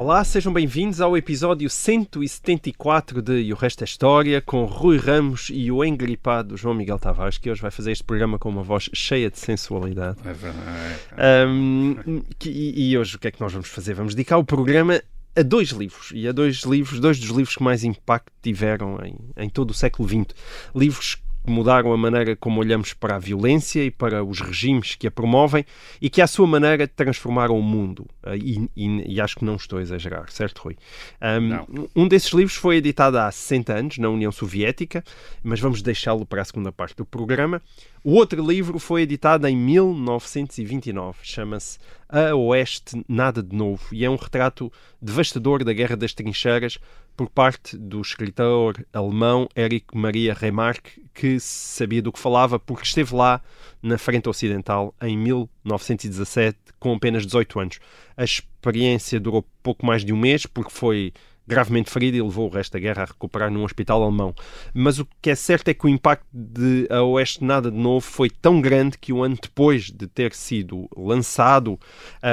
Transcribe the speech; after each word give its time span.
Olá, 0.00 0.24
sejam 0.24 0.50
bem-vindos 0.50 0.98
ao 1.02 1.14
episódio 1.14 1.68
174 1.68 3.20
de 3.20 3.42
E 3.42 3.52
o 3.52 3.54
Resto 3.54 3.82
é 3.82 3.84
História, 3.84 4.40
com 4.40 4.64
Rui 4.64 4.96
Ramos 4.96 5.50
e 5.52 5.70
o 5.70 5.84
engripado 5.84 6.56
João 6.56 6.74
Miguel 6.74 6.98
Tavares, 6.98 7.36
que 7.36 7.50
hoje 7.50 7.60
vai 7.60 7.70
fazer 7.70 7.92
este 7.92 8.02
programa 8.02 8.38
com 8.38 8.48
uma 8.48 8.62
voz 8.62 8.88
cheia 8.94 9.30
de 9.30 9.38
sensualidade. 9.38 10.16
É 10.24 10.32
verdade. 10.32 11.46
Um, 11.46 12.22
e, 12.46 12.92
e 12.92 12.96
hoje 12.96 13.16
o 13.16 13.18
que 13.18 13.28
é 13.28 13.30
que 13.30 13.42
nós 13.42 13.52
vamos 13.52 13.68
fazer? 13.68 13.92
Vamos 13.92 14.14
dedicar 14.14 14.38
o 14.38 14.44
programa 14.44 15.02
a 15.36 15.42
dois 15.42 15.68
livros, 15.68 16.12
e 16.14 16.26
a 16.26 16.32
dois 16.32 16.62
livros, 16.62 16.98
dois 16.98 17.20
dos 17.20 17.28
livros 17.28 17.54
que 17.54 17.62
mais 17.62 17.84
impacto 17.84 18.32
tiveram 18.42 18.98
em, 19.04 19.18
em 19.36 19.50
todo 19.50 19.72
o 19.72 19.74
século 19.74 20.08
XX. 20.08 20.34
Livros 20.74 21.18
que 21.50 21.54
mudaram 21.56 21.92
a 21.92 21.96
maneira 21.96 22.36
como 22.36 22.60
olhamos 22.60 22.92
para 22.94 23.16
a 23.16 23.18
violência 23.18 23.82
e 23.84 23.90
para 23.90 24.22
os 24.22 24.40
regimes 24.40 24.94
que 24.94 25.08
a 25.08 25.10
promovem 25.10 25.64
e 26.00 26.08
que, 26.08 26.22
à 26.22 26.26
sua 26.28 26.46
maneira, 26.46 26.86
transformaram 26.86 27.58
o 27.58 27.62
mundo. 27.62 28.06
Ah, 28.22 28.36
E, 28.36 28.68
e- 28.76 29.14
e 29.14 29.20
acho 29.20 29.34
que 29.36 29.44
não 29.44 29.56
estou 29.56 29.80
a 29.80 29.82
exagerar, 29.82 30.30
certo, 30.30 30.60
Rui? 30.62 30.76
Um, 31.20 32.02
um 32.04 32.08
desses 32.08 32.32
livros 32.32 32.54
foi 32.56 32.76
editado 32.76 33.18
há 33.18 33.30
60 33.30 33.72
anos, 33.74 33.98
na 33.98 34.08
União 34.08 34.30
Soviética, 34.30 35.02
mas 35.42 35.58
vamos 35.58 35.82
deixá-lo 35.82 36.24
para 36.24 36.40
a 36.40 36.44
segunda 36.44 36.70
parte 36.70 36.96
do 36.96 37.04
programa. 37.04 37.60
O 38.04 38.12
outro 38.14 38.46
livro 38.46 38.78
foi 38.78 39.02
editado 39.02 39.46
em 39.46 39.54
1929, 39.56 41.18
chama-se 41.22 41.78
A 42.08 42.34
Oeste 42.34 43.04
Nada 43.08 43.42
de 43.42 43.54
Novo, 43.54 43.82
e 43.92 44.04
é 44.04 44.10
um 44.10 44.16
retrato 44.16 44.72
devastador 45.02 45.64
da 45.64 45.72
Guerra 45.72 45.96
das 45.96 46.14
Trincheiras 46.14 46.78
por 47.20 47.28
parte 47.28 47.76
do 47.76 48.00
escritor 48.00 48.82
alemão 48.94 49.46
Erich 49.54 49.88
Maria 49.92 50.32
Remarque, 50.32 51.02
que 51.12 51.38
sabia 51.38 52.00
do 52.00 52.10
que 52.10 52.18
falava 52.18 52.58
porque 52.58 52.82
esteve 52.82 53.14
lá 53.14 53.42
na 53.82 53.98
Frente 53.98 54.26
Ocidental 54.26 54.94
em 55.02 55.18
1917, 55.18 56.56
com 56.78 56.94
apenas 56.94 57.26
18 57.26 57.60
anos. 57.60 57.78
A 58.16 58.24
experiência 58.24 59.20
durou 59.20 59.44
pouco 59.62 59.84
mais 59.84 60.02
de 60.02 60.14
um 60.14 60.16
mês, 60.16 60.46
porque 60.46 60.70
foi 60.70 61.12
gravemente 61.50 61.90
ferido 61.90 62.16
e 62.16 62.22
levou 62.22 62.48
o 62.48 62.52
resto 62.52 62.74
da 62.74 62.78
guerra 62.78 63.02
a 63.02 63.06
recuperar 63.06 63.50
num 63.50 63.64
hospital 63.64 64.04
alemão. 64.04 64.32
Mas 64.72 65.00
o 65.00 65.08
que 65.20 65.30
é 65.30 65.34
certo 65.34 65.68
é 65.68 65.74
que 65.74 65.84
o 65.84 65.88
impacto 65.88 66.24
de 66.32 66.86
A 66.88 67.02
Oeste 67.02 67.42
Nada 67.42 67.70
de 67.70 67.76
Novo 67.76 68.06
foi 68.06 68.30
tão 68.30 68.60
grande 68.60 68.96
que 68.96 69.12
um 69.12 69.24
ano 69.24 69.36
depois 69.40 69.90
de 69.90 70.06
ter 70.06 70.32
sido 70.32 70.88
lançado, 70.96 71.72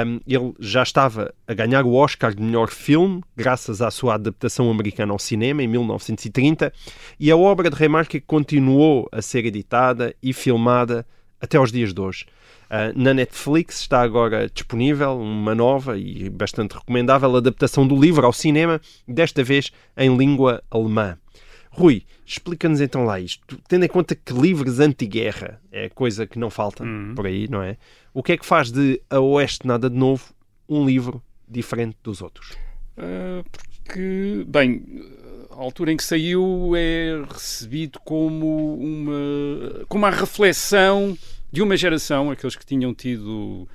hum, 0.06 0.20
ele 0.24 0.54
já 0.60 0.84
estava 0.84 1.34
a 1.48 1.52
ganhar 1.52 1.84
o 1.84 1.94
Oscar 1.94 2.32
de 2.32 2.40
melhor 2.40 2.70
filme, 2.70 3.20
graças 3.36 3.82
à 3.82 3.90
sua 3.90 4.14
adaptação 4.14 4.70
americana 4.70 5.12
ao 5.12 5.18
cinema, 5.18 5.62
em 5.62 5.66
1930, 5.66 6.72
e 7.18 7.30
a 7.30 7.36
obra 7.36 7.68
de 7.68 7.76
Remarque 7.76 8.20
continuou 8.20 9.08
a 9.10 9.20
ser 9.20 9.44
editada 9.44 10.14
e 10.22 10.32
filmada 10.32 11.04
até 11.40 11.56
aos 11.56 11.72
dias 11.72 11.92
de 11.92 12.00
hoje. 12.00 12.26
Uh, 12.68 12.92
na 12.98 13.14
Netflix 13.14 13.80
está 13.80 14.02
agora 14.02 14.48
disponível 14.48 15.18
uma 15.18 15.54
nova 15.54 15.96
e 15.96 16.28
bastante 16.28 16.74
recomendável 16.74 17.34
adaptação 17.36 17.86
do 17.86 17.98
livro 17.98 18.26
ao 18.26 18.32
cinema, 18.32 18.80
desta 19.06 19.42
vez 19.42 19.70
em 19.96 20.14
língua 20.16 20.62
alemã. 20.70 21.16
Rui, 21.70 22.02
explica-nos 22.26 22.80
então 22.80 23.04
lá 23.04 23.20
isto. 23.20 23.58
Tendo 23.68 23.84
em 23.84 23.88
conta 23.88 24.14
que 24.14 24.32
livros 24.32 24.80
anti-guerra 24.80 25.60
é 25.70 25.88
coisa 25.88 26.26
que 26.26 26.38
não 26.38 26.50
falta 26.50 26.84
por 27.14 27.26
aí, 27.26 27.48
não 27.48 27.62
é? 27.62 27.76
O 28.12 28.22
que 28.22 28.32
é 28.32 28.36
que 28.36 28.44
faz 28.44 28.70
de 28.70 29.00
A 29.08 29.20
Oeste 29.20 29.66
Nada 29.66 29.88
de 29.88 29.96
Novo 29.96 30.34
um 30.68 30.84
livro 30.84 31.22
diferente 31.48 31.96
dos 32.02 32.20
outros? 32.20 32.56
Ah, 32.96 33.42
porque, 33.50 34.44
bem, 34.46 34.82
a 35.50 35.62
altura 35.62 35.92
em 35.92 35.96
que 35.96 36.04
saiu 36.04 36.72
é 36.76 37.22
recebido 37.32 38.00
como 38.00 38.74
uma, 38.74 39.84
como 39.88 40.04
a 40.04 40.10
reflexão 40.10 41.16
de 41.50 41.62
uma 41.62 41.76
geração, 41.76 42.30
aqueles 42.30 42.56
que 42.56 42.64
tinham 42.64 42.94
tido 42.94 43.68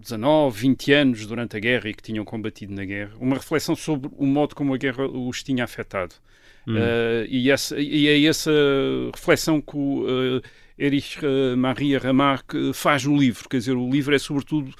19, 0.00 0.58
20 0.58 0.92
anos 0.92 1.26
durante 1.26 1.56
a 1.56 1.60
guerra 1.60 1.88
e 1.88 1.94
que 1.94 2.02
tinham 2.02 2.24
combatido 2.24 2.72
na 2.72 2.84
guerra, 2.84 3.12
uma 3.20 3.36
reflexão 3.36 3.74
sobre 3.74 4.10
o 4.16 4.26
modo 4.26 4.54
como 4.54 4.74
a 4.74 4.76
guerra 4.76 5.06
os 5.06 5.42
tinha 5.42 5.64
afetado. 5.64 6.14
Ah, 6.68 7.24
e, 7.28 7.50
essa, 7.50 7.78
e 7.78 8.08
é 8.08 8.24
essa 8.24 8.50
reflexão 9.14 9.60
que 9.60 9.76
o 9.76 10.04
ah, 10.08 10.48
Erich 10.76 11.18
ah, 11.24 11.56
Maria 11.56 11.98
Remarque 11.98 12.72
faz 12.74 13.04
no 13.04 13.16
livro. 13.16 13.48
Quer 13.48 13.58
dizer, 13.58 13.76
o 13.76 13.90
livro 13.90 14.14
é 14.14 14.18
sobretudo 14.18 14.74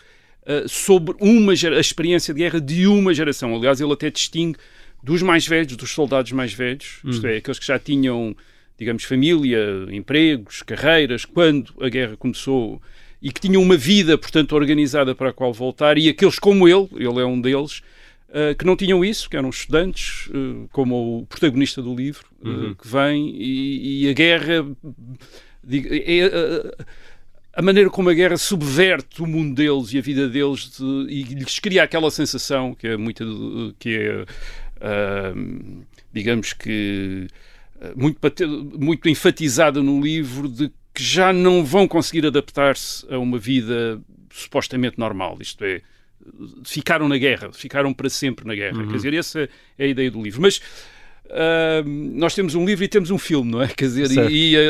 ah, 0.45 0.65
sobre 0.67 1.15
uma 1.21 1.53
a 1.53 1.81
experiência 1.81 2.35
de 2.35 2.41
guerra 2.41 2.61
de 2.61 2.87
uma 2.87 3.15
geração. 3.15 3.55
Aliás, 3.55 3.81
ele 3.81 3.93
até 3.93 4.11
distingue 4.11 4.59
dos 5.03 5.23
mais 5.23 5.47
velhos, 5.47 5.77
dos 5.77 5.91
soldados 5.93 6.33
mais 6.33 6.53
velhos, 6.53 7.01
isto 7.05 7.25
é, 7.27 7.37
aqueles 7.37 7.59
que 7.61 7.67
já 7.67 7.79
tinham, 7.79 8.35
digamos, 8.79 9.05
família, 9.05 9.87
empregos, 9.91 10.63
carreiras, 10.63 11.25
quando 11.25 11.73
a 11.81 11.89
guerra 11.89 12.17
começou 12.17 12.81
e 13.23 13.31
que 13.33 13.41
tinham 13.41 13.63
uma 13.63 13.77
vida, 13.77 14.17
portanto, 14.19 14.53
organizada 14.55 15.15
para 15.15 15.31
a 15.31 15.33
qual 15.33 15.53
voltar, 15.53 15.97
e 15.99 16.09
aqueles 16.09 16.39
como 16.39 16.69
ele, 16.69 16.89
ele 16.97 17.21
é 17.21 17.25
um 17.25 17.41
deles, 17.41 17.83
ah, 18.29 18.55
que 18.55 18.65
não 18.67 18.77
tinham 18.77 19.05
isso, 19.05 19.29
que 19.31 19.37
eram 19.37 19.49
estudantes, 19.49 20.29
ah, 20.33 20.67
como 20.71 21.21
o 21.21 21.27
protagonista 21.27 21.81
do 21.81 21.95
livro, 21.95 22.27
ah, 22.45 22.75
que 22.81 22.87
vem 22.87 23.31
e, 23.37 24.05
e 24.05 24.11
a 24.11 24.13
guerra. 24.13 24.67
digo, 25.65 25.89
é, 25.91 26.85
a 27.55 27.63
maneira 27.63 27.89
como 27.89 28.11
a 28.11 28.15
guerra 28.15 28.37
subverte 28.37 29.23
o 29.23 29.27
mundo 29.27 29.55
deles 29.55 29.91
e 29.95 29.99
a 29.99 30.03
vida 30.03 30.29
deles 30.29 30.77
de- 30.79 31.07
e 31.09 31.23
lhes 31.23 31.59
cria 31.59 31.83
aquela 31.85 32.11
sensação 32.11 32.75
que 32.75 32.87
é 32.87 32.97
muito 32.99 33.75
que 33.79 33.97
é 33.97 34.25
digamos 36.13 36.53
que 36.53 37.27
muito, 37.97 38.19
pate- 38.21 38.47
muito 38.47 39.09
enfatizada 39.09 39.83
no 39.83 40.01
livro 40.01 40.49
de 40.49 40.69
que 40.95 41.03
já 41.03 41.33
não 41.33 41.65
vão 41.65 41.87
conseguir 41.87 42.27
adaptar-se 42.27 43.07
a 43.13 43.19
uma 43.19 43.39
vida 43.39 44.01
supostamente 44.31 44.99
normal, 44.99 45.37
isto 45.41 45.63
é, 45.65 45.83
ficaram 46.65 47.09
na 47.09 47.19
guerra, 47.19 47.53
ficaram 47.53 47.93
para 47.93 48.09
sempre 48.09 48.47
na 48.47 48.55
guerra. 48.55 48.79
Quer 48.87 48.97
dizer, 48.97 49.15
essa 49.15 49.49
é 49.79 49.85
a 49.85 49.87
ideia 49.87 50.11
do 50.11 50.23
livro. 50.23 50.41
Mas 50.41 50.61
ah, 51.31 51.83
nós 51.87 52.35
temos 52.35 52.55
um 52.55 52.65
livro 52.65 52.85
e 52.85 52.89
temos 52.89 53.11
um 53.11 53.19
filme, 53.19 53.51
não 53.51 53.63
é? 53.63 53.69
Quer 53.69 53.85
dizer, 53.87 54.07
Certo. 54.09 54.31
e, 54.31 54.55
e, 54.55 54.57
ah, 54.57 54.61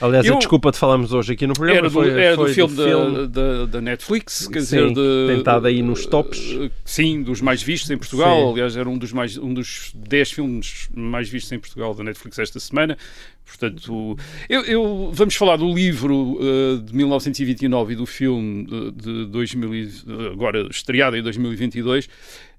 ah, 0.00 0.06
Aliás, 0.06 0.26
eu- 0.26 0.34
a 0.34 0.38
desculpa 0.38 0.70
de 0.70 0.78
falarmos 0.78 1.12
hoje 1.12 1.32
aqui 1.32 1.46
no 1.46 1.54
programa 1.54 1.78
era 1.78 1.88
do, 1.88 1.92
foi, 1.92 2.10
era 2.10 2.36
do 2.36 2.42
foi 2.42 2.54
filme, 2.54 2.76
da, 2.76 3.26
da, 3.26 3.66
da 3.66 3.80
Netflix, 3.80 4.46
quer 4.48 4.60
Sim, 4.60 4.92
dizer, 4.92 4.94
de, 4.94 5.36
tentado 5.36 5.66
aí 5.66 5.82
nos 5.82 6.06
tops. 6.06 6.38
eh, 6.60 6.70
Sim, 6.84 7.22
dos 7.22 7.40
mais 7.40 7.62
vistos 7.62 7.90
em 7.90 7.96
Portugal. 7.98 8.46
Sim. 8.46 8.52
Aliás, 8.52 8.76
era 8.76 8.88
um 8.88 8.98
dos, 8.98 9.12
mais, 9.12 9.36
um 9.38 9.52
dos 9.54 9.92
10 9.94 10.32
filmes 10.32 10.88
mais 10.94 11.28
vistos 11.28 11.52
em 11.52 11.58
Portugal 11.58 11.94
da 11.94 12.04
Netflix 12.04 12.38
esta 12.38 12.58
semana. 12.60 12.96
Portanto, 13.44 14.16
eu, 14.48 14.62
eu- 14.62 15.10
vamos 15.12 15.34
falar 15.34 15.56
do 15.56 15.72
livro 15.74 16.38
de 16.84 16.94
1929 16.94 17.92
e 17.92 17.96
do 17.96 18.06
filme 18.06 18.64
de, 18.66 18.90
de 18.92 19.26
2000, 19.26 19.74
e- 19.74 19.90
agora 20.32 20.66
estreado 20.70 21.16
em 21.16 21.22
2022. 21.22 22.08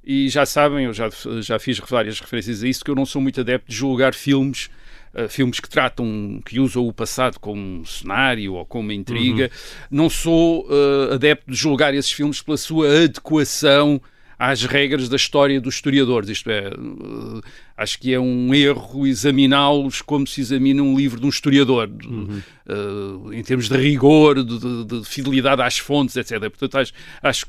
E 0.04 0.28
já 0.30 0.46
sabem, 0.46 0.86
eu 0.86 0.94
já, 0.94 1.10
já 1.42 1.58
fiz 1.60 1.80
várias 1.80 2.20
referências 2.20 2.64
a 2.64 2.68
isso, 2.68 2.84
que 2.84 2.92
eu 2.92 2.96
não 2.96 3.06
sou 3.06 3.22
muito 3.22 3.40
adepto 3.40 3.70
de 3.70 3.76
julgar 3.76 4.14
filmes 4.14 4.70
Uh, 5.16 5.30
filmes 5.30 5.60
que 5.60 5.70
tratam, 5.70 6.42
que 6.44 6.60
usam 6.60 6.88
o 6.88 6.92
passado 6.92 7.40
como 7.40 7.62
um 7.62 7.86
cenário 7.86 8.56
ou 8.56 8.66
como 8.66 8.92
intriga. 8.92 9.52
Não 9.92 10.10
sou 10.10 10.66
uh, 10.66 11.14
adepto 11.14 11.52
de 11.52 11.56
julgar 11.56 11.94
esses 11.94 12.12
filmes 12.12 12.42
pela 12.42 12.58
sua 12.58 13.04
adequação 13.04 14.02
às 14.52 14.64
regras 14.64 15.08
da 15.08 15.16
história 15.16 15.62
dos 15.62 15.76
historiadores. 15.76 16.30
Isto 16.30 16.50
é, 16.50 16.68
uh, 16.70 17.42
acho 17.78 17.98
que 18.00 18.14
é 18.14 18.20
um 18.20 18.54
erro 18.54 19.08
examiná-los 19.08 20.02
como 20.02 20.28
se 20.28 20.42
examina 20.42 20.82
um 20.84 20.98
livro 20.98 21.20
de 21.20 21.26
um 21.26 21.30
historiador, 21.30 21.88
de- 21.88 22.08
uh, 22.08 23.34
em 23.34 23.42
termos 23.44 23.70
de 23.70 23.78
rigor, 23.78 24.44
de, 24.44 24.60
de- 24.60 24.84
de 25.00 25.06
fidelidade 25.06 25.62
às 25.62 25.78
fontes, 25.78 26.16
etc. 26.16 26.40
Portanto, 26.42 26.78
acho, 26.78 26.94
acho, 27.22 27.46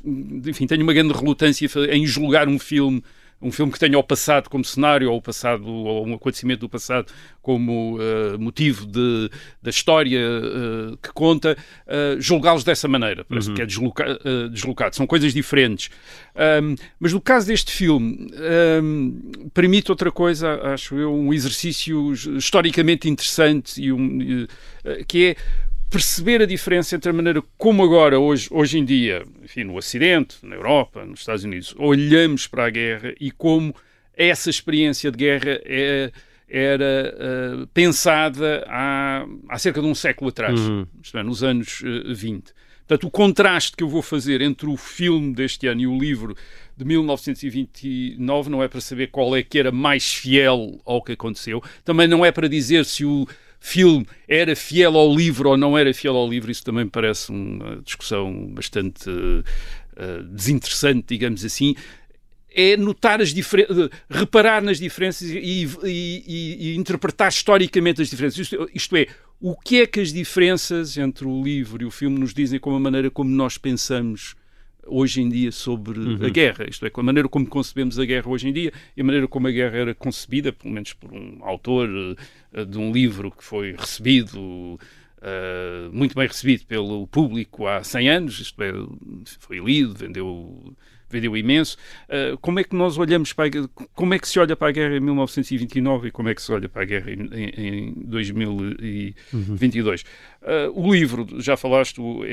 enfim, 0.47 0.65
tenho 0.67 0.83
uma 0.83 0.93
grande 0.93 1.13
relutância 1.13 1.67
em 1.91 2.05
julgar 2.05 2.47
um 2.47 2.57
filme 2.59 3.03
um 3.41 3.51
filme 3.51 3.71
que 3.71 3.79
tenha 3.79 3.97
o 3.97 4.03
passado 4.03 4.49
como 4.49 4.63
cenário 4.63 5.11
ou 5.11 5.17
o 5.17 5.21
passado 5.21 5.67
ou 5.67 6.05
um 6.05 6.13
acontecimento 6.15 6.61
do 6.61 6.69
passado 6.69 7.11
como 7.41 7.97
uh, 7.97 8.39
motivo 8.39 8.87
de, 8.87 9.29
da 9.61 9.69
história 9.69 10.19
uh, 10.19 10.97
que 10.97 11.13
conta, 11.13 11.55
uh, 11.85 12.19
julgá-los 12.19 12.63
dessa 12.63 12.87
maneira. 12.87 13.23
Parece 13.23 13.53
que 13.53 13.61
é 13.61 13.65
desloca, 13.65 14.19
deslocado. 14.51 14.95
São 14.95 15.05
coisas 15.05 15.33
diferentes. 15.33 15.89
Um, 16.35 16.75
mas 16.99 17.13
no 17.13 17.21
caso 17.21 17.47
deste 17.47 17.71
filme, 17.71 18.31
um, 18.81 19.49
permite 19.53 19.91
outra 19.91 20.11
coisa, 20.11 20.59
acho 20.73 20.95
eu, 20.95 21.13
um 21.13 21.33
exercício 21.33 22.13
historicamente 22.13 23.07
interessante 23.07 23.81
e 23.81 23.91
um, 23.91 24.47
que 25.07 25.27
é 25.27 25.35
perceber 25.95 26.41
a 26.41 26.45
diferença 26.45 26.93
entre 26.93 27.09
a 27.09 27.13
maneira 27.13 27.41
como 27.57 27.81
agora, 27.81 28.19
hoje, 28.19 28.49
hoje 28.51 28.77
em 28.77 28.83
dia, 28.83 29.23
enfim, 29.41 29.63
no 29.63 29.77
Ocidente, 29.77 30.35
na 30.43 30.53
Europa, 30.53 31.05
nos 31.05 31.21
Estados 31.21 31.45
Unidos, 31.45 31.73
olhamos 31.77 32.47
para 32.47 32.65
a 32.65 32.69
guerra 32.69 33.13
e 33.17 33.31
como 33.31 33.73
essa 34.13 34.49
experiência 34.49 35.09
de 35.09 35.17
guerra 35.17 35.57
é, 35.63 36.11
era 36.49 37.15
uh, 37.63 37.67
pensada 37.67 38.65
há, 38.67 39.25
há 39.47 39.57
cerca 39.57 39.79
de 39.79 39.87
um 39.87 39.95
século 39.95 40.31
atrás, 40.31 40.59
Uhum. 40.59 40.85
isto 41.01 41.17
é, 41.17 41.23
nos 41.23 41.41
anos 41.45 41.79
uh, 41.79 42.13
20. 42.13 42.51
Portanto, 42.85 43.07
o 43.07 43.09
contraste 43.09 43.77
que 43.77 43.81
eu 43.83 43.87
vou 43.87 44.01
fazer 44.01 44.41
entre 44.41 44.67
o 44.67 44.75
filme 44.75 45.33
deste 45.33 45.65
ano 45.65 45.79
e 45.79 45.87
o 45.87 45.97
livro 45.97 46.35
de 46.75 46.83
1929 46.83 48.49
não 48.49 48.61
é 48.61 48.67
para 48.67 48.81
saber 48.81 49.07
qual 49.07 49.33
é 49.33 49.41
que 49.41 49.57
era 49.57 49.71
mais 49.71 50.13
fiel 50.13 50.77
ao 50.83 51.01
que 51.01 51.13
aconteceu, 51.13 51.63
também 51.85 52.05
não 52.05 52.25
é 52.25 52.33
para 52.33 52.49
dizer 52.49 52.83
se 52.83 53.05
o 53.05 53.25
filme 53.59 54.05
era 54.27 54.55
fiel 54.55 54.97
ao 54.97 55.15
livro 55.15 55.49
ou 55.49 55.57
não 55.57 55.77
era 55.77 55.93
fiel 55.93 56.15
ao 56.15 56.27
livro, 56.29 56.51
isso 56.51 56.63
também 56.63 56.87
parece 56.87 57.31
uma 57.31 57.77
discussão 57.83 58.47
bastante 58.47 59.09
uh, 59.09 60.23
desinteressante, 60.31 61.05
digamos 61.07 61.43
assim 61.43 61.75
é 62.55 62.77
notar 62.77 63.21
as 63.21 63.33
diferenças, 63.33 63.89
reparar 64.09 64.63
nas 64.63 64.79
diferenças 64.79 65.29
e, 65.29 65.37
e, 65.37 65.69
e, 65.83 66.71
e, 66.71 66.75
interpretar 66.77 67.27
historicamente 67.27 68.01
as 68.01 68.09
diferenças. 68.09 68.39
Isto, 68.39 68.69
isto, 68.73 68.95
é, 68.95 69.07
o 69.41 69.55
que 69.55 69.81
é 69.81 69.85
que 69.85 69.99
as 69.99 70.13
diferenças 70.13 70.97
entre 70.97 71.27
o 71.27 71.43
livro 71.43 71.83
e 71.83 71.85
o 71.85 71.91
filme 71.91 72.17
nos 72.17 72.33
dizem 72.33 72.57
com 72.57 72.73
a 72.73 72.79
maneira 72.79 73.11
como 73.11 73.29
nós 73.29 73.57
pensamos 73.57 74.35
hoje 74.87 75.21
em 75.21 75.27
dia 75.27 75.51
sobre 75.51 75.99
uhum. 75.99 76.25
a 76.25 76.29
guerra, 76.29 76.65
isto 76.69 76.85
é, 76.85 76.89
com 76.89 77.01
a 77.01 77.03
maneira 77.03 77.27
como 77.27 77.45
concebemos 77.47 77.99
a 77.99 78.05
guerra 78.05 78.29
hoje 78.29 78.47
em 78.47 78.53
dia 78.53 78.71
e 78.95 79.01
a 79.01 79.03
maneira 79.03 79.27
como 79.27 79.47
a 79.47 79.51
guerra 79.51 79.77
era 79.77 79.95
concebida, 79.95 80.53
pelo 80.53 80.73
menos 80.73 80.93
por 80.93 81.11
um 81.11 81.39
autor 81.41 81.89
de 82.63 82.77
um 82.77 82.91
livro 82.91 83.31
que 83.31 83.43
foi 83.43 83.73
recebido, 83.73 84.39
uh, 84.39 85.91
muito 85.91 86.15
bem 86.15 86.27
recebido 86.27 86.65
pelo 86.65 87.07
público 87.07 87.67
há 87.67 87.83
100 87.83 88.09
anos, 88.09 88.39
isto 88.39 88.61
é, 88.61 88.71
foi 89.39 89.59
lido, 89.59 89.93
vendeu 89.93 90.75
vendeu 91.09 91.35
imenso. 91.37 91.77
Uh, 92.05 92.37
como 92.39 92.59
é 92.59 92.63
que 92.63 92.75
nós 92.75 92.97
olhamos 92.97 93.31
para 93.33 93.49
guerra, 93.49 93.69
como 93.93 94.13
é 94.13 94.19
que 94.19 94.27
se 94.27 94.39
olha 94.39 94.55
para 94.55 94.69
a 94.69 94.71
guerra 94.71 94.95
em 94.97 94.99
1929 94.99 96.07
e 96.07 96.11
como 96.11 96.29
é 96.29 96.35
que 96.35 96.41
se 96.41 96.51
olha 96.51 96.67
para 96.67 96.81
a 96.81 96.85
guerra 96.85 97.11
em, 97.11 97.29
em, 97.31 97.49
em 97.57 97.93
2022? 98.05 100.03
Uhum. 100.03 100.07
Uh, 100.41 100.71
o 100.87 100.93
livro, 100.93 101.27
já 101.41 101.57
falaste, 101.57 101.99
o 101.99 102.23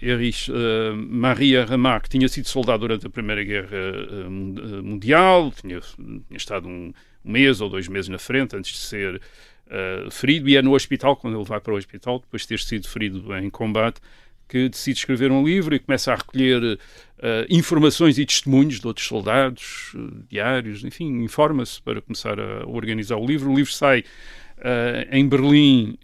Erich 0.00 0.50
uh, 0.50 0.54
Maria 0.96 1.64
Remarque 1.64 2.08
tinha 2.08 2.28
sido 2.28 2.48
soldado 2.48 2.80
durante 2.80 3.06
a 3.06 3.10
Primeira 3.10 3.42
Guerra 3.42 3.76
Mundial, 4.82 5.52
tinha, 5.52 5.80
tinha 5.80 6.36
estado 6.36 6.68
um, 6.68 6.92
um 7.26 7.32
mês 7.32 7.60
ou 7.60 7.68
dois 7.68 7.88
meses 7.88 8.08
na 8.08 8.18
frente 8.18 8.56
antes 8.56 8.72
de 8.72 8.78
ser 8.78 9.20
ferido 10.12 10.48
e 10.48 10.56
é 10.56 10.62
no 10.62 10.76
hospital, 10.76 11.16
quando 11.16 11.36
ele 11.36 11.44
vai 11.44 11.58
para 11.58 11.74
o 11.74 11.76
hospital, 11.76 12.20
depois 12.20 12.42
de 12.42 12.48
ter 12.48 12.60
sido 12.60 12.86
ferido 12.86 13.36
em 13.36 13.50
combate, 13.50 14.00
que 14.48 14.68
decide 14.68 14.98
escrever 14.98 15.30
um 15.30 15.44
livro 15.44 15.74
e 15.74 15.78
começa 15.78 16.12
a 16.12 16.16
recolher 16.16 16.62
uh, 16.62 16.78
informações 17.50 18.18
e 18.18 18.24
testemunhos 18.24 18.80
de 18.80 18.86
outros 18.86 19.06
soldados, 19.06 19.92
uh, 19.94 20.24
diários, 20.30 20.84
enfim, 20.84 21.22
informa-se 21.22 21.82
para 21.82 22.00
começar 22.00 22.38
a 22.38 22.66
organizar 22.66 23.16
o 23.16 23.26
livro. 23.26 23.50
O 23.50 23.56
livro 23.56 23.72
sai 23.72 24.00
uh, 24.58 25.08
em 25.10 25.28
Berlim, 25.28 25.98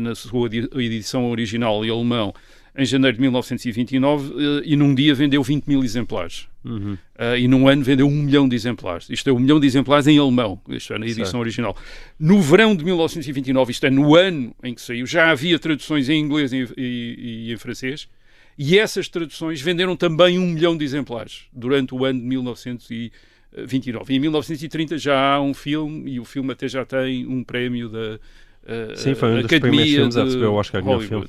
na 0.00 0.14
sua 0.14 0.48
edição 0.48 1.28
original 1.30 1.84
em 1.84 1.90
alemão, 1.90 2.32
em 2.78 2.84
janeiro 2.84 3.16
de 3.16 3.20
1929 3.22 4.62
e 4.64 4.76
num 4.76 4.94
dia 4.94 5.12
vendeu 5.12 5.42
20 5.42 5.66
mil 5.66 5.82
exemplares. 5.82 6.46
Uhum. 6.64 6.92
Uh, 6.92 7.36
e 7.36 7.48
num 7.48 7.66
ano 7.66 7.82
vendeu 7.82 8.06
um 8.06 8.22
milhão 8.22 8.48
de 8.48 8.54
exemplares. 8.54 9.10
Isto 9.10 9.28
é 9.28 9.32
um 9.32 9.40
milhão 9.40 9.58
de 9.58 9.66
exemplares 9.66 10.06
em 10.06 10.16
alemão, 10.16 10.60
isto 10.68 10.94
é 10.94 10.98
na 10.98 11.04
edição 11.04 11.24
certo. 11.24 11.40
original. 11.40 11.76
No 12.20 12.40
verão 12.40 12.76
de 12.76 12.84
1929, 12.84 13.72
isto 13.72 13.84
é 13.84 13.90
no 13.90 14.14
ano 14.14 14.54
em 14.62 14.74
que 14.74 14.80
saiu, 14.80 15.06
já 15.06 15.28
havia 15.28 15.58
traduções 15.58 16.08
em 16.08 16.20
inglês 16.20 16.52
e, 16.52 16.68
e, 16.76 17.48
e 17.48 17.52
em 17.52 17.56
francês, 17.56 18.08
e 18.56 18.78
essas 18.78 19.08
traduções 19.08 19.60
venderam 19.60 19.96
também 19.96 20.38
um 20.38 20.46
milhão 20.46 20.76
de 20.76 20.84
exemplares 20.84 21.46
durante 21.52 21.92
o 21.92 22.04
ano 22.04 22.20
de 22.20 22.26
1929. 22.26 24.12
E 24.12 24.16
em 24.16 24.20
1930 24.20 24.98
já 24.98 25.34
há 25.34 25.40
um 25.40 25.52
filme, 25.52 26.12
e 26.12 26.20
o 26.20 26.24
filme 26.24 26.52
até 26.52 26.68
já 26.68 26.84
tem 26.84 27.26
um 27.26 27.42
prémio 27.42 27.88
da 27.88 28.14
uh, 28.14 28.96
Sim, 28.96 29.16
foi 29.16 29.32
um 29.32 29.42
dos 29.42 29.58
primeiros 29.58 29.92
filmes 29.92 30.16
a 30.16 30.22
receber 30.22 30.46
o 30.46 30.54
Oscar 30.54 30.80
de 30.80 31.06
filme. 31.08 31.28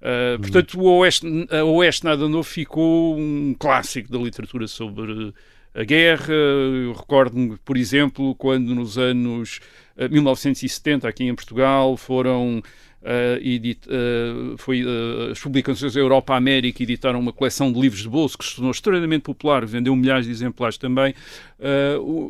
Uh, 0.00 0.38
portanto, 0.40 0.78
o 0.78 0.98
Oeste, 0.98 1.26
a 1.50 1.64
Oeste 1.64 2.04
Nada 2.04 2.28
Novo 2.28 2.44
ficou 2.44 3.16
um 3.16 3.54
clássico 3.58 4.10
da 4.10 4.18
literatura 4.18 4.68
sobre 4.68 5.32
a 5.74 5.84
guerra. 5.84 6.32
Eu 6.32 6.92
recordo-me, 6.92 7.56
por 7.64 7.76
exemplo, 7.76 8.34
quando 8.34 8.74
nos 8.74 8.98
anos 8.98 9.60
uh, 9.96 10.10
1970, 10.10 11.08
aqui 11.08 11.24
em 11.24 11.34
Portugal, 11.34 11.96
foram. 11.96 12.62
Uh, 13.02 13.38
edit, 13.40 13.86
foi, 14.56 14.84
as 15.30 15.38
publicações 15.38 15.94
da 15.94 16.00
Europa 16.00 16.34
América 16.34 16.82
editaram 16.82 17.20
uma 17.20 17.32
coleção 17.32 17.72
de 17.72 17.78
livros 17.78 18.02
de 18.02 18.08
bolso 18.08 18.36
que 18.36 18.44
se 18.44 18.56
tornou 18.56 18.72
extremamente 18.72 19.22
popular, 19.22 19.64
vendeu 19.64 19.94
milhares 19.94 20.26
de 20.26 20.32
exemplares 20.32 20.76
também. 20.76 21.14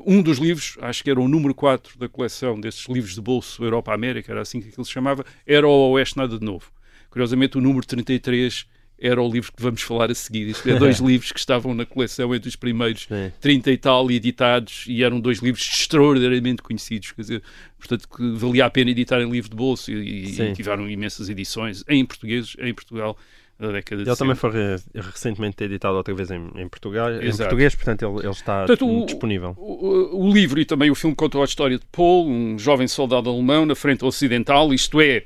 um 0.05 0.21
dos 0.21 0.37
livros, 0.37 0.77
acho 0.83 1.03
que 1.03 1.11
era 1.11 1.19
o 1.19 1.29
número 1.29 1.55
4 1.55 1.99
da 1.99 2.11
coleção 2.11 2.61
desses 2.61 2.87
livros 2.89 3.15
de 3.15 3.23
bolso 3.23 3.65
Europa 3.65 3.95
América, 3.95 4.31
era 4.31 4.43
assim 4.43 4.61
que 4.61 4.69
aquilo 4.69 4.85
se 4.85 4.93
chamava, 4.93 5.25
era 5.47 5.67
o 5.67 5.93
Oeste 5.93 6.19
Nada 6.19 6.39
de 6.39 6.45
Novo. 6.45 6.76
Curiosamente, 7.17 7.57
o 7.57 7.63
número 7.63 7.87
33 7.87 8.67
era 8.99 9.23
o 9.23 9.27
livro 9.27 9.51
que 9.51 9.63
vamos 9.63 9.81
falar 9.81 10.11
a 10.11 10.15
seguir. 10.15 10.49
Isto 10.49 10.69
é 10.69 10.79
dois 10.79 10.99
livros 11.01 11.33
que 11.33 11.39
estavam 11.39 11.73
na 11.73 11.87
coleção 11.87 12.35
entre 12.35 12.47
os 12.47 12.57
primeiros 12.57 13.07
é. 13.11 13.33
30 13.41 13.71
e 13.71 13.79
tal 13.79 14.11
editados 14.11 14.85
e 14.87 15.03
eram 15.03 15.19
dois 15.19 15.39
livros 15.39 15.67
extraordinariamente 15.67 16.61
conhecidos. 16.61 17.13
Quer 17.13 17.23
dizer, 17.23 17.43
portanto, 17.79 18.07
que 18.07 18.33
valia 18.33 18.67
a 18.67 18.71
pena 18.71 18.91
editar 18.91 19.19
em 19.23 19.31
livro 19.31 19.49
de 19.49 19.57
bolso 19.57 19.91
e, 19.91 20.27
e 20.27 20.53
tiveram 20.53 20.87
imensas 20.91 21.31
edições 21.31 21.83
em 21.89 22.05
português, 22.05 22.55
em 22.59 22.75
Portugal. 22.75 23.17
Da 23.59 23.73
década 23.73 24.05
de 24.05 24.11
ele 24.11 24.17
também 24.19 24.35
foi 24.35 24.51
recentemente 24.95 25.65
editado 25.65 25.97
outra 25.97 26.13
vez 26.13 26.31
em, 26.31 26.51
em 26.57 26.69
Portugal, 26.69 27.11
em 27.15 27.35
português, 27.35 27.75
portanto 27.75 28.03
ele, 28.03 28.27
ele 28.27 28.29
está 28.29 28.67
portanto, 28.67 28.87
o, 28.87 29.07
disponível. 29.07 29.55
O, 29.57 30.27
o, 30.27 30.31
livro 30.31 30.61
e 30.61 30.67
também 30.67 30.91
o 30.91 30.95
filme 30.95 31.17
contam 31.17 31.41
a 31.41 31.47
história 31.47 31.79
de 31.79 31.87
Paul, 31.91 32.29
um 32.29 32.59
jovem 32.59 32.87
soldado 32.87 33.31
alemão 33.31 33.65
na 33.65 33.75
frente 33.75 34.05
ocidental, 34.05 34.75
isto 34.75 35.01
é, 35.01 35.25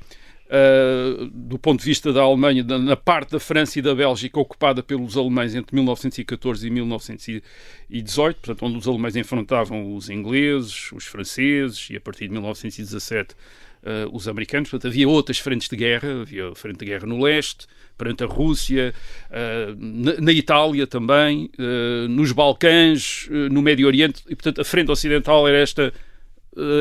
Uh, 0.51 1.27
do 1.33 1.57
ponto 1.57 1.79
de 1.79 1.85
vista 1.85 2.11
da 2.11 2.21
Alemanha, 2.21 2.61
da, 2.61 2.77
na 2.77 2.97
parte 2.97 3.31
da 3.31 3.39
França 3.39 3.79
e 3.79 3.81
da 3.81 3.95
Bélgica 3.95 4.37
ocupada 4.37 4.83
pelos 4.83 5.15
alemães 5.15 5.55
entre 5.55 5.73
1914 5.73 6.67
e 6.67 6.69
1918, 6.69 8.35
portanto, 8.35 8.65
onde 8.65 8.77
os 8.77 8.85
alemães 8.85 9.15
enfrentavam 9.15 9.95
os 9.95 10.09
ingleses, 10.09 10.91
os 10.91 11.05
franceses 11.05 11.89
e 11.89 11.95
a 11.95 12.01
partir 12.01 12.25
de 12.25 12.33
1917 12.33 13.33
uh, 13.33 14.13
os 14.13 14.27
americanos. 14.27 14.69
Portanto, 14.69 14.91
havia 14.91 15.07
outras 15.07 15.37
frentes 15.37 15.69
de 15.69 15.75
guerra, 15.77 16.23
havia 16.23 16.49
a 16.49 16.55
frente 16.55 16.79
de 16.79 16.85
guerra 16.85 17.05
no 17.05 17.23
leste, 17.23 17.65
perante 17.97 18.25
a 18.25 18.27
Rússia, 18.27 18.93
uh, 19.29 19.73
na, 19.79 20.19
na, 20.19 20.33
Itália 20.33 20.85
também, 20.85 21.49
nos 22.09 22.33
Balcãs, 22.33 23.29
no 23.49 23.61
Médio 23.61 23.87
Oriente, 23.87 24.21
e 24.27 24.35
portanto 24.35 24.59
a 24.59 24.65
frente 24.65 24.91
ocidental 24.91 25.47
era 25.47 25.59
esta 25.59 25.93
eh, 25.93 25.93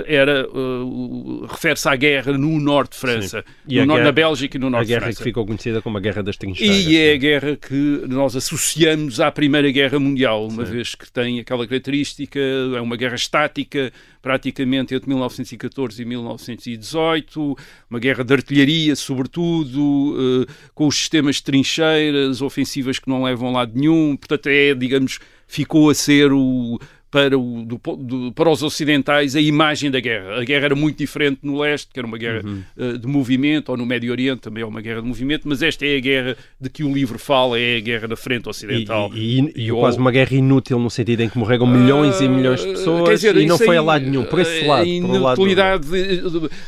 era 0.06 0.48
uh, 0.48 1.46
refere-se 1.46 1.88
à 1.88 1.94
guerra 1.94 2.32
no 2.36 2.58
norte 2.58 2.92
de 2.92 2.98
França, 2.98 3.44
no 3.64 3.86
norte 3.86 4.02
da 4.02 4.10
Bélgica 4.10 4.56
e 4.56 4.60
no 4.60 4.68
norte 4.68 4.88
de 4.88 4.94
França. 4.94 5.04
A 5.04 5.08
guerra 5.08 5.16
que 5.16 5.22
ficou 5.22 5.46
conhecida 5.46 5.80
como 5.80 5.96
a 5.96 6.00
Guerra 6.00 6.22
das 6.22 6.36
Trincheiras. 6.36 6.86
E 6.86 6.96
é 6.96 7.12
a 7.12 7.16
guerra 7.16 7.56
que 7.56 8.02
nós 8.08 8.34
associamos 8.34 9.20
à 9.20 9.30
Primeira 9.30 9.70
Guerra 9.70 10.00
Mundial, 10.00 10.48
uma 10.48 10.66
Sim. 10.66 10.72
vez 10.72 10.94
que 10.96 11.10
tem 11.12 11.38
aquela 11.38 11.66
característica, 11.68 12.40
é 12.40 12.80
uma 12.80 12.96
guerra 12.96 13.14
estática, 13.14 13.92
praticamente 14.20 14.92
entre 14.94 15.08
1914 15.08 16.02
e 16.02 16.04
1918, 16.04 17.56
uma 17.88 18.00
guerra 18.00 18.24
de 18.24 18.34
artilharia, 18.34 18.96
sobretudo, 18.96 19.80
uh, 19.80 20.46
com 20.74 20.88
os 20.88 20.96
sistemas 20.96 21.36
de 21.36 21.44
trincheiras, 21.44 22.42
ofensivas 22.42 22.98
que 22.98 23.08
não 23.08 23.22
levam 23.22 23.50
a 23.50 23.52
lado 23.52 23.72
nenhum, 23.74 24.16
portanto 24.16 24.48
é, 24.48 24.74
digamos, 24.74 25.20
ficou 25.46 25.90
a 25.90 25.94
ser 25.94 26.32
o 26.32 26.78
para, 27.10 27.38
o, 27.38 27.64
do, 27.64 27.80
do, 27.96 28.32
para 28.32 28.48
os 28.48 28.62
ocidentais 28.62 29.34
a 29.34 29.40
imagem 29.40 29.90
da 29.90 30.00
guerra. 30.00 30.40
A 30.40 30.44
guerra 30.44 30.66
era 30.66 30.74
muito 30.74 30.98
diferente 30.98 31.40
no 31.42 31.58
leste, 31.58 31.88
que 31.92 31.98
era 31.98 32.06
uma 32.06 32.16
guerra 32.16 32.42
uhum. 32.44 32.62
uh, 32.76 32.98
de 32.98 33.06
movimento, 33.06 33.70
ou 33.70 33.76
no 33.76 33.84
Médio 33.84 34.12
Oriente 34.12 34.40
também 34.40 34.62
é 34.62 34.66
uma 34.66 34.80
guerra 34.80 35.02
de 35.02 35.08
movimento, 35.08 35.48
mas 35.48 35.62
esta 35.62 35.84
é 35.84 35.96
a 35.96 36.00
guerra 36.00 36.36
de 36.60 36.70
que 36.70 36.84
o 36.84 36.92
livro 36.92 37.18
fala, 37.18 37.58
é 37.58 37.76
a 37.78 37.80
guerra 37.80 38.08
da 38.08 38.16
frente 38.16 38.48
ocidental. 38.48 39.10
E, 39.14 39.40
e, 39.40 39.52
e, 39.56 39.68
e 39.68 39.72
quase 39.72 39.98
uma 39.98 40.10
guerra 40.10 40.34
inútil 40.34 40.78
no 40.78 40.90
sentido 40.90 41.22
em 41.22 41.28
que 41.28 41.36
morreram 41.36 41.66
milhões 41.66 42.20
uh, 42.20 42.24
e 42.24 42.28
milhões 42.28 42.60
de 42.60 42.68
pessoas 42.68 43.10
dizer, 43.10 43.36
e 43.36 43.46
não 43.46 43.58
foi 43.58 43.76
a 43.76 43.82
lado 43.82 44.04
nenhum, 44.04 44.24
por 44.24 44.38
esse 44.38 44.64
lado. 44.64 44.82
A 44.82 44.86
inutilidade, 44.86 45.88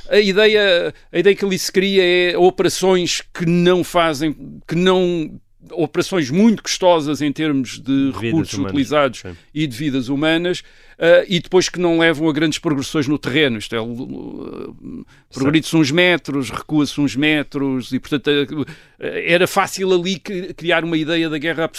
a 0.08 0.20
ideia, 0.20 0.94
a 1.12 1.18
ideia 1.18 1.36
que 1.36 1.44
ali 1.44 1.58
se 1.58 1.70
cria 1.70 2.02
é 2.02 2.36
operações 2.36 3.22
que 3.32 3.46
não 3.46 3.84
fazem, 3.84 4.34
que 4.66 4.74
não 4.74 5.40
operações 5.72 6.30
muito 6.30 6.62
custosas 6.62 7.20
em 7.20 7.32
termos 7.32 7.78
de 7.78 8.10
recursos 8.12 8.54
humanos. 8.54 8.72
utilizados 8.72 9.20
Sim. 9.20 9.36
e 9.54 9.66
de 9.66 9.76
vidas 9.76 10.08
humanas, 10.08 10.60
uh, 10.60 11.24
e 11.28 11.40
depois 11.40 11.68
que 11.68 11.78
não 11.78 11.98
levam 11.98 12.28
a 12.28 12.32
grandes 12.32 12.58
progressões 12.58 13.06
no 13.08 13.18
terreno. 13.18 13.58
Isto 13.58 13.76
é, 13.76 13.80
uh, 13.80 15.06
progride-se 15.32 15.76
uns 15.76 15.90
metros, 15.90 16.50
recua-se 16.50 17.00
uns 17.00 17.16
metros, 17.16 17.92
e 17.92 17.98
portanto 17.98 18.28
uh, 18.28 18.66
era 18.98 19.46
fácil 19.46 19.92
ali 19.92 20.18
criar 20.18 20.84
uma 20.84 20.96
ideia 20.96 21.28
da 21.28 21.38
guerra 21.38 21.70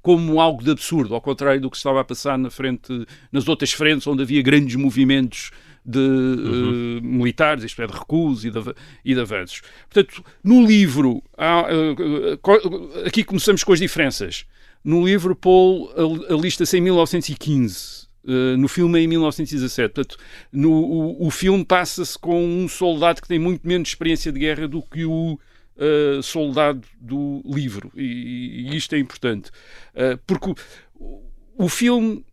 como 0.00 0.40
algo 0.40 0.62
de 0.62 0.70
absurdo, 0.70 1.14
ao 1.14 1.20
contrário 1.20 1.60
do 1.60 1.70
que 1.70 1.76
estava 1.76 2.00
a 2.00 2.04
passar 2.04 2.38
na 2.38 2.50
frente, 2.50 3.06
nas 3.30 3.46
outras 3.48 3.72
frentes 3.72 4.06
onde 4.06 4.22
havia 4.22 4.42
grandes 4.42 4.76
movimentos 4.76 5.50
de 5.84 5.98
uhum. 5.98 6.98
uh, 6.98 7.02
militares, 7.02 7.64
isto 7.64 7.82
é, 7.82 7.86
de 7.86 7.92
recuos 7.92 8.44
e 8.44 8.50
de, 8.50 8.58
e 9.04 9.14
de 9.14 9.20
avanços. 9.20 9.62
Portanto, 9.90 10.24
no 10.42 10.64
livro, 10.64 11.22
há, 11.36 11.62
uh, 11.62 13.06
aqui 13.06 13.24
começamos 13.24 13.64
com 13.64 13.72
as 13.72 13.80
diferenças. 13.80 14.46
No 14.84 15.06
livro, 15.06 15.34
Paul 15.36 15.92
alista-se 16.28 16.76
em 16.76 16.80
1915 16.80 18.02
Uh, 18.24 18.56
no 18.56 18.68
filme 18.68 19.00
é 19.00 19.02
em 19.02 19.08
1917. 19.08 19.94
Portanto, 19.94 20.16
no, 20.52 20.70
o, 20.70 21.26
o 21.26 21.30
filme 21.30 21.64
passa-se 21.64 22.18
com 22.18 22.44
um 22.44 22.68
soldado 22.68 23.20
que 23.20 23.28
tem 23.28 23.38
muito 23.38 23.66
menos 23.66 23.88
experiência 23.88 24.30
de 24.30 24.38
guerra 24.38 24.68
do 24.68 24.80
que 24.82 25.04
o 25.04 25.34
uh, 25.34 26.22
soldado 26.22 26.86
do 27.00 27.42
livro. 27.44 27.90
E, 27.96 28.70
e 28.70 28.76
isto 28.76 28.94
é 28.94 28.98
importante. 28.98 29.50
Uh, 29.94 30.18
porque 30.26 30.54
o, 30.94 31.22
o 31.56 31.68
filme. 31.68 32.24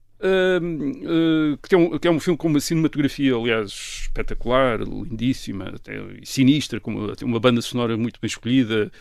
Que, 1.63 1.75
é 1.75 1.77
um, 1.77 1.97
que 1.97 2.07
é 2.07 2.11
um 2.11 2.19
filme 2.19 2.37
com 2.37 2.47
uma 2.47 2.59
cinematografia, 2.59 3.35
aliás, 3.35 3.71
espetacular, 4.03 4.81
lindíssima, 4.81 5.73
até 5.75 5.93
sinistra, 6.23 6.79
com 6.79 6.91
uma, 6.91 7.13
uma 7.23 7.39
banda 7.39 7.61
sonora 7.61 7.95
muito 7.95 8.19
bem 8.21 8.27
escolhida. 8.27 8.91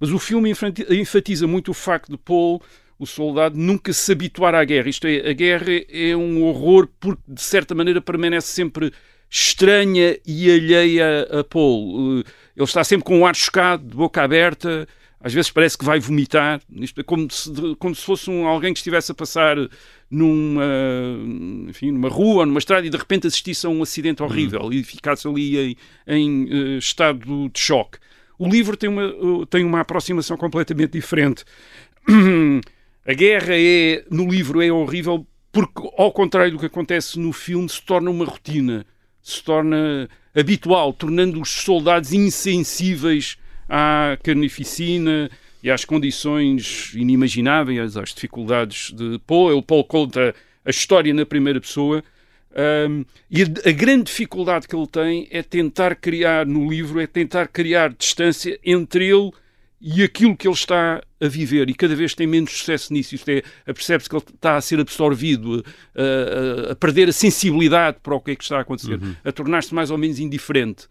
mas 0.00 0.10
o 0.10 0.18
filme 0.18 0.52
enfatiza 0.90 1.46
muito 1.46 1.70
o 1.70 1.74
facto 1.74 2.10
de 2.10 2.18
Paul 2.18 2.60
o 3.02 3.06
soldado 3.06 3.58
nunca 3.58 3.92
se 3.92 4.12
habituar 4.12 4.54
à 4.54 4.64
guerra. 4.64 4.88
Isto 4.88 5.08
é, 5.08 5.28
a 5.28 5.32
guerra 5.32 5.72
é 5.88 6.14
um 6.14 6.44
horror 6.44 6.88
porque, 7.00 7.20
de 7.26 7.42
certa 7.42 7.74
maneira, 7.74 8.00
permanece 8.00 8.46
sempre 8.46 8.92
estranha 9.28 10.16
e 10.24 10.48
alheia 10.48 11.22
a 11.40 11.42
Paul. 11.42 12.20
Eh, 12.20 12.30
ele 12.54 12.64
está 12.64 12.84
sempre 12.84 13.04
com 13.04 13.20
o 13.20 13.26
ar 13.26 13.34
chocado, 13.34 13.84
de 13.84 13.96
boca 13.96 14.22
aberta, 14.22 14.86
às 15.22 15.32
vezes 15.32 15.50
parece 15.50 15.78
que 15.78 15.84
vai 15.84 16.00
vomitar. 16.00 16.60
Isto 16.74 17.00
é 17.00 17.04
como 17.04 17.30
se, 17.30 17.50
como 17.78 17.94
se 17.94 18.04
fosse 18.04 18.28
um, 18.28 18.46
alguém 18.46 18.72
que 18.72 18.80
estivesse 18.80 19.12
a 19.12 19.14
passar 19.14 19.56
numa, 20.10 20.64
enfim, 21.68 21.92
numa 21.92 22.08
rua, 22.08 22.44
numa 22.44 22.58
estrada 22.58 22.86
e 22.86 22.90
de 22.90 22.96
repente 22.96 23.26
assistisse 23.26 23.64
a 23.66 23.70
um 23.70 23.82
acidente 23.82 24.22
horrível 24.22 24.62
uhum. 24.62 24.72
e 24.72 24.82
ficasse 24.82 25.28
ali 25.28 25.58
em, 25.58 25.76
em 26.06 26.44
uh, 26.44 26.78
estado 26.78 27.48
de 27.48 27.60
choque. 27.60 27.98
O 28.38 28.48
livro 28.48 28.76
tem 28.76 28.90
uma, 28.90 29.06
uh, 29.06 29.46
tem 29.46 29.64
uma 29.64 29.80
aproximação 29.80 30.36
completamente 30.36 30.92
diferente. 30.92 31.44
A 33.06 33.14
guerra 33.14 33.54
é, 33.56 34.04
no 34.10 34.28
livro 34.28 34.62
é 34.62 34.70
horrível 34.70 35.26
porque, 35.50 35.88
ao 35.98 36.12
contrário 36.12 36.52
do 36.52 36.58
que 36.58 36.66
acontece 36.66 37.18
no 37.18 37.32
filme, 37.32 37.68
se 37.68 37.82
torna 37.82 38.10
uma 38.10 38.24
rotina, 38.24 38.86
se 39.20 39.42
torna 39.42 40.08
habitual, 40.34 40.92
tornando 40.92 41.40
os 41.40 41.50
soldados 41.50 42.12
insensíveis 42.12 43.36
à 43.74 44.18
carnificina 44.22 45.30
e 45.62 45.70
às 45.70 45.82
condições 45.82 46.92
inimagináveis, 46.94 47.96
às 47.96 48.12
dificuldades 48.12 48.92
de 48.92 49.18
Paul. 49.26 49.50
Ele, 49.50 49.62
Paul 49.62 49.82
conta 49.84 50.34
a 50.62 50.68
história 50.68 51.14
na 51.14 51.24
primeira 51.24 51.58
pessoa. 51.58 52.04
Um, 52.90 53.06
e 53.30 53.42
a, 53.42 53.46
a, 53.70 53.72
grande 53.72 54.04
dificuldade 54.04 54.68
que 54.68 54.76
ele 54.76 54.86
tem 54.86 55.26
é 55.30 55.42
tentar 55.42 55.94
criar 55.94 56.44
no 56.44 56.68
livro, 56.68 57.00
é 57.00 57.06
tentar 57.06 57.48
criar 57.48 57.94
distância 57.94 58.60
entre 58.62 59.08
ele 59.08 59.30
e 59.80 60.02
aquilo 60.02 60.36
que 60.36 60.46
ele 60.46 60.54
está 60.54 61.02
a 61.18 61.26
viver, 61.26 61.70
e 61.70 61.74
cada 61.74 61.96
vez 61.96 62.14
tem 62.14 62.26
menos 62.26 62.52
sucesso 62.52 62.92
nisso, 62.92 63.14
isto 63.14 63.28
é, 63.30 63.42
percebe-se 63.64 64.08
que 64.08 64.14
ele 64.14 64.24
está 64.34 64.56
a 64.56 64.60
ser 64.60 64.78
absorvido, 64.78 65.64
a, 65.96 66.68
a, 66.68 66.72
a, 66.72 66.76
perder 66.76 67.08
a 67.08 67.12
sensibilidade 67.12 67.96
para 68.00 68.14
o 68.14 68.20
que 68.20 68.32
é 68.32 68.36
que 68.36 68.44
está 68.44 68.58
a 68.58 68.60
acontecer, 68.60 69.02
uhum. 69.02 69.16
a 69.24 69.32
tornar-se 69.32 69.74
mais 69.74 69.90
ou 69.90 69.98
menos 69.98 70.20
indiferente. 70.20 70.86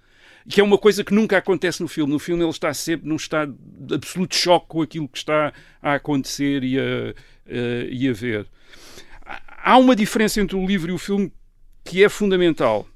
Que 0.50 0.62
é 0.62 0.64
uma 0.64 0.78
coisa 0.78 1.04
que 1.04 1.14
nunca 1.14 1.38
acontece 1.38 1.82
no 1.82 1.88
filme. 1.88 2.12
No 2.12 2.20
filme 2.20 2.44
ele 2.44 2.50
está 2.50 2.74
sempre 2.74 3.08
num 3.08 3.16
estado 3.16 3.56
de 3.60 3.96
absoluto 3.96 4.36
choque 4.36 4.68
com 4.68 4.82
aquilo 4.82 5.08
que 5.08 5.18
está 5.18 5.54
a 5.82 5.96
acontecer 5.96 6.64
e 6.64 6.80
a, 6.80 7.14
e 7.90 8.08
a 8.08 8.14
ver. 8.14 8.48
Há 9.64 9.78
uma 9.78 9.96
diferença 9.96 10.42
entre 10.42 10.56
o 10.56 10.66
livro 10.66 10.92
e 10.92 10.94
o 10.94 10.98
filme 10.98 11.32
que 11.84 12.04
é 12.04 12.10
fundamental. 12.10 12.88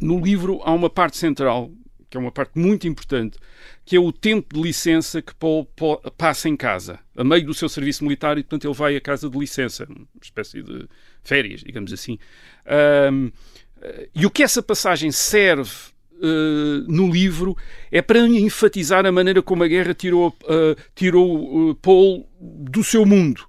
No 0.00 0.20
livro 0.20 0.60
há 0.62 0.72
uma 0.72 0.88
parte 0.88 1.16
central 1.16 1.70
que 2.10 2.16
é 2.16 2.20
uma 2.20 2.32
parte 2.32 2.58
muito 2.58 2.88
importante, 2.88 3.38
que 3.84 3.94
é 3.94 4.00
o 4.00 4.12
tempo 4.12 4.52
de 4.52 4.60
licença 4.60 5.22
que 5.22 5.32
Paul, 5.36 5.64
passa 6.18 6.48
em 6.48 6.56
casa, 6.56 6.98
a 7.16 7.22
meio 7.22 7.46
do 7.46 7.54
seu 7.54 7.68
serviço 7.68 8.02
militar, 8.02 8.36
e 8.36 8.42
portanto 8.42 8.64
ele 8.66 8.74
vai 8.74 8.96
à 8.96 9.00
casa 9.00 9.30
de 9.30 9.38
licença, 9.38 9.86
uma 9.88 10.06
espécie 10.20 10.60
de 10.60 10.88
férias, 11.22 11.60
digamos 11.60 11.92
assim. 11.92 12.18
Um, 13.12 13.30
e 14.12 14.26
o 14.26 14.30
que 14.30 14.42
essa 14.42 14.60
passagem 14.60 15.12
serve 15.12 15.72
Uh, 16.22 16.84
no 16.86 17.10
livro 17.10 17.56
é 17.90 18.02
para 18.02 18.18
enfatizar 18.18 19.06
a 19.06 19.12
maneira 19.12 19.40
como 19.40 19.64
a 19.64 19.66
guerra 19.66 19.94
tirou, 19.94 20.28
uh, 20.28 20.76
tirou 20.94 21.70
uh, 21.70 21.74
Paul 21.76 22.28
do 22.38 22.84
seu 22.84 23.06
mundo. 23.06 23.48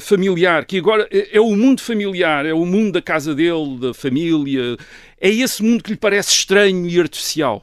familiar, 0.00 0.64
que 0.64 0.78
agora 0.78 1.06
é, 1.12 1.36
é 1.36 1.40
o 1.40 1.54
mundo 1.54 1.80
familiar, 1.80 2.44
é 2.46 2.54
o 2.54 2.64
mundo 2.64 2.92
da 2.92 3.02
casa 3.02 3.34
dele, 3.34 3.78
da 3.78 3.94
família, 3.94 4.76
é 5.20 5.28
esse 5.28 5.62
mundo 5.62 5.84
que 5.84 5.90
lhe 5.90 5.96
parece 5.96 6.32
estranho 6.32 6.88
e 6.88 6.98
artificial. 6.98 7.62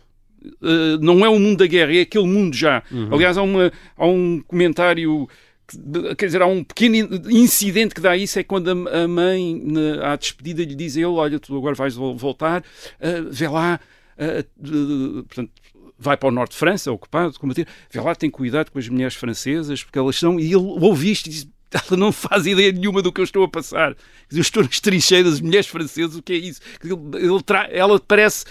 Uh, 0.61 0.97
não 1.01 1.25
é 1.25 1.29
o 1.29 1.39
mundo 1.39 1.57
da 1.57 1.67
guerra, 1.67 1.95
é 1.95 2.01
aquele 2.01 2.27
mundo 2.27 2.55
já. 2.55 2.83
Uhum. 2.91 3.13
Aliás, 3.13 3.37
há, 3.37 3.41
uma, 3.41 3.71
há 3.97 4.07
um 4.07 4.41
comentário 4.47 5.27
quer 6.17 6.27
dizer, 6.27 6.41
há 6.41 6.45
um 6.45 6.63
pequeno 6.63 6.95
incidente 7.29 7.93
que 7.93 7.99
dá 7.99 8.15
isso, 8.15 8.39
é 8.39 8.43
quando 8.43 8.69
a, 8.69 9.07
mãe, 9.07 9.61
na, 9.65 10.13
à 10.13 10.15
despedida, 10.15 10.63
lhe 10.63 10.75
diz 10.75 10.95
a 10.95 11.01
ele, 11.01 11.07
olha, 11.07 11.39
tu 11.39 11.57
agora 11.57 11.75
vais 11.75 11.95
voltar, 11.95 12.61
uh, 12.61 13.29
vê 13.29 13.47
lá, 13.47 13.79
uh, 14.17 15.23
portanto, 15.23 15.51
vai 15.97 16.15
para 16.15 16.29
o 16.29 16.31
norte 16.31 16.51
de 16.51 16.57
França, 16.57 16.91
ocupado, 16.91 17.39
combater, 17.39 17.67
vê 17.89 17.99
lá, 17.99 18.15
tem 18.15 18.29
cuidado 18.29 18.71
com 18.71 18.79
as 18.79 18.87
mulheres 18.87 19.15
francesas, 19.15 19.83
porque 19.83 19.97
elas 19.97 20.15
são, 20.15 20.39
e 20.39 20.45
ele 20.45 20.55
ouve 20.55 21.11
isto 21.11 21.27
e 21.27 21.29
diz, 21.29 21.47
ela 21.71 21.97
não 21.97 22.11
faz 22.11 22.45
ideia 22.45 22.71
nenhuma 22.71 23.01
do 23.01 23.11
que 23.11 23.19
eu 23.19 23.25
estou 23.25 23.43
a 23.43 23.47
passar. 23.47 23.95
Eu 24.31 24.41
estou 24.41 24.63
nas 24.63 24.79
trincheiras, 24.79 25.33
as 25.33 25.41
mulheres 25.41 25.67
francesas, 25.67 26.15
o 26.15 26.21
que 26.21 26.33
é 26.33 26.37
isso? 26.37 26.61
Ele, 26.83 26.93
ele 27.15 27.43
ela 27.71 27.99
parece 27.99 28.45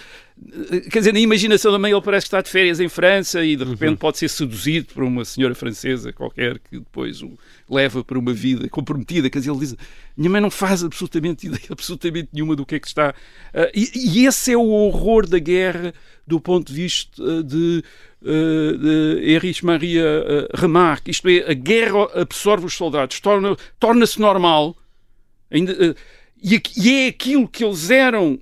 Quer 0.91 0.99
dizer, 0.99 1.13
na 1.15 1.19
imaginação 1.19 1.73
da 1.73 1.79
mãe 1.79 1.91
ele 1.91 2.01
parece 2.03 2.25
que 2.25 2.29
está 2.29 2.43
de 2.43 2.51
férias 2.51 2.79
em 2.79 2.89
França 2.89 3.43
e 3.43 3.57
de 3.57 3.63
uhum. 3.63 3.71
repente 3.71 3.91
uhum. 3.91 3.97
pode 3.97 4.19
ser 4.19 4.29
seduzido 4.29 4.93
por 4.93 5.03
uma 5.03 5.25
senhora 5.25 5.55
francesa 5.55 6.13
qualquer 6.13 6.59
que 6.59 6.79
depois 6.79 7.23
o 7.23 7.39
leva 7.69 8.05
para 8.05 8.19
uma 8.19 8.35
vida 8.35 8.69
comprometida. 8.69 9.31
Quer 9.31 9.39
dizer, 9.39 9.51
ele 9.51 9.61
diz: 9.61 9.77
Minha 10.15 10.31
mãe 10.31 10.41
não 10.41 10.51
faz 10.51 10.85
absolutamente 10.85 11.47
ideia, 11.49 11.65
absolutamente 11.71 12.29
nenhuma 12.33 12.55
do 12.55 12.67
que 12.67 12.75
é 12.75 12.79
que 12.79 12.87
está. 12.87 13.15
Uh, 13.55 13.71
e, 13.75 13.91
e, 13.95 14.27
esse 14.27 14.53
é 14.53 14.57
o 14.57 14.69
horror 14.69 15.27
da 15.27 15.39
guerra 15.39 15.95
do 16.27 16.39
ponto 16.39 16.73
de 16.73 16.83
vista 16.83 17.23
ah, 17.23 17.43
de, 17.43 17.83
uh, 18.23 18.79
de 18.79 19.31
Erich 19.31 19.65
Maria 19.65 20.05
Remarque. 20.55 21.11
Isto 21.11 21.29
é, 21.29 21.51
a 21.51 21.55
guerra 21.55 22.05
absorve 22.15 22.67
os 22.67 22.75
soldados, 22.75 23.21
torna-se 23.21 23.57
torna 23.81 24.05
normal. 24.19 24.77
Ainda, 25.51 25.97
e, 26.43 26.61
é 26.91 27.07
aquilo 27.09 27.49
que 27.49 27.65
eles 27.65 27.91
eram 27.91 28.39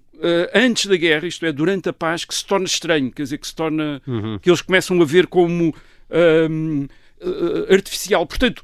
antes 0.54 0.86
da 0.86 0.96
guerra, 0.96 1.26
isto 1.26 1.44
é, 1.44 1.52
durante 1.52 1.88
a 1.88 1.92
paz, 1.92 2.24
que 2.24 2.34
se 2.34 2.44
torna 2.44 2.66
estranho, 2.66 3.10
quer 3.10 3.22
dizer, 3.22 3.38
que 3.38 3.46
se 3.46 3.54
torna. 3.54 4.00
Uhum. 4.06 4.38
que 4.38 4.48
eles 4.48 4.62
começam 4.62 5.00
a 5.00 5.04
ver 5.04 5.26
como 5.26 5.74
uh, 6.14 7.72
artificial. 7.72 8.26
Portanto, 8.26 8.62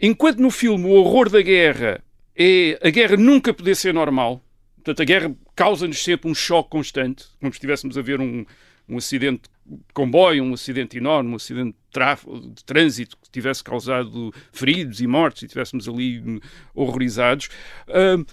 enquanto 0.00 0.38
no 0.38 0.50
filme 0.50 0.84
o 0.86 0.90
horror 0.90 1.28
da 1.28 1.42
guerra 1.42 2.02
é 2.34 2.78
a 2.82 2.90
guerra 2.90 3.16
nunca 3.16 3.52
poder 3.52 3.74
ser 3.74 3.94
normal, 3.94 4.42
portanto, 4.76 5.00
a 5.00 5.04
guerra 5.04 5.34
causa-nos 5.54 6.02
sempre 6.02 6.30
um 6.30 6.34
choque 6.34 6.70
constante, 6.70 7.24
como 7.40 7.52
se 7.52 7.56
estivéssemos 7.56 7.96
a 7.96 8.02
ver 8.02 8.20
um, 8.20 8.44
um 8.88 8.98
acidente 8.98 9.42
de 9.64 9.92
comboio, 9.92 10.44
um 10.44 10.54
acidente 10.54 10.96
enorme, 10.96 11.30
um 11.30 11.36
acidente 11.36 11.76
de, 11.92 12.50
de 12.54 12.64
trânsito 12.64 13.16
que 13.16 13.30
tivesse 13.30 13.64
causado 13.64 14.32
feridos 14.52 15.00
e 15.00 15.06
mortes 15.06 15.42
e 15.42 15.46
estivéssemos 15.46 15.88
ali 15.88 16.40
horrorizados. 16.74 17.48
Uh, 17.88 18.24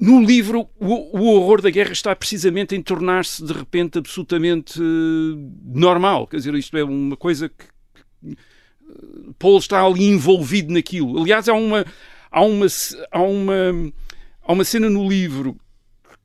no 0.00 0.22
livro, 0.22 0.68
o, 0.78 1.18
o, 1.18 1.26
horror 1.34 1.60
da 1.60 1.70
guerra 1.70 1.92
está 1.92 2.14
precisamente 2.14 2.74
em 2.74 2.82
tornar-se 2.82 3.44
de 3.44 3.52
repente 3.52 3.98
absolutamente 3.98 4.80
uh, 4.80 5.52
normal. 5.64 6.26
Quer 6.26 6.36
dizer, 6.36 6.54
isto 6.54 6.76
é 6.76 6.84
uma 6.84 7.16
coisa 7.16 7.48
que, 7.48 7.64
que 8.24 8.36
Paul 9.38 9.58
está 9.58 9.82
ali 9.82 10.04
envolvido 10.04 10.72
naquilo. 10.72 11.20
Aliás, 11.20 11.48
há 11.48 11.54
uma, 11.54 11.84
há 12.30 12.42
uma, 12.42 12.66
há 13.10 13.22
uma, 13.22 13.92
há 14.42 14.52
uma 14.52 14.64
cena 14.64 14.90
no 14.90 15.08
livro 15.08 15.56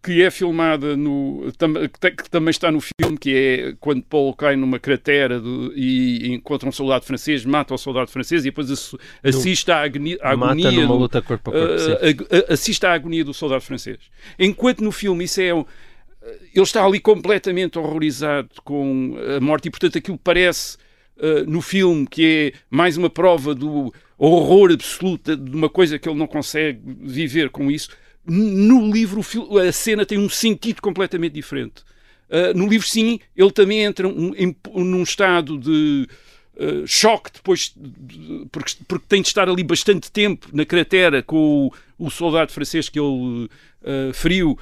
que 0.02 0.24
é 0.24 0.32
filmada 0.32 0.96
no 0.96 1.52
que, 1.52 2.30
também 2.30 2.52
está 2.52 2.72
no 2.72 2.80
filme 2.80 3.18
que 3.18 3.36
é 3.36 3.76
quando 3.80 4.02
Paul 4.04 4.34
cai 4.34 4.56
numa 4.56 4.80
cratera 4.80 5.40
do, 5.40 5.74
e 5.76 6.34
encontra 6.34 6.70
um 6.70 6.72
soldado 6.72 7.06
francês 7.06 7.44
mata 7.44 7.74
o 7.74 7.78
soldado 7.78 8.10
francês 8.10 8.44
e 8.44 8.46
depois 8.46 8.94
assiste 9.24 9.70
à 9.72 9.82
agonia, 9.82 10.18
à 10.22 10.32
agonia 10.32 10.72
numa 10.72 10.88
do, 10.88 10.96
luta 10.96 11.22
corpo 11.22 11.52
a 11.52 11.54
corpo, 11.54 12.24
uh, 12.24 12.54
assiste 12.54 12.86
à 12.86 12.94
agonia 12.94 13.26
do 13.26 13.34
soldado 13.34 13.62
francês. 13.62 13.98
Enquanto 14.38 14.82
no 14.82 14.92
filme 14.92 15.26
isso 15.26 15.42
é 15.42 15.50
ele 15.50 16.64
está 16.64 16.86
ali 16.86 17.00
completamente 17.00 17.78
horrorizado 17.78 18.50
com 18.64 19.18
a 19.38 19.40
morte 19.40 19.68
e 19.68 19.72
portanto 19.72 19.98
aquilo 19.98 20.18
parece 20.18 20.78
uh, 21.18 21.50
no 21.50 21.62
filme 21.62 22.08
que 22.08 22.54
é 22.54 22.60
mais 22.70 22.96
uma 22.98 23.10
prova 23.10 23.54
do 23.54 23.94
horror 24.18 24.72
absoluto 24.72 25.36
de 25.36 25.56
uma 25.56 25.70
coisa 25.70 26.00
que 26.00 26.08
ele 26.08 26.18
não 26.18 26.28
consegue 26.28 26.80
viver 27.02 27.50
com 27.50 27.70
isso 27.72 27.90
no 28.30 28.92
livro, 28.92 29.22
a 29.60 29.72
cena 29.72 30.06
tem 30.06 30.18
um 30.18 30.30
sentido 30.30 30.82
completamente 30.82 31.34
diferente. 31.34 31.84
Uh, 32.30 32.56
no 32.56 32.68
livro, 32.68 32.88
sim, 32.88 33.20
ele 33.36 33.52
também 33.52 33.82
entra 33.82 34.08
um, 34.08 34.34
em, 34.36 34.56
num 34.76 35.02
estado 35.02 35.58
de 35.58 36.08
uh, 36.56 36.86
choque 36.86 37.32
depois, 37.34 37.74
de, 37.76 38.46
porque, 38.52 38.76
porque, 38.88 39.06
tem 39.08 39.22
de 39.22 39.28
estar 39.28 39.50
ali 39.50 39.64
bastante 39.64 40.12
tempo 40.12 40.48
na 40.54 40.64
cratera 40.64 41.24
com 41.24 41.72
o, 41.98 42.06
o 42.06 42.12
soldado 42.12 42.52
francês 42.52 42.88
que 42.88 43.00
ele 43.00 43.46
uh, 43.82 44.14
feriu 44.14 44.58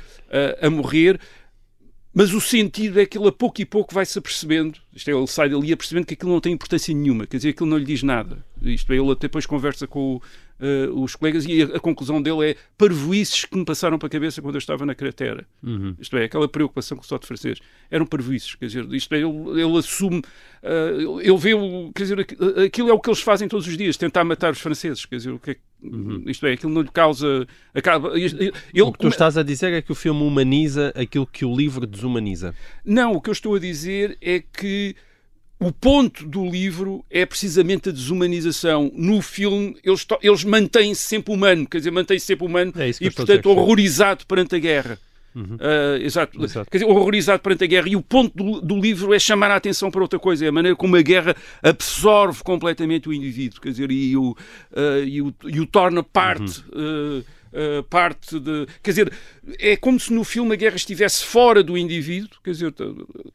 a 0.62 0.69
morrer. 0.69 1.19
Mas 2.13 2.33
o 2.33 2.41
sentido 2.41 3.00
é 3.00 3.05
que 3.05 3.15
ele 3.15 3.27
a 3.27 3.31
pouco 3.31 3.62
e 3.62 3.65
pouco 3.65 3.93
vai 3.93 4.03
se 4.03 4.17
apercebendo, 4.17 4.79
isto 4.91 5.07
é, 5.07 5.13
ele 5.13 5.27
sai 5.27 5.50
dali 5.50 5.71
apercebendo 5.71 6.07
que 6.07 6.15
aquilo 6.15 6.31
não 6.31 6.41
tem 6.41 6.51
importância 6.51 6.91
nenhuma, 6.91 7.27
quer 7.27 7.38
dizer, 7.38 7.50
aquilo 7.50 7.69
não 7.69 7.77
lhe 7.77 7.86
diz 7.86 8.01
nada. 8.01 8.43
Isto 8.59 8.91
é, 8.91 8.95
ele 8.95 9.12
até 9.12 9.27
depois 9.27 9.45
conversa 9.45 9.86
com 9.86 10.15
o, 10.15 10.21
uh, 10.59 11.01
os 11.01 11.15
colegas 11.15 11.45
e 11.45 11.61
a, 11.61 11.65
a, 11.77 11.79
conclusão 11.79 12.21
dele 12.21 12.51
é 12.51 12.55
parvoices 12.77 13.45
que 13.45 13.57
me 13.57 13.65
passaram 13.65 13.97
para 13.97 14.07
a 14.07 14.09
cabeça 14.09 14.41
quando 14.41 14.55
eu 14.55 14.59
estava 14.59 14.85
na 14.85 14.95
cratera. 14.95 15.45
Uhum. 15.63 15.95
Isto 15.99 16.17
é, 16.17 16.25
aquela 16.25 16.47
preocupação 16.47 16.97
com 16.97 17.03
o 17.03 17.07
Soto 17.07 17.25
francês. 17.25 17.59
Eram 17.89 18.05
parvoices, 18.05 18.55
quer 18.55 18.67
dizer, 18.67 18.85
isto 18.93 19.13
é, 19.13 19.19
ele, 19.19 19.61
ele 19.61 19.77
assume, 19.77 20.19
uh, 20.19 21.21
ele 21.21 21.37
vê, 21.37 21.53
o, 21.53 21.91
quer 21.93 22.03
dizer, 22.03 22.19
aquilo 22.65 22.89
é 22.89 22.93
o 22.93 22.99
que 22.99 23.09
eles 23.09 23.21
fazem 23.21 23.47
todos 23.47 23.67
os 23.67 23.77
dias, 23.77 23.97
tentar 23.97 24.23
matar 24.23 24.51
os 24.51 24.59
franceses, 24.59 25.05
quer 25.05 25.17
dizer, 25.17 25.31
o 25.31 25.39
que 25.39 25.51
é, 25.51 25.55
uhum. 25.83 26.23
isto 26.27 26.45
é, 26.45 26.53
aquilo 26.53 26.71
não 26.71 26.81
lhe 26.81 26.91
causa... 26.91 27.47
Acaba, 27.73 28.17
ele, 28.17 28.51
o 28.81 28.91
que 28.91 28.99
tu 28.99 29.07
estás 29.07 29.37
a 29.37 29.43
dizer 29.43 29.73
é 29.73 29.81
que 29.81 29.91
o 29.91 29.95
filme 29.95 30.23
humaniza 30.23 30.91
aquilo 30.95 31.27
que 31.27 31.45
o 31.45 31.55
livro 31.55 31.85
desumaniza. 31.85 32.55
Não, 32.83 33.13
o 33.13 33.21
que 33.21 33.29
eu 33.29 33.33
estou 33.33 33.55
a 33.55 33.59
dizer 33.59 34.17
é 34.21 34.39
que 34.39 34.95
o 35.59 35.71
ponto 35.71 36.25
do 36.25 36.47
livro 36.47 37.03
é 37.09 37.25
precisamente 37.25 37.89
a 37.89 37.91
desumanização. 37.91 38.91
No 38.95 39.21
filme, 39.21 39.75
eles, 39.83 40.05
eles 40.21 40.43
mantêm-se 40.43 41.01
sempre 41.01 41.33
humano, 41.33 41.67
quer 41.67 41.79
dizer, 41.79 41.91
mantêm-se 41.91 42.25
sempre 42.25 42.45
humano 42.45 42.73
é 42.75 42.89
e, 43.01 43.09
portanto, 43.09 43.49
horrorizado 43.49 44.25
perante 44.25 44.55
a 44.55 44.59
guerra. 44.59 44.99
Uhum. 45.35 45.55
Uh, 45.55 46.01
exato. 46.01 46.43
exato. 46.43 46.69
Quer 46.69 46.79
dizer, 46.79 46.91
horrorizado 46.91 47.41
perante 47.41 47.63
a 47.63 47.67
guerra. 47.67 47.89
E 47.89 47.95
o 47.95 48.01
ponto 48.01 48.35
do, 48.35 48.61
do, 48.61 48.79
livro 48.79 49.13
é 49.13 49.19
chamar 49.19 49.51
a 49.51 49.55
atenção 49.55 49.91
para 49.91 50.01
outra 50.01 50.17
coisa, 50.17 50.45
é 50.45 50.47
a 50.47 50.51
maneira 50.51 50.75
como 50.75 50.95
a 50.95 51.01
guerra 51.01 51.35
absorve 51.61 52.43
completamente 52.43 53.09
o 53.09 53.13
indivíduo, 53.13 53.61
quer 53.61 53.69
dizer, 53.69 53.91
e 53.91 54.17
o, 54.17 54.31
uh, 54.31 55.03
e 55.05 55.21
o, 55.21 55.33
e 55.45 55.59
o 55.59 55.65
torna 55.65 56.03
parte. 56.03 56.63
Uhum. 56.73 57.19
Uh, 57.19 57.37
Uh, 57.57 57.81
parte 57.81 58.39
de. 58.39 58.67
Quer 58.83 58.91
dizer, 58.91 59.13
é 59.57 59.75
como 59.75 59.99
se 59.99 60.13
no 60.13 60.23
filme 60.23 60.53
a 60.53 60.55
guerra 60.55 60.75
estivesse 60.75 61.25
fora 61.25 61.63
do 61.63 61.75
indivíduo, 61.75 62.37
quer 62.43 62.51
dizer, 62.51 62.71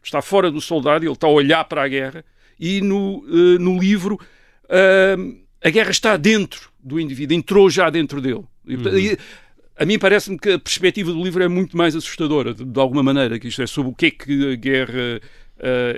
está 0.01 0.23
fora 0.23 0.49
do 0.49 0.61
soldado, 0.61 1.05
ele 1.05 1.13
está 1.13 1.27
a 1.27 1.31
olhar 1.31 1.65
para 1.65 1.83
a 1.83 1.89
guerra, 1.89 2.25
e 2.57 2.81
no, 2.81 3.19
uh, 3.25 3.59
no 3.59 3.77
livro 3.77 4.15
uh, 4.15 5.43
a 5.61 5.71
guerra 5.71 5.91
está 5.91 6.17
dentro 6.17 6.71
do 6.79 7.01
indivíduo, 7.01 7.37
entrou 7.37 7.69
já 7.69 7.91
dentro 7.91 8.21
dele. 8.21 8.45
E, 8.65 8.77
uhum. 8.77 8.97
e, 8.97 9.19
a 9.77 9.85
mim 9.85 9.99
parece-me 9.99 10.39
que 10.39 10.51
a 10.51 10.59
perspectiva 10.59 11.11
do 11.11 11.21
livro 11.21 11.43
é 11.43 11.49
muito 11.49 11.77
mais 11.77 11.97
assustadora, 11.97 12.55
de, 12.55 12.65
de, 12.65 12.79
alguma 12.79 13.03
maneira, 13.03 13.41
que 13.41 13.49
isto 13.49 13.61
é 13.61 13.67
sobre 13.67 13.91
o 13.91 13.95
que 13.95 14.07
é 14.07 14.11
que 14.13 14.53
a 14.53 14.55
guerra 14.55 15.21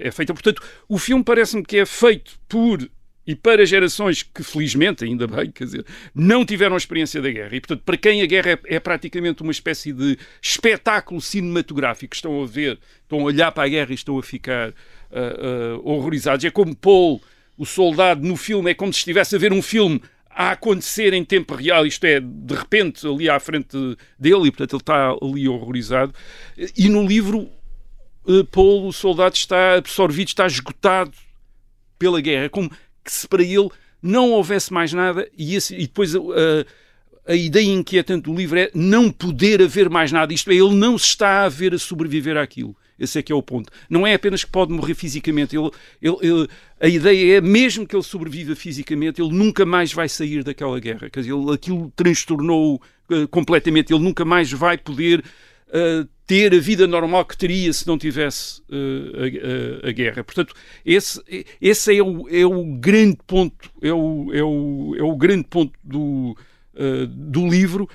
é 0.00 0.10
feita. 0.10 0.32
Portanto, 0.32 0.62
o 0.88 0.96
filme 0.96 1.22
parece-me 1.22 1.62
que 1.62 1.76
é 1.76 1.84
feito 1.84 2.38
por 2.48 2.88
e 3.26 3.34
para 3.34 3.64
gerações 3.64 4.22
que, 4.22 4.42
felizmente, 4.42 5.04
ainda 5.04 5.26
bem, 5.26 5.50
quer 5.50 5.64
dizer, 5.64 5.86
não 6.14 6.44
tiveram 6.44 6.74
a 6.74 6.78
experiência 6.78 7.22
da 7.22 7.30
guerra. 7.30 7.56
E, 7.56 7.60
portanto, 7.60 7.82
para 7.84 7.96
quem 7.96 8.20
a 8.22 8.26
guerra 8.26 8.52
é, 8.52 8.76
é 8.76 8.80
praticamente 8.80 9.42
uma 9.42 9.52
espécie 9.52 9.92
de 9.92 10.18
espetáculo 10.42 11.20
cinematográfico, 11.20 12.14
estão 12.14 12.42
a 12.42 12.46
ver, 12.46 12.78
estão 13.02 13.20
a 13.20 13.24
olhar 13.24 13.50
para 13.52 13.64
a 13.64 13.68
guerra 13.68 13.92
e 13.92 13.94
estão 13.94 14.18
a 14.18 14.22
ficar 14.22 14.70
uh, 14.70 14.74
uh, 15.78 15.88
horrorizados. 15.88 16.44
É 16.44 16.50
como 16.50 16.76
Paul, 16.76 17.22
o 17.56 17.64
soldado, 17.64 18.26
no 18.26 18.36
filme, 18.36 18.72
é 18.72 18.74
como 18.74 18.92
se 18.92 18.98
estivesse 18.98 19.34
a 19.34 19.38
ver 19.38 19.52
um 19.52 19.62
filme 19.62 20.02
a 20.28 20.50
acontecer 20.50 21.14
em 21.14 21.24
tempo 21.24 21.54
real, 21.54 21.86
isto 21.86 22.04
é, 22.04 22.20
de 22.20 22.54
repente, 22.54 23.06
ali 23.06 23.30
à 23.30 23.38
frente 23.38 23.76
dele, 24.18 24.48
e, 24.48 24.50
portanto, 24.50 24.74
ele 24.74 24.82
está 24.82 25.10
ali 25.10 25.48
horrorizado. 25.48 26.12
E 26.76 26.88
no 26.88 27.06
livro, 27.06 27.48
uh, 28.26 28.44
Paul, 28.50 28.86
o 28.86 28.92
soldado, 28.92 29.34
está 29.34 29.76
absorvido, 29.76 30.28
está 30.28 30.44
esgotado 30.44 31.12
pela 31.98 32.20
guerra, 32.20 32.48
como 32.50 32.70
que 33.04 33.12
se 33.12 33.28
para 33.28 33.42
ele 33.42 33.68
não 34.02 34.30
houvesse 34.30 34.72
mais 34.72 34.92
nada 34.92 35.28
e, 35.36 35.54
esse, 35.54 35.74
e 35.74 35.86
depois 35.86 36.14
a, 36.14 36.18
a, 36.18 37.32
a, 37.32 37.34
ideia 37.34 37.72
inquietante 37.72 38.24
do 38.24 38.34
livro 38.34 38.58
é 38.58 38.70
não 38.74 39.10
poder 39.10 39.62
haver 39.62 39.88
mais 39.88 40.12
nada. 40.12 40.32
Isto 40.32 40.50
é, 40.50 40.54
ele 40.54 40.74
não 40.74 40.98
se 40.98 41.06
está 41.06 41.44
a 41.44 41.48
ver 41.48 41.74
a 41.74 41.78
sobreviver 41.78 42.36
àquilo. 42.36 42.76
Esse 42.98 43.18
é 43.18 43.22
que 43.22 43.32
é 43.32 43.34
o 43.34 43.42
ponto. 43.42 43.72
Não 43.90 44.06
é 44.06 44.14
apenas 44.14 44.44
que 44.44 44.50
pode 44.50 44.72
morrer 44.72 44.94
fisicamente. 44.94 45.56
Ele, 45.56 45.70
ele, 46.00 46.16
ele, 46.20 46.48
a 46.80 46.86
ideia 46.86 47.38
é, 47.38 47.40
mesmo 47.40 47.86
que 47.86 47.96
ele 47.96 48.02
sobreviva 48.02 48.54
fisicamente, 48.54 49.20
ele 49.20 49.32
nunca 49.32 49.66
mais 49.66 49.92
vai 49.92 50.08
sair 50.08 50.44
daquela 50.44 50.78
guerra. 50.78 51.10
Quer 51.10 51.20
dizer, 51.20 51.32
ele, 51.32 51.52
aquilo 51.52 51.92
transtornou 51.96 52.80
uh, 53.10 53.28
completamente. 53.28 53.92
Ele 53.92 54.02
nunca 54.02 54.24
mais 54.24 54.52
vai 54.52 54.78
poder 54.78 55.24
uh, 55.68 56.08
ter 56.26 56.54
a 56.54 56.58
vida 56.58 56.86
normal 56.86 57.24
que 57.24 57.36
teria 57.36 57.72
se 57.72 57.86
não 57.86 57.98
tivesse 57.98 58.60
uh, 58.62 59.82
a, 59.82 59.86
a, 59.86 59.90
a, 59.90 59.92
guerra. 59.92 60.24
Portanto, 60.24 60.54
esse, 60.84 61.22
esse 61.60 61.96
é, 61.96 62.02
o, 62.02 62.28
é 62.28 62.46
o 62.46 62.64
grande 62.76 63.18
ponto, 63.26 63.70
é 63.82 63.92
o, 63.92 64.30
é 64.32 64.42
o, 64.42 64.94
é 64.98 65.02
o 65.02 65.16
grande 65.16 65.44
ponto 65.44 65.72
do, 65.82 66.36
uh, 66.74 67.06
do 67.06 67.46
livro. 67.46 67.88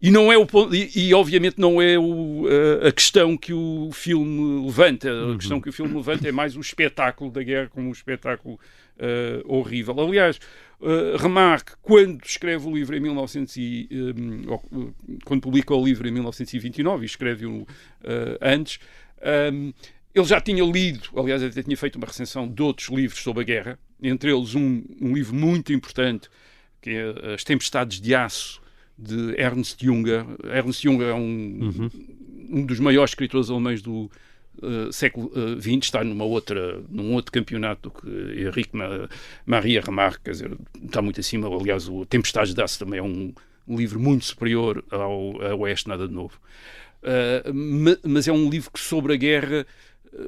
E 0.00 0.10
não 0.10 0.32
é 0.32 0.36
o 0.36 0.44
ponto, 0.44 0.74
e, 0.74 0.90
e 0.96 1.14
obviamente 1.14 1.60
não 1.60 1.80
é 1.80 1.96
o, 1.96 2.44
a 2.84 2.90
questão 2.90 3.36
que 3.36 3.52
o 3.52 3.90
filme 3.92 4.66
levanta. 4.66 5.08
A 5.08 5.26
uhum. 5.26 5.38
questão 5.38 5.60
que 5.60 5.68
o 5.68 5.72
filme 5.72 5.94
levanta 5.94 6.28
é 6.28 6.32
mais 6.32 6.56
o 6.56 6.60
espetáculo 6.60 7.30
da 7.30 7.40
guerra 7.40 7.68
como 7.68 7.86
um 7.88 7.92
espetáculo 7.92 8.58
uh, 8.98 9.54
horrível. 9.54 9.98
Aliás, 10.00 10.38
uh, 10.80 11.16
remarque, 11.16 11.72
quando 11.80 12.24
escreve 12.24 12.66
o 12.66 12.74
livro 12.74 12.96
em 12.96 13.00
1900 13.00 13.56
e, 13.56 13.88
um, 13.92 14.54
eh, 14.54 15.16
quando 15.24 15.40
publica 15.40 15.74
o 15.74 15.84
livro 15.84 16.08
em 16.08 16.12
1929 16.12 17.02
e 17.02 17.06
escreve-o 17.06 17.66
antes, 18.40 18.78
um, 19.52 19.72
ele 20.14 20.26
já 20.26 20.40
tinha 20.40 20.64
lido, 20.64 21.08
aliás, 21.16 21.42
até 21.42 21.62
tinha 21.62 21.76
feito 21.76 21.96
uma 21.96 22.06
recensão 22.06 22.46
de 22.46 22.62
outros 22.62 22.88
livros 22.88 23.20
sobre 23.22 23.42
a 23.42 23.46
guerra, 23.46 23.78
entre 24.02 24.30
eles 24.30 24.54
um, 24.54 24.82
um 25.00 25.14
livro 25.14 25.34
muito 25.34 25.72
importante, 25.72 26.28
que 26.80 26.90
é 26.90 27.34
As 27.34 27.44
Tempestades 27.44 28.00
de 28.00 28.14
Aço, 28.14 28.60
de 28.98 29.34
Ernst 29.40 29.82
Junger. 29.82 30.26
Ernst 30.44 30.82
Junger 30.82 31.08
é 31.08 31.14
um, 31.14 31.18
uhum. 31.18 31.90
um 32.50 32.66
dos 32.66 32.78
maiores 32.78 33.12
escritores 33.12 33.48
alemães 33.48 33.80
do, 33.80 34.10
Uh, 34.58 34.92
século 34.92 35.32
XX 35.60 35.74
uh, 35.74 35.78
está 35.78 36.04
numa 36.04 36.24
outra, 36.24 36.80
num 36.88 37.14
outro 37.14 37.32
campeonato 37.32 37.90
que 37.90 38.42
Henrique 38.42 38.76
Ma 38.76 39.08
Maria 39.46 39.80
Remarque, 39.80 40.24
quer 40.24 40.30
dizer, 40.32 40.56
está 40.84 41.00
muito 41.00 41.18
acima. 41.20 41.48
Aliás, 41.48 41.88
o 41.88 42.04
Tempestades 42.04 42.54
de 42.54 42.62
Aço 42.62 42.78
também 42.78 43.00
é 43.00 43.02
um, 43.02 43.32
livro 43.66 43.98
muito 43.98 44.24
superior 44.24 44.84
ao, 44.90 45.42
ao 45.42 45.60
Oeste 45.60 45.88
Nada 45.88 46.06
de 46.06 46.14
Novo. 46.14 46.38
Uh, 47.02 47.98
mas 48.04 48.28
é 48.28 48.32
um 48.32 48.48
livro 48.48 48.70
que 48.70 48.78
sobre 48.78 49.14
a 49.14 49.16
guerra 49.16 49.66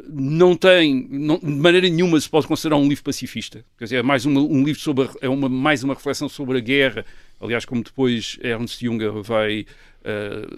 não 0.09 0.57
tem, 0.57 1.07
não, 1.11 1.39
de 1.39 1.47
maneira 1.47 1.89
nenhuma 1.89 2.19
se 2.19 2.29
pode 2.29 2.47
considerar 2.47 2.77
um 2.77 2.89
livro 2.89 3.05
pacifista. 3.05 3.65
Quer 3.79 3.85
dizer, 3.85 3.97
é 3.97 4.03
mais 4.03 4.25
uma, 4.25 4.41
um 4.41 4.65
livro 4.65 4.81
sobre, 4.81 5.05
a, 5.05 5.11
é 5.21 5.29
uma, 5.29 5.49
mais 5.49 5.85
uma 5.85 5.95
reflexão 5.95 6.29
sobre 6.29 6.59
a 6.59 6.61
guerra. 6.61 7.05
Aliás, 7.41 7.65
como 7.65 7.85
depois 7.85 8.39
Ernst 8.43 8.81
Junger 8.81 9.13
vai, 9.23 9.67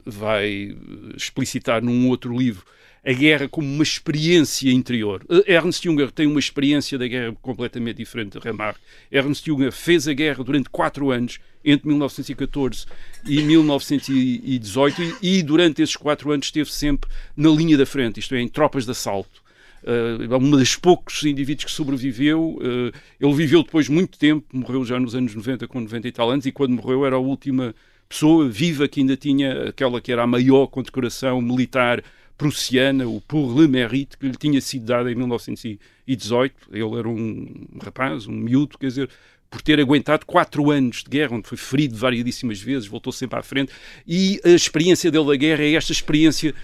vai 0.05 0.77
explicitar 1.17 1.83
num 1.83 2.09
outro 2.09 2.37
livro, 2.37 2.65
a 3.07 3.13
guerra 3.13 3.49
como 3.49 3.73
uma 3.73 3.85
experiência 3.85 4.69
interior. 4.73 5.25
Eh, 5.31 5.55
Ernst 5.55 5.85
Junger 5.85 6.11
tem 6.11 6.27
uma 6.27 6.41
experiência 6.41 6.99
da 6.99 7.07
guerra 7.07 7.37
completamente 7.41 7.99
diferente 7.99 8.37
de 8.37 8.45
Remarque. 8.45 8.81
Ernst 9.13 9.47
Junger 9.47 9.71
fez 9.71 10.09
a 10.09 10.13
guerra 10.13 10.43
durante 10.43 10.69
quatro 10.69 11.13
anos, 11.13 11.39
entre 11.65 11.87
1914 11.87 12.87
e 13.25 13.41
1918, 13.43 15.19
e, 15.23 15.41
durante 15.45 15.83
esses 15.83 15.95
quatro 15.95 16.33
anos 16.33 16.47
esteve 16.47 16.73
sempre 16.73 17.09
na 17.37 17.49
linha 17.49 17.79
da 17.79 17.87
frente, 17.87 18.19
isto 18.19 18.35
é, 18.35 18.41
em 18.41 18.49
tropas 18.49 18.85
de 18.85 18.91
assalto. 18.91 19.47
Uh, 19.85 20.37
uma 20.37 20.57
das 20.57 20.75
poucos 20.75 21.23
indivíduos 21.23 21.67
que 21.67 21.71
sobreviveu. 21.71 22.59
Uh, 22.59 22.93
ele 23.21 23.35
viveu 23.35 23.63
depois 23.63 23.89
muito 23.89 24.19
tempo, 24.19 24.45
morreu 24.53 24.85
já 24.85 24.99
nos 24.99 25.15
anos 25.15 25.33
90, 25.33 25.69
com 25.69 25.81
90 25.81 26.09
e 26.09 26.13
tal 26.13 26.29
anos, 26.29 26.45
e 26.45 26.51
quando 26.51 26.73
morreu 26.73 27.07
era 27.07 27.15
a 27.15 27.21
última 27.21 27.73
pessoa 28.09 28.49
viva 28.49 28.89
que 28.89 29.01
ainda 29.01 29.17
tinha 29.17 29.69
aquela 29.69 30.01
que 30.01 30.11
era 30.11 30.25
a 30.25 30.27
maior 30.27 30.67
condecoração 30.67 31.41
militar 31.41 32.03
prussiana, 32.37 33.07
o 33.07 33.21
Pour 33.21 33.59
le 33.59 33.67
Mérite, 33.67 34.17
que 34.17 34.27
lhe 34.27 34.37
tinha 34.37 34.61
sido 34.61 34.87
dada 34.87 35.11
em 35.11 35.15
1918. 35.15 36.55
Ele 36.73 36.99
era 36.99 37.09
um 37.09 37.67
rapaz, 37.83 38.27
um 38.27 38.33
miúdo, 38.33 38.79
quer 38.79 38.87
dizer, 38.87 39.11
por 39.51 39.63
ter 39.63 39.81
aguentado 39.81 40.27
quatro 40.27 40.71
anos 40.71 41.03
de 41.03 41.11
guerra, 41.11 41.37
onde 41.37 41.49
foi 41.49 41.57
ferido 41.57 41.97
variedíssimas 41.97 42.61
vezes, 42.61 42.87
voltou 42.87 43.13
sempre 43.13 43.39
à 43.39 43.43
frente, 43.43 43.73
e 44.07 44.41
a 44.45 44.51
experiência 44.51 45.11
dele 45.11 45.27
da 45.27 45.37
guerra 45.37 45.63
é 45.63 45.73
esta 45.73 45.93
experiência 45.93 46.55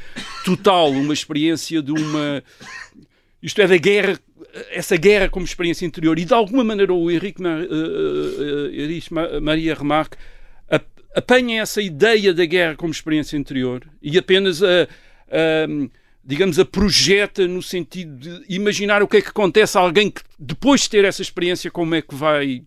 total, 0.45 0.91
uma 0.91 1.15
experiência 1.15 1.81
de 1.83 1.93
uma... 1.93 2.43
Isto 3.43 3.61
é, 3.61 3.67
da 3.67 3.77
guerra, 3.77 4.21
essa 4.71 4.97
guerra 4.97 5.29
como 5.29 5.45
experiência 5.45 5.85
interior, 5.87 6.19
e 6.19 6.25
de 6.25 6.35
alguma 6.35 6.63
maneira 6.63 6.93
o 6.93 7.11
Henrique 7.11 7.43
uh, 7.43 7.47
uh, 9.39 9.41
Maria 9.41 9.75
Remarque 9.75 10.17
apanha 11.15 11.63
essa 11.63 11.81
ideia 11.81 12.33
da 12.33 12.45
guerra 12.45 12.75
como 12.75 12.93
experiência 12.93 13.37
interior 13.37 13.87
e 14.03 14.17
apenas 14.19 14.63
a 14.63 14.89
digamos, 16.25 16.59
a 16.59 16.65
projeta 16.65 17.47
no 17.49 17.63
sentido 17.63 18.17
de 18.17 18.45
imaginar 18.49 19.03
o 19.03 19.09
que 19.09 19.17
é 19.17 19.23
que 19.23 19.29
acontece 19.29 19.77
a 19.77 19.81
alguém 19.81 20.11
que, 20.11 20.23
depois 20.39 20.83
de 20.83 20.91
ter 20.91 21.05
essa 21.05 21.23
experiência, 21.23 21.71
como 21.71 21.95
é 21.95 22.03
que 22.03 22.15
vai 22.15 22.63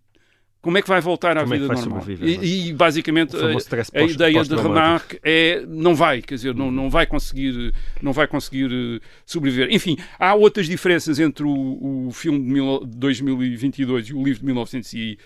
como 0.65 0.79
é 0.79 0.81
que 0.81 0.87
vai 0.87 0.99
voltar 0.99 1.37
à 1.37 1.41
como 1.41 1.53
vida 1.53 1.65
é 1.65 1.75
normal? 1.75 2.03
E, 2.09 2.35
é? 2.35 2.43
e, 2.43 2.73
basicamente 2.73 3.35
a, 3.35 3.99
a, 3.99 4.03
ideia 4.03 4.43
de 4.43 4.55
Remarque 4.55 5.19
é 5.23 5.63
não 5.67 5.93
vai, 5.93 6.23
quer 6.23 6.33
dizer, 6.33 6.55
não, 6.55 6.71
não 6.71 6.89
vai 6.89 7.05
conseguir 7.05 7.71
não 8.01 8.11
vai 8.11 8.27
conseguir 8.27 8.71
eh, 8.73 8.99
sobreviver. 9.27 9.67
Enfim, 9.69 9.95
há 10.17 10.33
outras 10.33 10.65
diferenças 10.65 11.19
entre 11.19 11.43
o, 11.43 12.07
o 12.07 12.11
filme 12.11 12.41
de 12.79 12.97
2022 12.97 14.07
e 14.07 14.13
o 14.15 14.23
livro 14.23 14.39
de 14.39 14.45
1900 14.45 14.93
e 14.93 15.19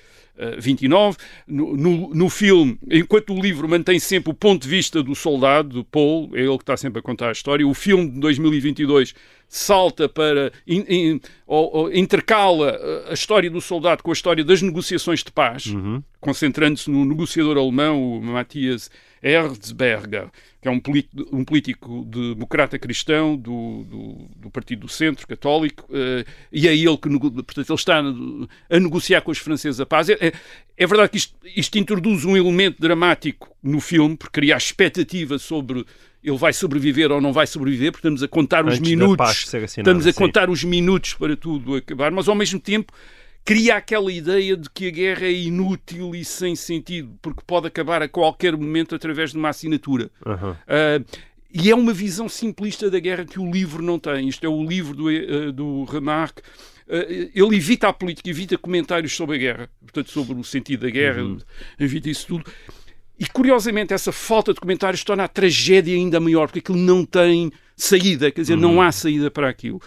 29. 0.60 1.18
No, 1.48 1.76
no, 1.76 2.14
no, 2.14 2.30
filme, 2.30 2.78
enquanto 2.90 3.34
o 3.34 3.42
livro 3.42 3.68
mantém 3.68 4.00
sempre 4.00 4.32
o 4.32 4.34
ponto 4.34 4.64
de 4.64 4.70
vista 4.70 5.04
do 5.04 5.16
soldado, 5.16 5.70
do 5.70 5.84
Paul, 5.84 6.32
é 6.34 6.42
ele 6.42 6.58
que 6.58 6.64
está 6.64 6.78
sempre 6.78 7.00
a 7.00 7.02
contar 7.02 7.30
a 7.30 7.32
história, 7.32 7.68
o 7.68 7.74
filme 7.74 8.10
de 8.10 8.20
2022 8.20 9.14
salta 9.48 10.08
para. 10.08 10.52
In, 10.68 10.86
in, 10.88 11.22
ou, 11.46 11.76
ou, 11.76 11.94
intercala 11.94 12.80
a 13.10 13.14
história 13.14 13.50
do 13.50 13.60
soldado 13.60 14.04
com 14.04 14.12
a 14.12 14.14
história 14.14 14.44
das 14.44 14.62
negociações 14.62 15.24
de 15.24 15.32
paz, 15.32 15.66
uhum. 15.66 16.02
concentrando-se 16.22 16.90
no 16.90 17.04
negociador 17.04 17.58
alemão, 17.58 18.02
o 18.02 18.22
Matthias 18.22 18.90
Erzberger, 19.22 20.30
que 20.62 20.68
é 20.68 20.72
um, 20.72 20.82
um 21.32 21.44
político 21.44 22.06
democrata 22.06 22.78
cristão 22.78 23.36
do, 23.36 23.84
do, 23.84 24.30
do, 24.36 24.50
Partido 24.50 24.82
do 24.82 24.88
Centro 24.90 25.28
Católico, 25.28 25.86
uh, 25.90 26.26
e 26.52 26.68
é 26.68 26.76
ele 26.76 26.98
que 26.98 27.10
portanto, 27.10 27.70
ele 27.70 27.76
está 27.76 28.00
a 28.00 28.80
negociar 28.80 29.22
com 29.22 29.32
os 29.32 29.38
franceses 29.38 29.80
a 29.80 29.86
paz. 29.86 30.10
É, 30.10 30.34
é, 30.78 30.88
verdade 30.88 31.12
que 31.12 31.18
isto, 31.18 31.36
isto, 31.56 31.78
introduz 31.78 32.26
um 32.26 32.36
elemento 32.36 32.82
dramático 32.82 33.56
no 33.62 33.80
filme, 33.80 34.18
porque 34.18 34.42
cria 34.42 34.56
a 34.56 34.58
expectativa 34.58 35.38
sobre 35.38 35.86
ele 36.22 36.38
vai 36.38 36.52
sobreviver 36.52 37.12
ou 37.12 37.22
não 37.22 37.32
vai 37.32 37.48
sobreviver, 37.48 37.92
porque 37.92 38.06
estamos 38.06 38.22
a 38.22 38.28
contar 38.28 38.66
os 38.66 38.78
minutos, 38.80 39.54
estamos 39.54 40.06
a 40.06 40.12
contar 40.12 40.50
os 40.50 40.64
minutos 40.64 41.14
para 41.14 41.36
tudo 41.38 41.76
acabar, 41.76 42.12
mas 42.12 42.28
ao 42.28 42.36
mesmo 42.36 42.60
tempo 42.60 42.92
cria 43.50 43.78
aquela 43.78 44.12
ideia 44.12 44.56
de 44.56 44.70
que 44.70 44.90
a 44.90 44.92
guerra 44.92 45.26
é 45.26 45.32
inútil 45.32 46.14
e 46.14 46.24
sem 46.24 46.56
sentido, 46.56 47.18
porque 47.20 47.42
pode 47.48 47.66
acabar 47.66 48.00
a 48.00 48.08
qualquer 48.08 48.56
momento 48.56 48.94
através 48.94 49.32
de 49.32 49.40
uma 49.40 49.50
assinatura. 49.50 50.12
Uhum. 50.24 50.52
Uh, 50.52 51.20
e 51.52 51.72
é 51.72 51.74
uma 51.74 51.92
visão 51.92 52.30
simplista 52.30 52.92
da 52.92 53.00
guerra 53.00 53.26
que 53.26 53.40
o 53.40 53.52
livro 53.52 53.82
não 53.82 53.98
tem. 53.98 54.30
Isto 54.30 54.46
é 54.46 54.50
o 54.50 54.64
livro 54.64 54.96
do, 54.96 55.08
uh, 55.08 55.52
do 55.52 55.84
Remarque. 55.86 56.44
Uh, 56.88 57.32
ele 57.34 57.56
evita 57.56 57.88
a 57.88 57.94
política, 57.94 58.30
evita 58.30 58.56
comentários 58.56 59.16
sobre 59.16 59.38
a 59.38 59.40
guerra, 59.40 59.70
portanto, 59.82 60.12
sobre 60.12 60.40
o 60.40 60.44
sentido 60.44 60.82
da 60.82 60.92
guerra, 60.92 61.24
uhum. 61.24 61.40
evita 61.80 62.08
isso 62.08 62.28
tudo. 62.28 62.46
E 63.20 63.26
curiosamente, 63.26 63.96
essa 63.96 64.12
falta 64.12 64.54
de 64.54 64.60
comentários 64.60 65.04
torna 65.04 65.24
a 65.24 65.28
tragédia 65.28 65.96
ainda 65.96 66.20
maior, 66.20 66.46
porque 66.46 66.60
aquilo 66.60 66.78
não 66.78 67.04
tem 67.04 67.52
saída, 67.76 68.30
quer 68.30 68.42
dizer, 68.42 68.54
uhum. 68.54 68.62
não 68.62 68.80
há 68.80 68.92
saída 68.92 69.32
para 69.32 69.50
aquilo. 69.50 69.82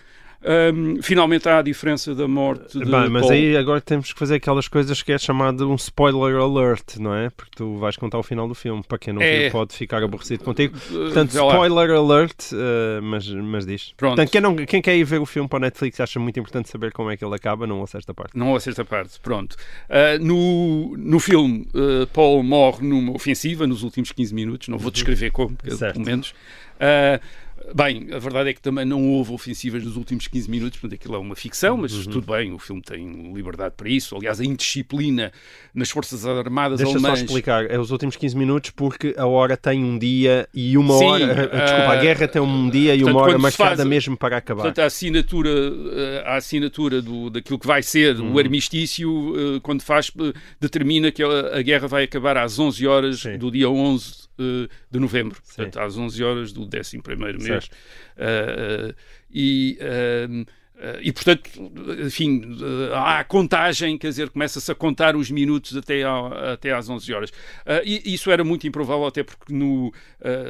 Um, 0.45 1.01
finalmente 1.01 1.49
há 1.49 1.59
a 1.59 1.63
diferença 1.63 2.15
da 2.15 2.27
morte 2.27 2.77
de 2.77 2.85
Bem, 2.85 3.09
mas 3.09 3.23
Paul. 3.23 3.33
aí 3.33 3.57
agora 3.57 3.81
temos 3.81 4.13
que 4.13 4.19
fazer 4.19 4.37
aquelas 4.37 4.67
coisas 4.67 5.01
que 5.01 5.13
é 5.13 5.19
chamado 5.19 5.71
um 5.71 5.77
spoiler 5.77 6.37
alert, 6.37 6.97
não 6.99 7.15
é? 7.15 7.31
Porque 7.31 7.53
tu 7.57 7.77
vais 7.79 7.97
contar 7.97 8.19
o 8.19 8.23
final 8.25 8.49
do 8.49 8.55
filme, 8.55 8.83
para 8.83 8.99
quem 8.99 9.13
não 9.13 9.23
é. 9.23 9.43
viu 9.43 9.53
pode 9.53 9.75
ficar 9.75 10.03
aborrecido 10.03 10.43
contigo. 10.43 10.77
Portanto, 10.79 11.31
spoiler 11.31 11.91
alert, 11.91 12.53
uh, 12.53 13.03
mas, 13.03 13.29
mas 13.29 13.65
diz. 13.65 13.95
Pronto. 13.97 14.17
Portanto, 14.17 14.33
quem, 14.33 14.41
não, 14.41 14.57
quem 14.57 14.83
quer 14.83 14.97
ir 14.97 15.05
ver 15.05 15.21
o 15.21 15.27
filme 15.27 15.49
para 15.49 15.59
a 15.59 15.61
Netflix 15.61 16.01
acha 16.01 16.19
muito 16.19 16.39
importante 16.41 16.69
saber 16.69 16.93
como 16.93 17.11
é 17.11 17.17
que 17.17 17.25
ele 17.25 17.35
acaba, 17.35 17.67
não 17.67 17.81
ouça 17.81 17.99
esta 17.99 18.13
parte. 18.13 18.37
Não 18.37 18.51
ouça 18.51 18.69
esta 18.69 18.85
parte, 18.85 19.21
pronto. 19.21 19.55
Uh, 19.89 20.23
no, 20.25 20.97
no 20.97 21.21
filme, 21.21 21.69
uh, 21.75 22.07
Paul 22.09 22.43
morre 22.43 22.85
numa 22.85 23.13
ofensiva 23.13 23.65
nos 23.67 23.85
últimos 23.85 24.11
15 24.11 24.35
minutos, 24.35 24.69
não 24.69 24.77
vou 24.77 24.87
uhum. 24.87 24.93
descrever 24.93 25.31
como, 25.31 25.57
pelo 25.57 26.05
menos. 26.05 26.35
Uh, 26.81 27.21
Bem, 27.75 28.09
a 28.13 28.19
verdade 28.19 28.51
é 28.51 28.53
que 28.53 28.61
também 28.61 28.85
não 28.85 29.09
houve 29.09 29.33
ofensivas 29.33 29.85
nos 29.85 29.97
últimos 29.97 30.27
15 30.27 30.51
minutos, 30.51 30.79
portanto 30.79 30.99
aquilo 30.99 31.15
é 31.15 31.19
uma 31.19 31.35
ficção, 31.35 31.77
mas 31.77 31.93
uhum. 31.93 32.13
tudo 32.13 32.33
bem, 32.33 32.53
o 32.53 32.59
filme 32.59 32.83
tem 32.83 33.33
liberdade 33.33 33.75
para 33.77 33.89
isso. 33.89 34.17
Aliás, 34.17 34.41
a 34.41 34.45
indisciplina 34.45 35.33
nas 35.75 35.91
Forças 35.91 36.27
Armadas 36.27 36.79
Deixa 36.79 36.93
alemãs... 36.93 37.13
Deixa 37.13 37.21
só 37.21 37.25
explicar, 37.25 37.71
é 37.71 37.79
os 37.79 37.91
últimos 37.91 38.17
15 38.17 38.37
minutos 38.37 38.71
porque 38.71 39.15
a 39.17 39.27
hora 39.27 39.57
tem 39.57 39.85
um 39.85 39.99
dia 39.99 40.49
e 40.53 40.77
uma 40.77 40.99
Sim, 40.99 41.05
hora... 41.05 41.25
Uh, 41.25 41.51
desculpa, 41.51 41.93
a 41.93 41.97
guerra 41.97 42.29
tem 42.29 42.43
um 42.43 42.71
dia 42.71 42.95
e 42.95 42.99
portanto, 42.99 43.17
uma 43.17 43.23
hora 43.23 43.39
marcada 43.39 43.77
faz, 43.77 43.89
mesmo 43.89 44.17
para 44.17 44.37
acabar. 44.37 44.63
Portanto, 44.63 44.81
a 44.81 44.87
assinatura, 44.87 45.51
eh, 45.51 46.25
a 46.27 46.37
assinatura 46.37 47.01
do, 47.01 47.31
daquilo 47.31 47.59
que 47.59 47.67
vai 47.67 47.83
ser 47.83 48.17
uhum. 48.17 48.35
o 48.35 48.39
armistício, 48.39 49.61
quando 49.63 49.83
faz, 49.83 50.11
determina 50.61 51.11
que 51.11 51.23
a, 51.23 51.59
a, 51.59 51.63
guerra 51.63 51.87
vai 51.87 52.05
acabar 52.05 52.37
às 52.37 52.59
11 52.59 52.87
horas 52.87 53.21
Sim. 53.21 53.39
do 53.39 53.51
dia 53.51 53.69
11 53.69 54.23
de 54.91 54.99
novembro, 54.99 55.41
portanto, 55.43 55.79
às 55.79 55.97
11 55.97 56.25
horas 56.25 56.53
do 56.53 56.67
11 57.39 57.49
mês. 57.51 57.71
Uh, 58.17 58.95
e. 59.31 59.79
Uh, 59.81 59.83
Uh, 59.83 60.62
e, 61.01 61.13
portanto, 61.13 61.49
enfim, 62.05 62.41
uh, 62.61 62.95
há 62.95 63.21
a 63.21 63.25
contagem, 63.25 63.97
quer 63.97 64.09
dizer, 64.09 64.31
começa-se 64.31 64.71
a 64.71 64.75
contar 64.75 65.15
os 65.15 65.31
minutos 65.31 65.77
até, 65.77 66.03
ao, 66.03 66.33
até 66.33 66.73
às 66.73 66.89
11 66.89 67.13
horas. 67.13 67.31
Uh, 67.31 67.83
e 67.85 68.15
isso 68.15 68.31
era 68.31 68.43
muito 68.43 68.67
improvável, 68.67 69.07
até 69.07 69.23
porque, 69.23 69.53
no, 69.53 69.93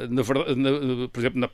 na 0.09 0.21
verdade, 0.21 0.55
na, 0.55 1.07
por 1.07 1.19
exemplo, 1.19 1.39
na, 1.39 1.49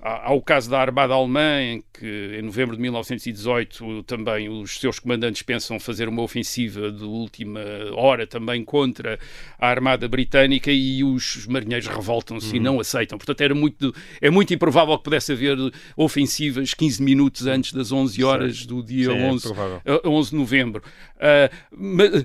há, 0.00 0.28
há, 0.28 0.32
o 0.32 0.40
caso 0.40 0.70
da 0.70 0.80
Armada 0.80 1.14
Alemã, 1.14 1.60
em 1.60 1.84
que 1.92 2.36
em 2.38 2.42
novembro 2.42 2.76
de 2.76 2.82
1918 2.82 4.04
também 4.04 4.48
os 4.48 4.78
seus 4.78 4.98
comandantes 4.98 5.42
pensam 5.42 5.80
fazer 5.80 6.08
uma 6.08 6.22
ofensiva 6.22 6.92
de 6.92 7.04
última 7.04 7.60
hora 7.94 8.26
também 8.26 8.64
contra 8.64 9.18
a 9.58 9.68
Armada 9.68 10.06
Britânica 10.06 10.70
e 10.70 11.02
os 11.02 11.46
marinheiros 11.46 11.88
revoltam-se 11.88 12.50
uhum. 12.50 12.56
e 12.56 12.60
não 12.60 12.80
aceitam. 12.80 13.18
Portanto, 13.18 13.40
era 13.40 13.54
muito, 13.54 13.94
é 14.20 14.30
muito 14.30 14.54
improvável 14.54 14.96
que 14.98 15.04
pudesse 15.04 15.32
haver 15.32 15.56
ofensivas 15.96 16.74
15 16.74 17.02
minutos 17.02 17.46
antes 17.46 17.72
das 17.72 17.90
11 17.90 18.11
11 18.20 18.24
horas 18.24 18.58
Sim. 18.58 18.66
do 18.66 18.82
dia 18.82 19.06
Sim, 19.06 19.24
11, 19.24 19.48
é 19.84 20.08
11 20.08 20.30
de 20.30 20.36
novembro. 20.36 20.82
Uh, 21.16 22.24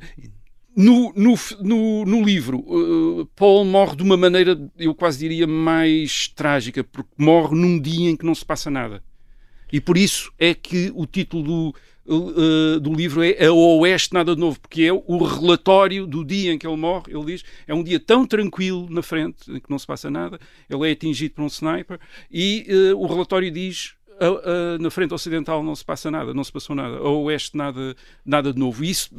no, 0.76 1.12
no, 1.16 1.34
no, 1.62 2.06
no, 2.06 2.24
livro, 2.24 2.60
uh, 2.60 3.26
Paul 3.36 3.66
morre 3.66 3.96
de 3.96 4.04
uma 4.04 4.16
maneira, 4.16 4.56
eu 4.78 4.94
quase 4.94 5.18
diria, 5.18 5.48
mais 5.48 6.28
trágica, 6.28 6.84
porque 6.84 7.10
morre 7.18 7.56
num 7.56 7.80
dia 7.80 8.12
em 8.12 8.16
que 8.16 8.26
não 8.26 8.36
se 8.36 8.46
passa 8.46 8.70
nada. 8.70 9.04
E 9.72 9.82
por 9.82 9.98
isso 9.98 10.32
é 10.38 10.54
que 10.54 10.92
o 10.96 11.06
título 11.06 11.44
do, 11.44 11.76
uh, 12.08 12.80
do 12.80 12.94
livro 12.94 13.24
é 13.24 13.46
A 13.46 13.52
Oeste 13.52 14.14
Nada 14.14 14.34
de 14.34 14.40
Novo, 14.40 14.60
porque 14.60 14.84
é 14.84 14.94
o 14.94 15.18
relatório 15.24 16.08
do 16.08 16.24
dia 16.24 16.54
em 16.54 16.58
que 16.58 16.68
ele 16.68 16.78
morre. 16.78 17.06
Ele 17.10 17.26
diz 17.26 17.44
é 17.68 17.74
um 17.74 17.84
dia 17.84 18.00
tão 18.00 18.26
tranquilo 18.26 18.88
na 18.90 19.02
frente, 19.02 19.52
em 19.52 19.60
que 19.60 19.70
não 19.70 19.80
se 19.80 19.88
passa 19.88 20.10
nada. 20.10 20.40
Ele 20.70 20.88
é 20.88 20.92
atingido 20.92 21.36
por 21.36 21.44
um 21.44 21.48
sniper 21.48 22.00
e 22.32 22.66
uh, 22.94 22.98
o 22.98 23.08
relatório 23.08 23.52
diz 23.52 23.97
a, 24.20 24.26
a, 24.26 24.78
na 24.80 24.90
frente 24.90 25.14
ocidental 25.14 25.64
não 25.64 25.76
se 25.76 25.86
passa 25.86 26.10
nada, 26.10 26.34
não 26.34 26.44
se 26.44 26.52
passou 26.52 26.76
nada, 26.76 26.98
a 26.98 27.10
oeste 27.10 27.56
nada, 27.56 27.96
nada 28.26 28.52
de 28.52 28.60
novo. 28.60 28.84
Isso, 28.84 29.10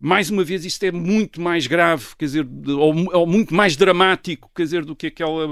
mais 0.00 0.30
uma 0.30 0.44
vez, 0.44 0.64
isto 0.64 0.82
é 0.84 0.92
muito 0.92 1.40
mais 1.40 1.66
grave, 1.66 2.06
quer 2.18 2.24
dizer, 2.26 2.46
ou, 2.68 2.94
ou 3.12 3.26
muito 3.26 3.54
mais 3.54 3.76
dramático, 3.76 4.50
quer 4.54 4.62
dizer, 4.62 4.84
do 4.84 4.94
que 4.94 5.08
aquela, 5.08 5.46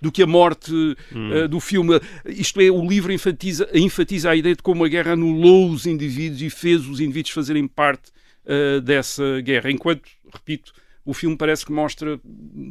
do 0.00 0.12
que 0.12 0.22
a 0.22 0.26
morte 0.26 0.72
hum. 0.72 1.44
uh, 1.44 1.48
do 1.48 1.60
filme. 1.60 2.00
Isto 2.26 2.60
é, 2.60 2.70
o 2.70 2.86
livro 2.86 3.12
enfatiza, 3.12 3.68
enfatiza 3.74 4.30
a 4.30 4.36
ideia 4.36 4.56
de 4.56 4.62
como 4.62 4.84
a 4.84 4.88
guerra 4.88 5.12
anulou 5.12 5.70
os 5.70 5.86
indivíduos 5.86 6.42
e 6.42 6.50
fez 6.50 6.86
os 6.86 7.00
indivíduos 7.00 7.32
fazerem 7.32 7.66
parte 7.66 8.10
uh, 8.44 8.80
dessa 8.80 9.40
guerra, 9.40 9.70
enquanto, 9.70 10.08
repito, 10.32 10.72
o 11.04 11.14
filme 11.14 11.36
parece 11.36 11.64
que 11.64 11.72
mostra 11.72 12.20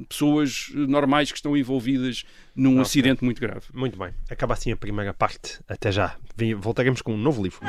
pessoas 0.07 0.69
normais 0.73 1.31
que 1.31 1.37
estão 1.37 1.57
envolvidas 1.57 2.23
num 2.55 2.71
okay. 2.71 2.81
acidente 2.81 3.23
muito 3.23 3.41
grave. 3.41 3.65
Muito 3.73 3.97
bem. 3.97 4.13
Acaba 4.29 4.53
assim 4.53 4.71
a 4.71 4.77
primeira 4.77 5.13
parte. 5.13 5.59
Até 5.67 5.91
já. 5.91 6.15
Voltaremos 6.57 7.01
com 7.01 7.13
um 7.13 7.17
novo 7.17 7.41
livro. 7.43 7.59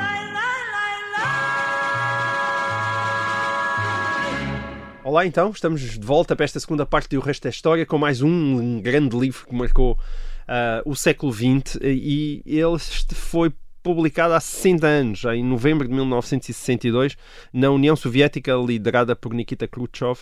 Olá, 5.03 5.25
então, 5.25 5.49
estamos 5.49 5.81
de 5.81 6.05
volta 6.05 6.35
para 6.35 6.45
esta 6.45 6.59
segunda 6.59 6.85
parte 6.85 7.09
do 7.09 7.19
resto 7.19 7.43
da 7.43 7.49
história 7.49 7.85
com 7.87 7.97
mais 7.97 8.21
um 8.21 8.79
grande 8.81 9.17
livro 9.17 9.47
que 9.47 9.55
marcou 9.55 9.93
uh, 9.93 10.89
o 10.89 10.95
século 10.95 11.33
XX 11.33 11.79
e 11.81 12.43
ele 12.45 12.77
foi 13.15 13.51
publicada 13.81 14.35
há 14.35 14.39
60 14.39 14.87
anos, 14.87 15.23
em 15.25 15.43
novembro 15.43 15.87
de 15.87 15.93
1962, 15.93 17.17
na 17.51 17.69
União 17.69 17.95
Soviética, 17.95 18.53
liderada 18.53 19.15
por 19.15 19.33
Nikita 19.33 19.67
Khrushchev, 19.67 20.21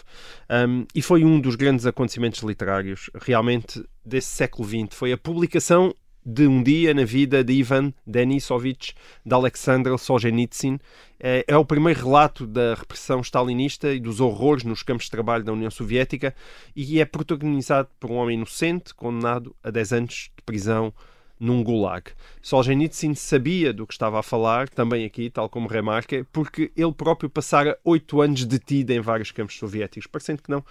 um, 0.49 0.85
e 0.93 1.01
foi 1.01 1.23
um 1.23 1.39
dos 1.39 1.55
grandes 1.55 1.85
acontecimentos 1.85 2.41
literários, 2.41 3.09
realmente, 3.21 3.83
desse 4.05 4.27
século 4.27 4.67
XX. 4.67 4.95
Foi 4.95 5.11
a 5.11 5.17
publicação 5.17 5.93
de 6.25 6.45
um 6.47 6.61
dia 6.61 6.93
na 6.93 7.05
vida 7.05 7.43
de 7.43 7.53
Ivan 7.53 7.93
Denisovich 8.05 8.93
de 9.25 9.33
Alexander 9.33 9.97
Solzhenitsyn. 9.97 10.77
É, 11.19 11.43
é, 11.47 11.57
o 11.57 11.65
primeiro 11.65 11.99
relato 11.99 12.45
da 12.45 12.75
repressão 12.75 13.21
stalinista 13.21 13.93
e 13.93 13.99
dos 13.99 14.19
horrores 14.19 14.63
nos 14.63 14.83
campos 14.83 15.05
de 15.05 15.11
trabalho 15.11 15.43
da 15.43 15.53
União 15.53 15.71
Soviética 15.71 16.35
e 16.75 16.99
é 16.99 17.05
protagonizado 17.05 17.89
por 17.99 18.11
um 18.11 18.15
homem 18.15 18.37
inocente 18.37 18.93
condenado 18.93 19.55
a 19.63 19.71
10 19.71 19.93
anos 19.93 20.31
de 20.35 20.43
prisão 20.45 20.93
num 21.39 21.63
gulag. 21.63 22.11
Solzhenitsyn 22.41 23.13
sabia 23.15 23.71
do 23.71 23.87
que 23.87 23.93
estava 23.93 24.19
a 24.19 24.23
falar, 24.23 24.67
também 24.69 25.05
aqui, 25.05 25.29
tal 25.29 25.49
como 25.49 25.67
remarca, 25.67 26.25
porque 26.31 26.71
ele 26.75 26.91
próprio 26.91 27.29
passara 27.29 27.79
oito 27.83 28.21
anos 28.21 28.43
detido 28.45 28.91
em 28.91 28.99
vários 28.99 29.31
campos 29.31 29.57
soviéticos. 29.57 30.07
Parecendo 30.07 30.43
que 30.43 30.51
não, 30.51 30.63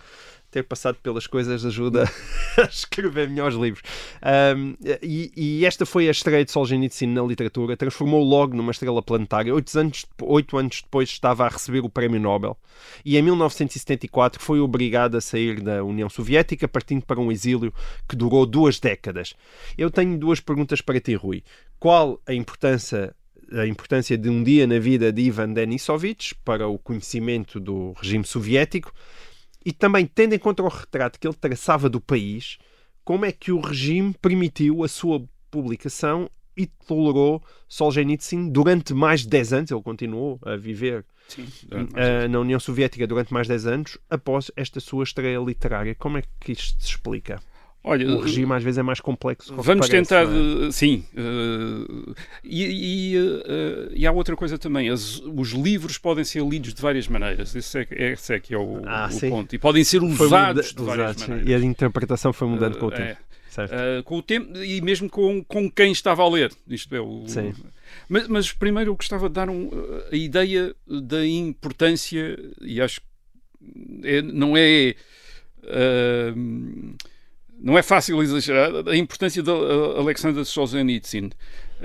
ter 0.51 0.63
passado 0.63 0.97
pelas 1.03 1.27
coisas 1.27 1.65
ajuda 1.65 2.05
a 2.57 2.63
escrever 2.63 3.29
melhores 3.29 3.57
livros. 3.57 3.83
Um, 4.57 4.75
e, 5.03 5.33
e, 5.37 5.67
esta 5.67 5.85
foi 5.85 6.09
a 6.09 6.11
estreia 6.11 6.45
de 6.45 6.51
Solzhenitsyn 6.51 7.09
na 7.09 7.23
literatura, 7.23 7.77
transformou 7.77 8.25
logo 8.25 8.57
numa 8.57 8.73
estrela 8.73 9.03
planetária. 9.03 9.55
Oito 9.55 9.79
anos, 9.79 10.07
oito 10.23 10.57
anos 10.57 10.81
depois 10.83 11.09
estava 11.11 11.45
a 11.45 11.49
receber 11.49 11.81
o 11.81 11.89
Prémio 11.89 12.21
Nobel 12.21 12.57
e 13.05 13.17
em 13.17 13.23
1974 13.23 14.43
foi 14.43 14.61
obrigado 14.61 15.17
a 15.17 15.21
sair 15.21 15.61
da 15.61 15.85
União 15.85 16.09
Soviética, 16.09 16.67
partindo 16.67 17.05
para 17.05 17.21
um 17.21 17.31
exílio 17.31 17.73
que 18.09 18.17
durou 18.17 18.47
duas 18.47 18.81
décadas. 18.81 19.35
Eu 19.77 19.91
tenho 19.91 20.19
duas 20.19 20.41
perguntas 20.41 20.81
para 20.81 21.01
ti, 21.01 21.15
Rui. 21.15 21.43
Qual 21.79 22.21
a 22.27 22.33
importância 22.33 23.15
a 23.51 23.67
importância 23.67 24.19
de 24.19 24.29
um 24.29 24.43
dia 24.43 24.67
na 24.67 24.79
vida 24.79 25.11
de 25.11 25.23
Ivan 25.23 25.55
Denisovich 25.55 26.35
para 26.45 26.69
o 26.69 26.79
conhecimento 26.79 27.59
do 27.59 27.93
regime 27.93 28.25
soviético 28.25 28.93
e 29.69 29.73
também 29.73 30.07
tendo 30.07 30.33
em 30.33 30.39
conta 30.39 30.63
o 30.63 30.69
retrato 30.69 31.21
que 31.21 31.29
ele 31.29 31.37
traçava 31.37 31.91
do 31.91 32.01
país, 32.01 32.57
como 33.05 33.27
é 33.27 33.31
que 33.31 33.53
o 33.53 33.61
regime 33.61 34.15
permitiu 34.15 34.83
a 34.83 34.89
sua 34.89 35.23
publicação 35.51 36.31
e 36.57 36.65
tolerou 36.65 37.43
Solzhenitsyn 37.69 38.49
durante 38.49 38.95
mais 38.95 39.21
de 39.21 39.29
10 39.29 39.53
anos. 39.53 39.71
Ele 39.71 39.83
continuou 39.83 40.41
a 40.43 40.57
viver 40.57 41.05
Sim, 41.29 41.47
uh, 41.71 42.27
na 42.31 42.41
União 42.41 42.59
Soviética 42.59 43.07
durante 43.07 43.31
mais 43.31 43.47
de 43.47 43.53
10 43.53 43.67
anos 43.67 43.99
após 44.09 44.51
esta 44.57 44.81
sua 44.81 45.05
estreia 45.05 45.39
literária. 45.39 45.95
Como 45.95 46.17
é 46.17 46.23
que 46.41 46.53
isto 46.53 46.83
se 46.83 46.89
explica? 46.89 47.39
Olha, 47.89 48.07
o 48.07 48.21
regime 48.21 48.53
às 48.53 48.63
vezes 48.63 48.77
é 48.77 48.83
mais 48.83 49.01
complexo. 49.01 49.55
Vamos 49.57 49.89
tentar, 49.89 50.25
é? 50.25 50.27
uh, 50.27 50.71
sim. 50.71 51.07
Uh, 51.15 52.15
e, 52.45 53.15
e, 53.15 53.19
uh, 53.19 53.93
e, 53.95 54.07
há 54.07 54.13
outra 54.13 54.37
coisa 54.37 54.59
também: 54.59 54.91
As, 54.91 55.19
os 55.21 55.53
livros 55.53 55.97
podem 55.97 56.23
ser 56.23 56.45
lidos 56.45 56.75
de 56.75 56.83
várias 56.83 57.09
maneiras. 57.09 57.57
Esse 57.57 57.79
é, 57.79 58.13
esse 58.13 58.35
é 58.35 58.39
que 58.39 58.53
é 58.53 58.59
o, 58.59 58.83
ah, 58.85 59.09
o 59.11 59.31
ponto. 59.31 59.55
E 59.55 59.59
podem 59.59 59.83
ser 59.85 60.03
usados 60.03 60.75
de 60.75 60.83
várias 60.83 61.17
usados, 61.17 61.29
maneiras. 61.29 61.51
E 61.51 61.55
a 61.55 61.59
interpretação 61.61 62.31
foi 62.31 62.47
mudando 62.47 62.77
com 62.77 62.87
o 62.87 62.91
tempo. 62.91 63.19
É. 63.57 64.03
com 64.05 64.19
o 64.19 64.23
tempo 64.23 64.57
e 64.59 64.83
mesmo 64.83 65.09
com, 65.09 65.43
com 65.43 65.71
quem 65.71 65.91
estava 65.91 66.23
a 66.23 66.29
ler. 66.29 66.53
Isto 66.69 66.95
é 66.95 67.01
o. 67.01 67.25
Sim. 67.27 67.55
Mas, 68.07 68.29
mas 68.29 68.53
primeiro 68.53 68.91
eu 68.91 68.97
gostava 68.97 69.31
de 69.31 69.35
dar 69.35 69.49
um, 69.49 69.71
a 70.13 70.15
ideia 70.15 70.77
da 70.87 71.27
importância, 71.27 72.39
e 72.61 72.83
acho 72.83 73.01
que 73.01 73.07
é, 74.05 74.21
não 74.21 74.55
é 74.59 74.95
não 77.61 77.77
é 77.77 77.83
fácil 77.83 78.23
exagerar 78.23 78.71
a 78.89 78.97
importância 78.97 79.43
de 79.43 79.51
Alexander 79.51 80.45
Solzhenitsyn. 80.45 81.31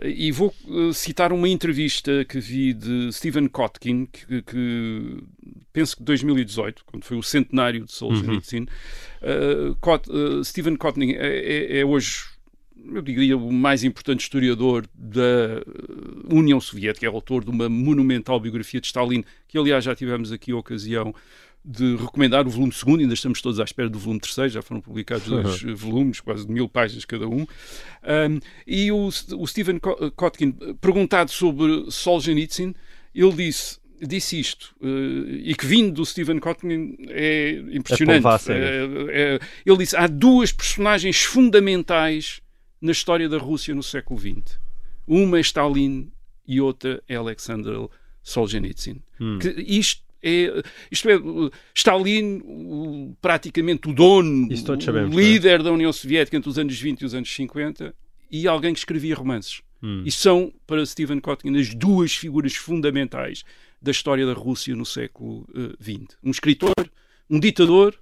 E 0.02 0.32
vou 0.32 0.54
citar 0.94 1.32
uma 1.32 1.48
entrevista 1.48 2.26
que 2.26 2.40
vi 2.40 2.74
de 2.74 3.12
Stephen 3.12 3.48
Kotkin, 3.48 4.08
que, 4.08 4.42
que 4.42 5.24
penso 5.72 5.98
que 5.98 6.04
2018, 6.04 6.84
quando 6.86 7.04
foi 7.04 7.18
o 7.18 7.24
centenário 7.24 7.86
de 7.86 7.92
Solzhenitsyn. 7.92 8.62
Uhum. 8.62 9.70
Uh, 9.72 9.76
Kot, 9.76 10.10
uh, 10.10 10.44
Stephen 10.44 10.76
Kotkin 10.76 11.14
é, 11.14 11.18
é, 11.18 11.80
é, 11.80 11.86
hoje, 11.86 12.26
eu 12.92 13.02
diria, 13.02 13.38
o 13.38 13.52
mais 13.52 13.84
importante 13.84 14.22
historiador 14.22 14.86
da 14.94 15.64
União 16.30 16.60
Soviética, 16.60 17.06
é 17.06 17.10
autor 17.10 17.44
de 17.44 17.50
uma 17.50 17.68
monumental 17.70 18.40
biografia 18.40 18.82
de 18.82 18.88
Stalin, 18.88 19.24
que 19.48 19.58
aliás 19.58 19.84
já 19.84 19.96
tivemos 19.96 20.32
aqui 20.32 20.52
a 20.52 20.58
ocasião 20.58 21.14
de 21.66 21.96
recomendar 21.96 22.46
o 22.46 22.50
volume 22.50 22.74
segundo, 22.74 23.02
ainda 23.02 23.14
estamos 23.14 23.42
todos 23.42 23.60
à 23.60 23.64
espera 23.64 23.90
do 23.90 23.98
volume 23.98 24.20
terceiro, 24.20 24.50
já 24.50 24.62
foram 24.62 24.82
publicados 24.82 25.28
dois 25.28 25.64
uhum. 25.64 25.76
volumes, 25.76 26.20
quase 26.20 26.46
de 26.46 26.52
mil 26.52 26.68
páginas 26.68 27.06
cada 27.06 27.28
um. 27.28 27.42
um 27.42 28.40
e 28.68 28.92
o, 28.92 29.08
o 29.08 29.48
Stephen 29.48 29.80
Kotkin, 30.16 30.52
perguntado 30.82 31.32
sobre 31.32 31.90
Solzhenitsyn, 31.90 32.74
ele 33.16 33.32
disse 33.32 33.82
disse 34.06 34.38
isto, 34.38 34.76
uh, 34.82 35.30
e 35.30 35.56
que 35.56 35.66
vindo 35.66 35.94
do 35.94 36.06
Stephen 36.06 36.38
Kotkin 36.38 36.98
é 37.08 37.52
impressionante. 37.72 38.52
É, 38.52 38.86
é, 39.10 39.40
ele 39.66 39.78
disse: 39.78 39.96
há 39.96 40.08
duas 40.08 40.52
personagens 40.52 41.22
fundamentais 41.22 42.42
na 42.82 42.92
história 42.92 43.30
da 43.30 43.38
Rússia 43.38 43.74
no 43.74 43.82
século 43.82 44.20
XX. 44.20 44.60
Uma 45.08 45.38
é 45.38 45.42
Stalin 45.42 46.12
e 46.46 46.60
outra 46.60 47.02
é 47.08 47.16
Alexander 47.16 47.88
Solzhenitsyn. 48.22 49.02
Hum. 49.20 49.40
Que 49.40 49.50
isto 49.62 50.04
é, 50.24 50.64
isto 50.90 51.10
é, 51.10 51.16
Stalin, 51.76 52.42
o, 52.46 53.14
praticamente 53.22 53.90
o 53.90 53.94
dono, 53.94 54.48
sabemos, 54.82 55.14
o 55.14 55.20
líder 55.20 55.60
é? 55.60 55.64
da 55.64 55.72
União 55.72 55.92
Soviética 55.92 56.38
entre 56.38 56.50
os 56.50 56.58
anos 56.58 56.80
20 56.80 57.02
e 57.02 57.06
os 57.06 57.14
anos 57.14 57.34
50, 57.34 57.94
e 58.32 58.48
alguém 58.48 58.74
que 58.74 58.80
escrevia 58.80 59.16
romances. 59.16 59.62
Hum. 59.84 60.02
E 60.06 60.12
são, 60.12 60.54
para 60.66 60.86
Stephen 60.86 61.20
Kotkin, 61.20 61.60
as 61.60 61.76
duas 61.76 62.16
figuras 62.16 62.56
fundamentais 62.56 63.44
da 63.82 63.92
história 63.92 64.26
da 64.26 64.34
Rússia 64.34 64.74
no 64.74 64.86
século 64.86 65.46
XX. 65.82 65.98
Uh, 65.98 66.18
um 66.24 66.32
escritor, 66.32 66.74
um 67.30 67.38
ditador, 67.38 68.00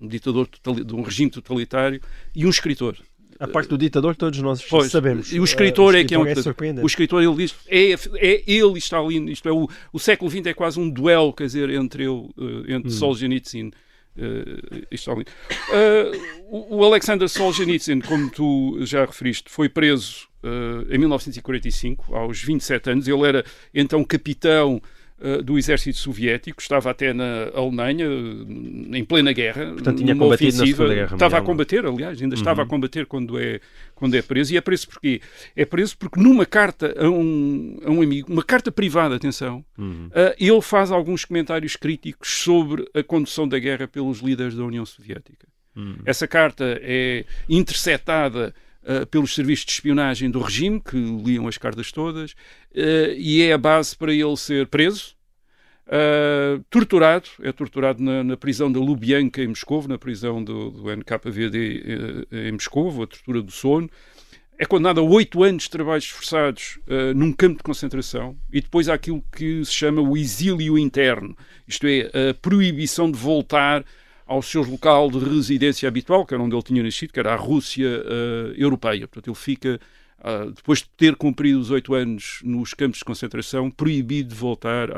um 0.00 0.08
ditador 0.08 0.48
de 0.84 0.92
um 0.92 1.02
regime 1.02 1.30
totalitário, 1.30 2.00
e 2.34 2.44
um 2.44 2.50
escritor. 2.50 2.98
A 3.42 3.48
parte 3.48 3.68
do 3.68 3.76
ditador 3.76 4.14
todos 4.14 4.38
nós 4.40 4.62
pois, 4.62 4.92
sabemos. 4.92 5.32
E 5.32 5.40
o 5.40 5.44
escritor, 5.44 5.94
uh, 5.94 5.96
é 5.96 6.04
que 6.04 6.14
é 6.14 6.18
um. 6.18 6.24
É 6.24 6.34
o 6.82 6.86
escritor 6.86 7.22
ele 7.22 7.34
diz 7.34 7.54
é, 7.66 7.92
é 7.92 8.42
ele 8.46 8.74
e 8.74 8.78
Stalin, 8.78 9.26
isto 9.30 9.48
é 9.48 9.52
o, 9.52 9.68
o 9.92 9.98
século 9.98 10.30
XX 10.30 10.46
é 10.46 10.54
quase 10.54 10.78
um 10.78 10.88
duelo, 10.88 11.32
quer 11.32 11.46
dizer, 11.46 11.68
entre 11.70 12.04
ele, 12.04 12.28
uh, 12.36 12.64
entre 12.68 12.88
hum. 12.88 12.90
Solzhenitsyn 12.90 13.68
uh, 13.68 14.86
e 14.90 14.94
Stalin. 14.94 15.24
o, 16.50 16.76
o 16.76 16.84
Alexander 16.84 17.28
Solzhenitsyn, 17.28 18.00
como 18.00 18.30
tu 18.30 18.78
já 18.82 19.04
referiste, 19.04 19.50
foi 19.50 19.68
preso 19.68 20.28
em 20.88 20.98
1945, 20.98 22.14
aos 22.14 22.42
27 22.42 22.90
anos. 22.90 23.08
Ele 23.08 23.26
era 23.26 23.44
então 23.72 24.02
capitão 24.04 24.80
do 25.44 25.56
exército 25.58 25.98
soviético, 25.98 26.60
estava 26.60 26.90
até 26.90 27.12
na 27.12 27.48
Alemanha, 27.54 28.06
em 28.92 29.04
plena 29.04 29.32
guerra, 29.32 29.66
Portanto, 29.72 29.98
tinha 29.98 30.14
combatido 30.16 30.56
ofensiva. 30.56 30.88
na 30.88 30.94
Guerra 30.94 31.14
estava 31.14 31.36
a 31.36 31.40
Mundial. 31.40 31.44
combater, 31.44 31.86
aliás, 31.86 32.20
ainda 32.22 32.34
Uhum. 32.34 32.40
estava 32.40 32.62
a 32.62 32.66
combater 32.66 33.06
quando 33.06 33.38
é, 33.38 33.60
quando 33.94 34.14
é 34.16 34.22
preso. 34.22 34.52
E 34.52 34.56
é 34.56 34.60
preso 34.60 34.88
porquê? 34.88 35.20
É 35.54 35.64
preso 35.64 35.96
porque 35.96 36.20
numa 36.20 36.44
carta 36.46 36.94
a 36.98 37.08
um, 37.08 37.78
a 37.84 37.90
um 37.90 38.02
amigo, 38.02 38.32
uma 38.32 38.42
carta 38.42 38.72
privada, 38.72 39.14
atenção, 39.16 39.64
Uhum. 39.78 40.06
uh, 40.08 40.34
ele 40.38 40.60
faz 40.60 40.90
alguns 40.90 41.24
comentários 41.24 41.76
críticos 41.76 42.28
sobre 42.42 42.84
a 42.94 43.02
condução 43.02 43.46
da 43.48 43.58
guerra 43.58 43.86
pelos 43.88 44.18
líderes 44.20 44.54
da 44.56 44.64
União 44.64 44.84
Soviética. 44.84 45.46
Uhum. 45.76 45.96
Essa 46.04 46.26
carta 46.28 46.78
é 46.82 47.24
interceptada 47.48 48.54
Uh, 48.82 49.06
pelos 49.06 49.32
serviços 49.32 49.64
de 49.64 49.72
espionagem 49.72 50.28
do 50.28 50.40
regime, 50.40 50.80
que 50.80 50.96
liam 50.96 51.46
as 51.46 51.56
cartas 51.56 51.92
todas, 51.92 52.32
uh, 52.32 53.14
e 53.16 53.40
é 53.40 53.52
a 53.52 53.58
base 53.58 53.96
para 53.96 54.12
ele 54.12 54.36
ser 54.36 54.66
preso, 54.66 55.14
uh, 55.86 56.60
torturado, 56.68 57.28
é 57.42 57.52
torturado 57.52 58.02
na, 58.02 58.24
na, 58.24 58.36
prisão 58.36 58.72
da 58.72 58.80
Lubyanka 58.80 59.40
em 59.40 59.46
Moscou, 59.46 59.86
na 59.86 59.96
prisão 59.98 60.42
do, 60.42 60.70
do 60.70 60.96
NKVD 60.96 62.26
em 62.32 62.50
Moscou, 62.50 62.88
a 63.04 63.06
tortura 63.06 63.40
do 63.40 63.52
sono. 63.52 63.88
É 64.58 64.64
condenado 64.64 64.98
a 64.98 65.04
oito 65.04 65.44
anos 65.44 65.64
de 65.64 65.70
trabalhos 65.70 66.08
forçados 66.08 66.78
num 67.16 67.32
campo 67.32 67.56
de 67.56 67.62
concentração 67.64 68.36
e 68.52 68.60
depois 68.60 68.88
há 68.88 68.94
aquilo 68.94 69.24
que 69.32 69.64
se 69.64 69.72
chama 69.72 70.00
o 70.00 70.16
exílio 70.16 70.78
interno, 70.78 71.36
isto 71.66 71.86
é, 71.86 72.30
a 72.30 72.34
proibição 72.34 73.10
de 73.10 73.18
voltar 73.18 73.84
ao 74.26 74.42
seu 74.42 74.62
local 74.62 75.10
de 75.10 75.18
residência 75.18 75.88
habitual, 75.88 76.24
que 76.24 76.34
era 76.34 76.42
onde 76.42 76.54
ele 76.54 76.62
tinha 76.62 76.82
nascido, 76.82 77.12
que 77.12 77.20
era 77.20 77.32
a 77.32 77.36
Rússia 77.36 77.88
uh, 77.88 78.52
europeia. 78.56 79.06
Portanto, 79.08 79.28
ele 79.28 79.36
fica, 79.36 79.80
uh, 80.20 80.50
depois 80.50 80.80
de 80.80 80.88
ter 80.96 81.16
cumprido 81.16 81.60
os 81.60 81.70
oito 81.70 81.94
anos 81.94 82.40
nos 82.44 82.74
campos 82.74 82.98
de 82.98 83.04
concentração, 83.04 83.70
proibido 83.70 84.30
de 84.30 84.34
voltar 84.34 84.88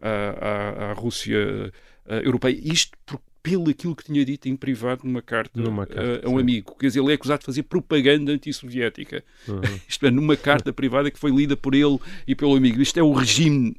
à 0.00 0.92
Rússia 0.94 1.72
uh, 2.06 2.12
europeia. 2.12 2.58
Isto 2.62 2.96
por, 3.04 3.20
pelo 3.42 3.70
aquilo 3.70 3.94
que 3.94 4.02
tinha 4.02 4.24
dito 4.24 4.48
em 4.48 4.56
privado 4.56 5.02
numa 5.04 5.22
carta, 5.22 5.60
numa 5.60 5.86
carta 5.86 6.26
a 6.26 6.28
um 6.28 6.34
sim. 6.34 6.40
amigo. 6.40 6.76
Quer 6.76 6.88
dizer, 6.88 7.00
ele 7.00 7.12
é 7.12 7.14
acusado 7.14 7.40
de 7.40 7.46
fazer 7.46 7.62
propaganda 7.62 8.32
antissoviética. 8.32 9.22
Uhum. 9.46 9.60
Isto 9.88 10.06
é, 10.06 10.10
numa 10.10 10.36
carta 10.36 10.72
privada 10.72 11.12
que 11.12 11.18
foi 11.18 11.30
lida 11.30 11.56
por 11.56 11.72
ele 11.72 11.98
e 12.26 12.34
pelo 12.34 12.56
amigo. 12.56 12.82
Isto 12.82 12.98
é 12.98 13.02
o 13.04 13.12
regime, 13.12 13.76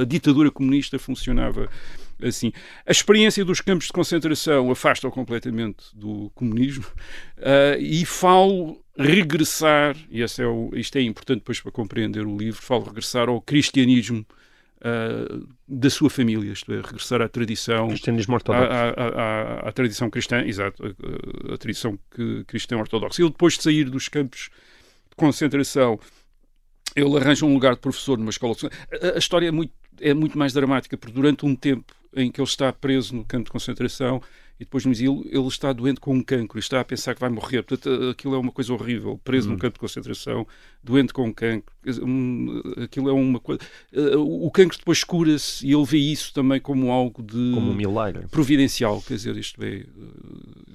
a 0.00 0.04
ditadura 0.04 0.50
comunista 0.50 0.98
funcionava 0.98 1.68
assim. 2.22 2.52
A 2.86 2.92
experiência 2.92 3.44
dos 3.44 3.60
campos 3.60 3.86
de 3.86 3.92
concentração 3.92 4.70
afasta-o 4.70 5.10
completamente 5.10 5.84
do 5.94 6.30
comunismo 6.34 6.84
uh, 7.38 7.80
e 7.80 8.04
falo 8.04 8.82
regressar, 8.96 9.96
e 10.10 10.22
esse 10.22 10.42
é 10.42 10.46
o, 10.46 10.70
isto 10.74 10.96
é 10.96 11.02
importante 11.02 11.38
depois 11.38 11.60
para 11.60 11.72
compreender 11.72 12.26
o 12.26 12.36
livro, 12.36 12.62
falo 12.62 12.84
regressar 12.84 13.28
ao 13.28 13.40
cristianismo 13.40 14.24
uh, 14.78 15.48
da 15.66 15.90
sua 15.90 16.08
família, 16.08 16.52
isto 16.52 16.72
é, 16.72 16.76
regressar 16.76 17.20
à 17.20 17.28
tradição... 17.28 17.88
Cristianismo 17.88 18.34
ortodoxo. 18.34 18.72
À, 18.72 18.90
à, 18.90 19.08
à, 19.08 19.68
à 19.68 19.72
tradição 19.72 20.08
cristã, 20.08 20.42
exato, 20.44 20.84
a, 20.84 21.54
a 21.54 21.58
tradição 21.58 21.98
que, 22.14 22.44
cristã 22.44 22.76
ortodoxa. 22.76 23.20
Ele 23.20 23.30
depois 23.30 23.54
de 23.54 23.62
sair 23.64 23.90
dos 23.90 24.08
campos 24.08 24.50
de 25.10 25.16
concentração 25.16 25.98
ele 26.96 27.16
arranja 27.16 27.44
um 27.44 27.52
lugar 27.52 27.74
de 27.74 27.80
professor 27.80 28.16
numa 28.18 28.30
escola. 28.30 28.54
A, 29.02 29.16
a 29.16 29.18
história 29.18 29.48
é 29.48 29.50
muito, 29.50 29.72
é 30.00 30.12
muito 30.14 30.38
mais 30.38 30.52
dramática, 30.52 30.96
porque 30.96 31.14
durante 31.14 31.44
um 31.46 31.54
tempo 31.54 31.94
em 32.16 32.30
que 32.30 32.40
ele 32.40 32.48
está 32.48 32.72
preso 32.72 33.14
no 33.14 33.24
campo 33.24 33.44
de 33.46 33.50
concentração 33.50 34.22
e 34.58 34.64
depois 34.64 34.84
no 34.84 34.92
exílio, 34.92 35.24
ele 35.28 35.48
está 35.48 35.72
doente 35.72 35.98
com 35.98 36.14
um 36.14 36.22
cancro 36.22 36.56
e 36.58 36.60
está 36.60 36.78
a 36.78 36.84
pensar 36.84 37.12
que 37.12 37.20
vai 37.20 37.28
morrer. 37.28 37.64
Portanto, 37.64 38.08
aquilo 38.10 38.36
é 38.36 38.38
uma 38.38 38.52
coisa 38.52 38.72
horrível. 38.72 39.20
Preso 39.24 39.48
Hum. 39.48 39.52
num 39.54 39.58
campo 39.58 39.74
de 39.74 39.80
concentração, 39.80 40.46
doente 40.80 41.12
com 41.12 41.24
um 41.26 41.32
cancro. 41.32 41.74
Aquilo 42.84 43.08
é 43.08 43.12
uma 43.12 43.40
coisa. 43.40 43.60
O 44.16 44.48
cancro 44.52 44.78
depois 44.78 45.02
cura-se 45.02 45.66
e 45.66 45.72
ele 45.72 45.84
vê 45.84 45.98
isso 45.98 46.32
também 46.32 46.60
como 46.60 46.92
algo 46.92 47.20
de. 47.20 47.50
Como 47.52 47.72
um 47.72 47.74
milagre. 47.74 48.28
providencial. 48.28 49.02
Quer 49.02 49.14
dizer, 49.14 49.36
isto 49.36 49.60
é. 49.60 49.84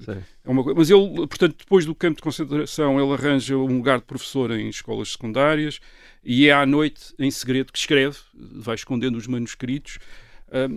Sim. 0.04 0.20
É 0.44 0.50
uma 0.50 0.62
coisa. 0.62 0.78
Mas 0.78 0.90
ele, 0.90 1.26
portanto, 1.26 1.56
depois 1.58 1.86
do 1.86 1.94
campo 1.94 2.16
de 2.16 2.22
concentração, 2.22 3.00
ele 3.02 3.12
arranja 3.14 3.56
um 3.56 3.76
lugar 3.78 3.98
de 3.98 4.04
professor 4.04 4.50
em 4.50 4.68
escolas 4.68 5.12
secundárias 5.12 5.80
e 6.24 6.48
é 6.48 6.52
à 6.52 6.66
noite, 6.66 7.14
em 7.18 7.30
segredo, 7.30 7.72
que 7.72 7.78
escreve, 7.78 8.16
vai 8.34 8.74
escondendo 8.74 9.16
os 9.16 9.26
manuscritos. 9.26 9.98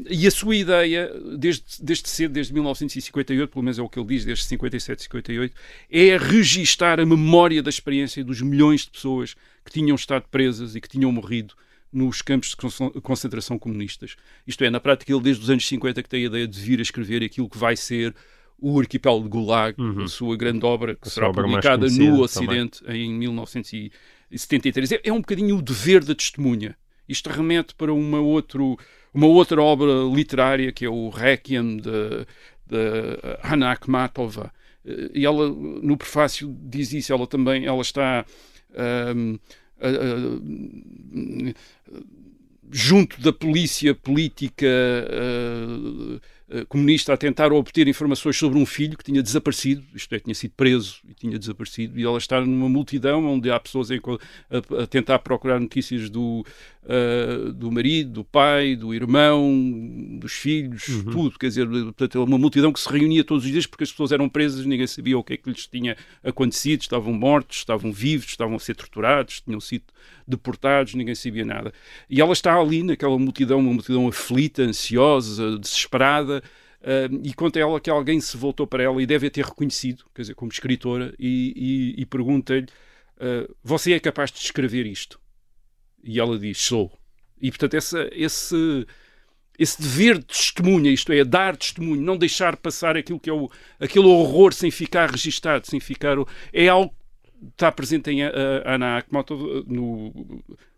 E 0.07 0.27
a 0.27 0.31
sua 0.31 0.55
ideia, 0.55 1.11
desde, 1.37 1.63
desde 1.81 2.07
cedo, 2.07 2.31
desde 2.31 2.53
1958, 2.53 3.51
pelo 3.51 3.63
menos 3.63 3.79
é 3.79 3.81
o 3.81 3.89
que 3.89 3.99
ele 3.99 4.07
diz, 4.07 4.23
desde 4.23 4.45
57, 4.45 5.03
58, 5.03 5.55
é 5.89 6.17
registar 6.17 6.99
a 6.99 7.05
memória 7.05 7.61
da 7.61 7.69
experiência 7.69 8.23
dos 8.23 8.39
milhões 8.41 8.81
de 8.81 8.91
pessoas 8.91 9.35
que 9.65 9.71
tinham 9.71 9.95
estado 9.95 10.25
presas 10.29 10.75
e 10.75 10.81
que 10.81 10.87
tinham 10.87 11.11
morrido 11.11 11.55
nos 11.91 12.21
campos 12.21 12.49
de 12.49 13.01
concentração 13.01 13.57
comunistas. 13.57 14.15
Isto 14.47 14.63
é, 14.63 14.69
na 14.69 14.79
prática, 14.79 15.11
ele 15.11 15.21
desde 15.21 15.43
os 15.43 15.49
anos 15.49 15.67
50 15.67 16.03
que 16.03 16.09
tem 16.09 16.23
a 16.23 16.27
ideia 16.27 16.47
de 16.47 16.59
vir 16.59 16.79
a 16.79 16.81
escrever 16.81 17.23
aquilo 17.23 17.49
que 17.49 17.57
vai 17.57 17.75
ser 17.75 18.15
o 18.59 18.79
Arquipélago 18.79 19.23
de 19.23 19.29
Gulag, 19.29 19.79
uhum. 19.79 20.07
sua 20.07 20.37
grande 20.37 20.65
obra, 20.65 20.95
que 20.95 21.07
a 21.07 21.11
será 21.11 21.31
publicada 21.31 21.87
no 21.89 22.21
Ocidente 22.21 22.83
também. 22.83 23.07
em 23.07 23.13
1958. 23.13 24.13
73. 24.37 24.91
É, 24.93 25.01
é 25.03 25.13
um 25.13 25.19
bocadinho 25.19 25.57
o 25.57 25.61
dever 25.61 26.03
da 26.03 26.15
testemunha. 26.15 26.75
Isto 27.07 27.29
remete 27.29 27.75
para 27.75 27.93
uma, 27.93 28.19
outro, 28.19 28.77
uma 29.13 29.27
outra 29.27 29.61
obra 29.61 29.91
literária 30.13 30.71
que 30.71 30.85
é 30.85 30.89
o 30.89 31.09
Requiem 31.09 31.77
de, 31.77 32.25
de 32.65 33.19
Anna 33.43 33.71
Akhmatova. 33.71 34.51
Eh, 34.85 35.11
e 35.15 35.25
ela, 35.25 35.49
no 35.49 35.97
prefácio, 35.97 36.55
diz 36.61 36.93
isso. 36.93 37.13
Ela 37.13 37.27
também 37.27 37.65
ela 37.65 37.81
está 37.81 38.25
um, 39.15 39.37
a, 39.79 39.87
a, 39.87 41.53
junto 42.71 43.21
da 43.21 43.33
polícia 43.33 43.93
política. 43.93 44.65
Eh, 44.65 46.19
comunista 46.67 47.13
a 47.13 47.17
tentar 47.17 47.51
obter 47.51 47.87
informações 47.87 48.37
sobre 48.37 48.59
um 48.59 48.65
filho 48.65 48.97
que 48.97 49.03
tinha 49.03 49.21
desaparecido, 49.21 49.83
isto 49.95 50.13
é, 50.13 50.19
tinha 50.19 50.35
sido 50.35 50.51
preso 50.55 50.99
e 51.07 51.13
tinha 51.13 51.39
desaparecido, 51.39 51.99
e 51.99 52.03
ela 52.03 52.17
está 52.17 52.39
numa 52.41 52.69
multidão 52.69 53.25
onde 53.25 53.49
há 53.51 53.59
pessoas 53.59 53.89
a, 53.91 54.83
a 54.83 54.87
tentar 54.87 55.19
procurar 55.19 55.59
notícias 55.59 56.09
do, 56.09 56.45
uh, 56.83 57.51
do 57.53 57.71
marido, 57.71 58.11
do 58.11 58.23
pai, 58.23 58.75
do 58.75 58.93
irmão, 58.93 60.17
dos 60.19 60.33
filhos, 60.33 60.87
uhum. 60.87 61.03
tudo. 61.05 61.39
Quer 61.39 61.47
dizer, 61.47 61.67
portanto, 61.67 62.23
uma 62.23 62.37
multidão 62.37 62.71
que 62.71 62.79
se 62.79 62.89
reunia 62.89 63.23
todos 63.23 63.45
os 63.45 63.51
dias 63.51 63.65
porque 63.65 63.83
as 63.83 63.91
pessoas 63.91 64.11
eram 64.11 64.27
presas, 64.29 64.65
ninguém 64.65 64.87
sabia 64.87 65.17
o 65.17 65.23
que 65.23 65.33
é 65.33 65.37
que 65.37 65.49
lhes 65.49 65.67
tinha 65.67 65.95
acontecido, 66.23 66.81
estavam 66.81 67.13
mortos, 67.13 67.57
estavam 67.57 67.91
vivos, 67.91 68.27
estavam 68.27 68.55
a 68.55 68.59
ser 68.59 68.75
torturados, 68.75 69.41
tinham 69.41 69.59
sido 69.59 69.85
deportados, 70.27 70.95
ninguém 70.95 71.15
sabia 71.15 71.45
nada. 71.45 71.73
E 72.09 72.21
ela 72.21 72.33
está 72.33 72.55
ali 72.55 72.83
naquela 72.83 73.17
multidão, 73.17 73.59
uma 73.59 73.73
multidão 73.73 74.07
aflita, 74.07 74.63
ansiosa, 74.63 75.57
desesperada. 75.57 76.43
Uh, 76.81 77.21
e 77.23 77.33
conta 77.33 77.59
ela 77.59 77.79
que 77.79 77.89
alguém 77.89 78.19
se 78.19 78.35
voltou 78.35 78.67
para 78.67 78.83
ela 78.83 79.01
e 79.01 79.05
deve 79.05 79.27
a 79.27 79.31
ter 79.31 79.45
reconhecido, 79.45 80.03
quer 80.13 80.23
dizer, 80.23 80.35
como 80.35 80.51
escritora, 80.51 81.15
e, 81.17 81.93
e, 81.95 82.01
e 82.01 82.05
pergunta-lhe: 82.05 82.65
uh, 82.65 83.55
Você 83.63 83.93
é 83.93 83.99
capaz 84.01 84.29
de 84.33 84.39
escrever 84.39 84.85
isto? 84.85 85.17
E 86.03 86.19
ela 86.19 86.37
diz: 86.37 86.59
Sou. 86.59 86.91
E 87.41 87.49
portanto, 87.49 87.73
essa, 87.75 88.09
esse, 88.11 88.87
esse 89.57 89.81
dever 89.81 90.17
de 90.17 90.25
testemunha, 90.25 90.91
isto 90.91 91.11
é, 91.11 91.23
dar 91.23 91.57
testemunho, 91.57 92.01
não 92.01 92.17
deixar 92.17 92.57
passar 92.57 92.95
aquilo 92.95 93.19
que 93.19 93.29
é 93.29 93.33
o, 93.33 93.49
aquele 93.79 94.07
horror 94.07 94.53
sem 94.53 94.71
ficar 94.71 95.09
registado, 95.09 95.67
sem 95.67 95.79
ficar. 95.79 96.17
É 96.51 96.67
algo 96.67 96.93
está 97.51 97.71
presente 97.71 98.09
em 98.09 98.21
Ana 98.21 98.97
Akhmatov 98.97 99.65
no, 99.67 100.13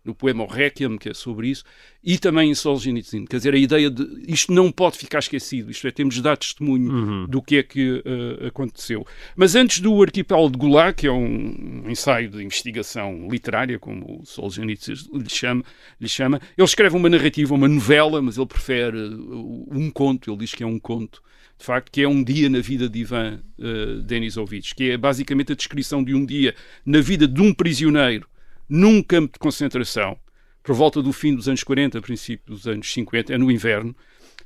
no 0.06 0.14
poema 0.14 0.44
o 0.44 0.46
Requiem, 0.46 0.96
que 0.96 1.08
é 1.08 1.14
sobre 1.14 1.48
isso, 1.48 1.64
e 2.02 2.16
também 2.16 2.50
em 2.50 2.54
Solzhenitsyn. 2.54 3.24
Quer 3.24 3.38
dizer, 3.38 3.54
a 3.54 3.58
ideia 3.58 3.90
de 3.90 4.06
isto 4.28 4.52
não 4.52 4.70
pode 4.70 4.96
ficar 4.96 5.18
esquecido, 5.18 5.70
isto 5.70 5.86
é, 5.86 5.90
temos 5.90 6.14
de 6.14 6.22
dar 6.22 6.36
testemunho 6.36 6.90
uhum. 6.90 7.26
do 7.26 7.42
que 7.42 7.56
é 7.56 7.62
que 7.62 8.02
uh, 8.06 8.46
aconteceu. 8.46 9.04
Mas 9.34 9.56
antes 9.56 9.80
do 9.80 10.00
Arquipélago 10.00 10.50
de 10.50 10.58
Gulag, 10.58 10.94
que 10.94 11.06
é 11.08 11.12
um 11.12 11.84
ensaio 11.88 12.30
de 12.30 12.42
investigação 12.42 13.28
literária, 13.28 13.78
como 13.78 14.20
o 14.22 14.24
Solzhenitsyn 14.24 14.94
lhe 15.12 15.28
chama, 15.28 15.64
lhe 16.00 16.08
chama, 16.08 16.40
ele 16.56 16.64
escreve 16.64 16.96
uma 16.96 17.08
narrativa, 17.08 17.52
uma 17.52 17.68
novela, 17.68 18.22
mas 18.22 18.38
ele 18.38 18.46
prefere 18.46 18.96
um 18.96 19.90
conto, 19.90 20.30
ele 20.30 20.38
diz 20.38 20.54
que 20.54 20.62
é 20.62 20.66
um 20.66 20.78
conto, 20.78 21.20
de 21.58 21.64
facto, 21.64 21.90
que 21.90 22.02
é 22.02 22.08
um 22.08 22.22
dia 22.22 22.48
na 22.48 22.60
vida 22.60 22.88
de 22.88 23.00
Ivan 23.00 23.40
uh, 23.58 24.02
Denisovich, 24.02 24.74
que 24.74 24.90
é 24.90 24.96
basicamente 24.96 25.52
a 25.52 25.56
descrição 25.56 26.04
de 26.04 26.14
um 26.14 26.24
dia 26.24 26.54
na 26.84 27.00
vida 27.00 27.26
de 27.26 27.40
um 27.40 27.52
prisioneiro 27.52 28.28
num 28.68 29.02
campo 29.02 29.32
de 29.32 29.38
concentração, 29.38 30.18
por 30.62 30.74
volta 30.74 31.00
do 31.02 31.12
fim 31.12 31.34
dos 31.34 31.48
anos 31.48 31.62
40, 31.62 32.00
princípio 32.00 32.54
dos 32.54 32.66
anos 32.66 32.92
50, 32.92 33.32
é 33.32 33.38
no 33.38 33.50
inverno. 33.50 33.94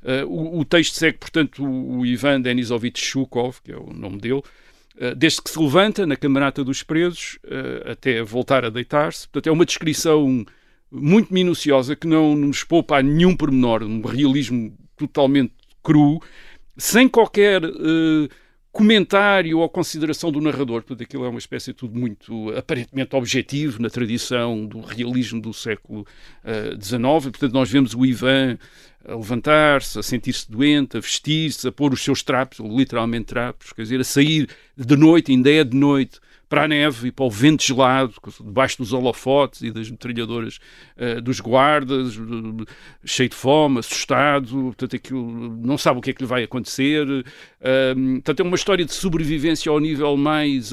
Uh, 0.03 0.25
o, 0.27 0.59
o, 0.59 0.65
texto 0.65 0.95
segue, 0.95 1.17
portanto, 1.17 1.63
o, 1.63 1.99
o 1.99 2.05
Ivan 2.05 2.41
Denisovich 2.41 3.03
Shukov, 3.03 3.61
que 3.63 3.71
é 3.71 3.77
o 3.77 3.91
nome 3.93 4.19
dele, 4.19 4.41
uh, 4.97 5.15
desde 5.15 5.41
que 5.41 5.49
se 5.49 5.59
levanta 5.59 6.05
na 6.05 6.15
camarata 6.15 6.63
dos 6.63 6.83
presos 6.83 7.39
uh, 7.45 7.91
até 7.91 8.21
voltar 8.23 8.65
a 8.65 8.69
deitar-se. 8.69 9.27
Portanto, 9.27 9.47
é 9.47 9.51
uma 9.51 9.65
descrição 9.65 10.45
muito 10.91 11.33
minuciosa 11.33 11.95
que 11.95 12.07
não 12.07 12.35
nos 12.35 12.63
poupa 12.63 12.97
a 12.97 13.03
nenhum 13.03 13.35
pormenor, 13.35 13.83
um 13.83 14.01
realismo 14.01 14.75
totalmente 14.97 15.53
cru 15.81 16.21
sem 16.77 17.07
qualquer 17.07 17.61
comentário 18.71 19.59
ou 19.59 19.69
consideração 19.69 20.31
do 20.31 20.39
narrador, 20.39 20.81
portanto 20.81 21.03
aquilo 21.03 21.25
é 21.25 21.29
uma 21.29 21.39
espécie 21.39 21.71
de 21.71 21.73
tudo 21.73 21.99
muito 21.99 22.49
aparentemente 22.55 23.15
objetivo 23.15 23.81
na 23.81 23.89
tradição 23.89 24.65
do 24.65 24.79
realismo 24.79 25.41
do 25.41 25.53
século 25.53 26.05
XIX, 26.81 27.03
uh, 27.03 27.21
portanto 27.21 27.53
nós 27.53 27.69
vemos 27.69 27.93
o 27.93 28.05
Ivan 28.05 28.57
a 29.05 29.15
levantar-se, 29.15 29.99
a 29.99 30.03
sentir-se 30.03 30.49
doente, 30.49 30.95
a 30.95 30.99
vestir-se, 30.99 31.67
a 31.67 31.71
pôr 31.71 31.91
os 31.91 32.01
seus 32.01 32.23
trapos, 32.23 32.59
literalmente 32.59 33.25
trapos, 33.25 33.73
quer 33.73 33.81
dizer, 33.81 33.99
a 33.99 34.03
sair 34.03 34.47
de 34.77 34.95
noite, 34.95 35.31
ainda 35.31 35.51
é 35.51 35.63
de 35.63 35.75
noite, 35.75 36.19
para 36.51 36.65
a 36.65 36.67
neve 36.67 37.07
e 37.07 37.11
para 37.13 37.23
o 37.23 37.29
vento 37.31 37.63
gelado, 37.63 38.13
debaixo 38.41 38.77
dos 38.77 38.91
holofotes 38.91 39.61
e 39.61 39.71
das 39.71 39.89
metralhadoras 39.89 40.59
uh, 40.97 41.21
dos 41.21 41.39
guardas, 41.39 42.17
uh, 42.17 42.65
cheio 43.05 43.29
de 43.29 43.35
fome, 43.35 43.79
assustado, 43.79 44.49
portanto, 44.49 44.97
aquilo, 44.97 45.55
não 45.55 45.77
sabe 45.77 45.99
o 45.99 46.01
que 46.01 46.09
é 46.09 46.13
que 46.13 46.21
lhe 46.21 46.27
vai 46.27 46.43
acontecer. 46.43 47.07
Uh, 47.07 48.15
portanto, 48.15 48.41
é 48.41 48.43
uma 48.43 48.55
história 48.57 48.83
de 48.83 48.93
sobrevivência 48.93 49.71
ao 49.71 49.79
nível 49.79 50.17
mais 50.17 50.71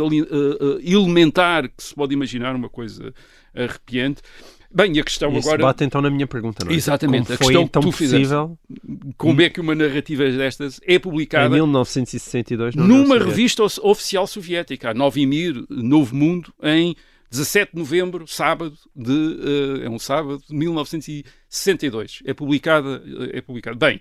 elementar 0.82 1.68
que 1.68 1.80
se 1.80 1.94
pode 1.94 2.12
imaginar, 2.12 2.56
uma 2.56 2.68
coisa 2.68 3.14
arrepiante. 3.54 4.20
Bem, 4.70 4.94
e 4.96 5.00
a 5.00 5.04
questão 5.04 5.30
Isso 5.32 5.48
agora. 5.48 5.62
bate 5.62 5.84
então 5.84 6.02
na 6.02 6.10
minha 6.10 6.26
pergunta, 6.26 6.64
não 6.64 6.70
é? 6.70 6.74
Exatamente. 6.74 7.26
Como 7.26 7.34
a 7.34 7.38
questão 7.38 7.62
então 7.62 7.82
que 7.82 7.90
possível... 7.90 8.18
fizeste. 8.18 9.14
Como 9.16 9.40
é 9.40 9.48
que 9.48 9.60
uma 9.60 9.74
narrativa 9.74 10.30
destas 10.30 10.78
é 10.86 10.98
publicada. 10.98 11.46
Em 11.46 11.50
1962, 11.50 12.74
numa 12.74 13.18
revista 13.18 13.62
oficial 13.82 14.26
soviética, 14.26 14.90
a 14.90 14.94
Novimir, 14.94 15.64
Novo 15.70 16.14
Mundo, 16.14 16.52
em 16.62 16.94
17 17.30 17.72
de 17.72 17.78
novembro, 17.78 18.26
sábado, 18.26 18.76
de, 18.94 19.10
uh, 19.10 19.84
é 19.84 19.88
um 19.88 19.98
sábado, 19.98 20.42
de 20.46 20.54
1962. 20.54 22.22
É 22.26 22.34
publicada. 22.34 23.02
É 23.32 23.40
publicada. 23.40 23.76
Bem, 23.76 24.00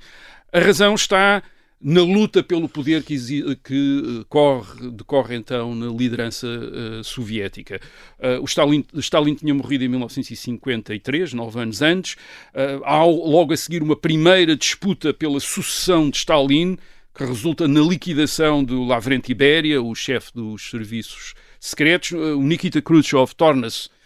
a 0.51 0.59
razão 0.59 0.95
está 0.95 1.41
na 1.79 2.01
luta 2.01 2.41
pelo 2.41 2.67
poder 2.67 3.03
que, 3.03 3.15
que 3.63 4.01
uh, 4.21 4.25
corre, 4.25 4.89
decorre 4.91 5.35
então 5.35 5.75
na 5.75 5.87
liderança 5.87 6.47
uh, 6.47 7.03
soviética. 7.03 7.79
Uh, 8.19 8.41
o 8.41 8.45
Stalin, 8.45 8.83
Stalin, 8.95 9.35
tinha 9.35 9.53
morrido 9.53 9.83
em 9.83 9.87
1953, 9.87 11.33
nove 11.33 11.59
anos 11.59 11.81
antes. 11.81 12.15
há 12.83 13.03
logo 13.03 13.53
a 13.53 13.57
seguir 13.57 13.83
uma 13.83 13.95
primeira 13.95 14.55
disputa 14.55 15.13
pela 15.13 15.39
sucessão 15.39 16.09
de 16.09 16.17
Stalin, 16.17 16.77
que 17.17 17.25
resulta 17.25 17.67
na 17.67 17.81
liquidação 17.81 18.63
do 18.63 18.83
Lavrenti 18.83 19.33
Beria, 19.33 19.81
o 19.81 19.93
chefe 19.95 20.31
dos 20.33 20.69
serviços 20.69 21.33
secretos. 21.59 22.11
O 22.11 22.41
Nikita 22.43 22.79
Khrushchev 22.81 23.33
torna-se 23.35 23.89
eh, 23.89 23.96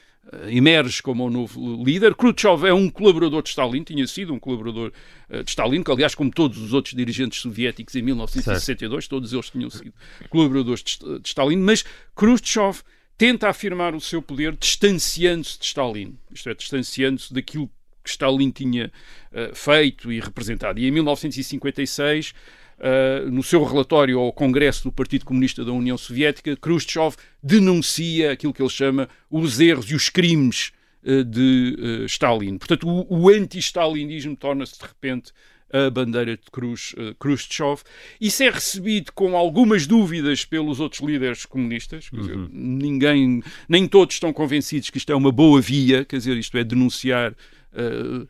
emerge 0.48 1.02
como 1.02 1.26
o 1.26 1.30
novo 1.30 1.84
líder. 1.84 2.16
Khrushchev 2.16 2.66
é 2.66 2.74
um 2.74 2.90
colaborador 2.90 3.44
de 3.44 3.50
Stalin, 3.50 3.84
tinha 3.84 4.06
sido 4.08 4.34
um 4.34 4.40
colaborador 4.40 4.92
uh, 5.30 5.44
de 5.44 5.50
Stalin, 5.50 5.84
que 5.84 5.92
aliás, 5.92 6.16
como 6.16 6.32
todos 6.32 6.58
os 6.58 6.74
outros 6.74 6.96
dirigentes 6.96 7.42
soviéticos 7.42 7.96
em 7.96 8.02
1962, 8.02 9.04
certo. 9.04 9.10
todos 9.10 9.34
eles 9.34 9.50
tinham 9.50 9.70
sido 9.70 9.94
colaboradores 10.30 10.84
de, 10.84 11.20
de 11.20 11.28
Stalin, 11.28 11.58
mas 11.58 11.84
Khrushchev 12.16 12.82
tenta 13.18 13.50
afirmar 13.50 13.94
o 13.94 14.02
seu 14.02 14.22
poder 14.22 14.56
distanciando-se 14.56 15.60
de 15.60 15.66
Stalin, 15.66 16.18
isto 16.32 16.50
é, 16.50 16.54
distanciando-se 16.56 17.34
daquilo 17.34 17.70
que 18.04 18.10
Stalin 18.10 18.50
tinha 18.50 18.92
uh, 19.32 19.56
feito 19.56 20.12
e 20.12 20.20
representado. 20.20 20.80
E 20.80 20.88
em 20.88 20.92
1956 20.92 22.34
Uh, 22.82 23.30
no 23.30 23.44
seu 23.44 23.64
relatório 23.64 24.18
ao 24.18 24.34
Congresso 24.34 24.86
do 24.86 24.92
Partido 24.92 25.24
Comunista 25.24 25.64
da 25.64 25.72
União 25.72 25.96
Soviética, 25.96 26.56
Khrushchev 26.56 27.16
denuncia 27.44 28.32
aquilo 28.32 28.52
que 28.52 28.60
ele 28.60 28.70
chama 28.70 29.08
os 29.30 29.60
erros 29.60 29.92
e 29.92 29.94
os 29.94 30.10
crimes 30.10 30.72
uh, 31.04 31.24
de 31.24 31.78
uh, 31.78 32.06
Stalin. 32.06 32.58
Portanto, 32.58 32.90
o, 32.90 33.06
o 33.08 33.30
anti-stalinismo 33.30 34.36
torna-se 34.36 34.80
de 34.80 34.84
repente 34.84 35.32
a 35.72 35.92
bandeira 35.92 36.36
de 36.36 36.44
Khrush, 36.52 36.96
Khrushchev. 37.20 37.84
Isso 38.20 38.42
é 38.42 38.50
recebido 38.50 39.14
com 39.14 39.38
algumas 39.38 39.86
dúvidas 39.86 40.44
pelos 40.44 40.80
outros 40.80 41.02
líderes 41.02 41.46
comunistas. 41.46 42.10
Uhum. 42.12 42.20
Dizer, 42.20 42.38
ninguém, 42.52 43.44
nem 43.70 43.88
todos 43.88 44.16
estão 44.16 44.34
convencidos 44.34 44.90
que 44.90 44.98
isto 44.98 45.12
é 45.12 45.16
uma 45.16 45.32
boa 45.32 45.62
via, 45.62 46.04
quer 46.04 46.18
dizer, 46.18 46.36
isto 46.36 46.58
é 46.58 46.64
denunciar 46.64 47.32
uh, 47.32 48.28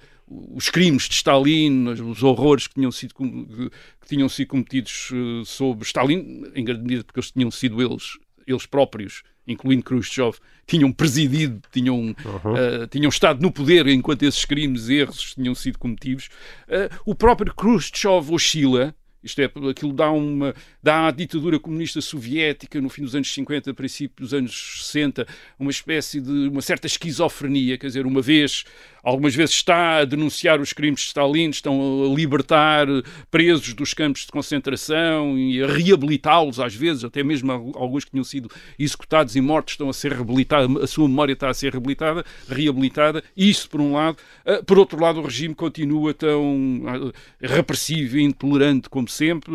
os 0.53 0.69
crimes 0.69 1.09
de 1.09 1.15
Stalin, 1.15 1.87
os 1.87 2.23
horrores 2.23 2.67
que 2.67 2.75
tinham 2.75 2.91
sido, 2.91 3.13
que 3.15 4.07
tinham 4.07 4.29
sido 4.29 4.47
cometidos 4.47 5.11
uh, 5.11 5.45
sobre 5.45 5.85
Stalin, 5.85 6.43
em 6.55 6.63
grande 6.63 6.83
medida 6.83 7.03
porque 7.03 7.19
eles 7.19 7.31
tinham 7.31 7.51
sido 7.51 7.81
eles, 7.81 8.17
eles 8.47 8.65
próprios 8.65 9.23
incluindo 9.47 9.83
Khrushchev, 9.83 10.37
tinham 10.67 10.91
presidido, 10.91 11.61
tinham, 11.71 12.11
uh, 12.11 12.87
tinham 12.89 13.09
estado 13.09 13.41
no 13.41 13.51
poder 13.51 13.87
enquanto 13.87 14.23
esses 14.23 14.45
crimes 14.45 14.87
e 14.87 14.95
erros 14.95 15.33
tinham 15.33 15.55
sido 15.55 15.79
cometidos. 15.79 16.29
Uh, 16.67 16.93
o 17.05 17.15
próprio 17.15 17.53
Khrushchev 17.53 18.31
oscila, 18.31 18.95
isto 19.23 19.39
é, 19.39 19.45
aquilo 19.69 19.93
dá, 19.93 20.11
uma, 20.11 20.53
dá 20.81 21.07
à 21.07 21.11
ditadura 21.11 21.59
comunista 21.59 22.01
soviética 22.01 22.81
no 22.81 22.89
fim 22.89 23.03
dos 23.03 23.15
anos 23.15 23.31
50, 23.33 23.73
princípio 23.73 24.23
dos 24.23 24.33
anos 24.33 24.83
60, 24.85 25.27
uma 25.59 25.71
espécie 25.71 26.19
de 26.19 26.49
uma 26.49 26.61
certa 26.61 26.87
esquizofrenia, 26.87 27.77
quer 27.77 27.87
dizer, 27.87 28.05
uma 28.05 28.21
vez 28.21 28.63
algumas 29.03 29.33
vezes 29.33 29.55
está 29.55 29.97
a 29.97 30.05
denunciar 30.05 30.59
os 30.61 30.73
crimes 30.73 31.01
de 31.01 31.07
Stalin, 31.07 31.49
estão 31.49 32.05
a 32.05 32.15
libertar 32.15 32.87
presos 33.29 33.73
dos 33.73 33.93
campos 33.93 34.25
de 34.25 34.31
concentração 34.31 35.37
e 35.37 35.61
a 35.61 35.67
reabilitá-los 35.67 36.59
às 36.59 36.75
vezes, 36.75 37.03
até 37.03 37.23
mesmo 37.23 37.51
alguns 37.75 38.05
que 38.05 38.11
tinham 38.11 38.23
sido 38.23 38.49
executados 38.77 39.35
e 39.35 39.41
mortos 39.41 39.73
estão 39.73 39.89
a 39.89 39.93
ser 39.93 40.13
reabilitados, 40.13 40.83
a 40.83 40.87
sua 40.87 41.07
memória 41.07 41.33
está 41.33 41.49
a 41.49 41.53
ser 41.53 41.71
reabilitada, 41.71 42.23
reabilitada, 42.47 43.23
isso 43.35 43.69
por 43.69 43.81
um 43.81 43.93
lado. 43.93 44.17
Ah, 44.45 44.61
por 44.65 44.77
outro 44.77 44.99
lado, 44.99 45.19
o 45.19 45.23
regime 45.23 45.55
continua 45.55 46.13
tão 46.13 46.83
ah, 46.87 47.11
repressivo 47.39 48.17
e 48.17 48.23
intolerante 48.23 48.89
como 48.89 49.07
sempre, 49.11 49.53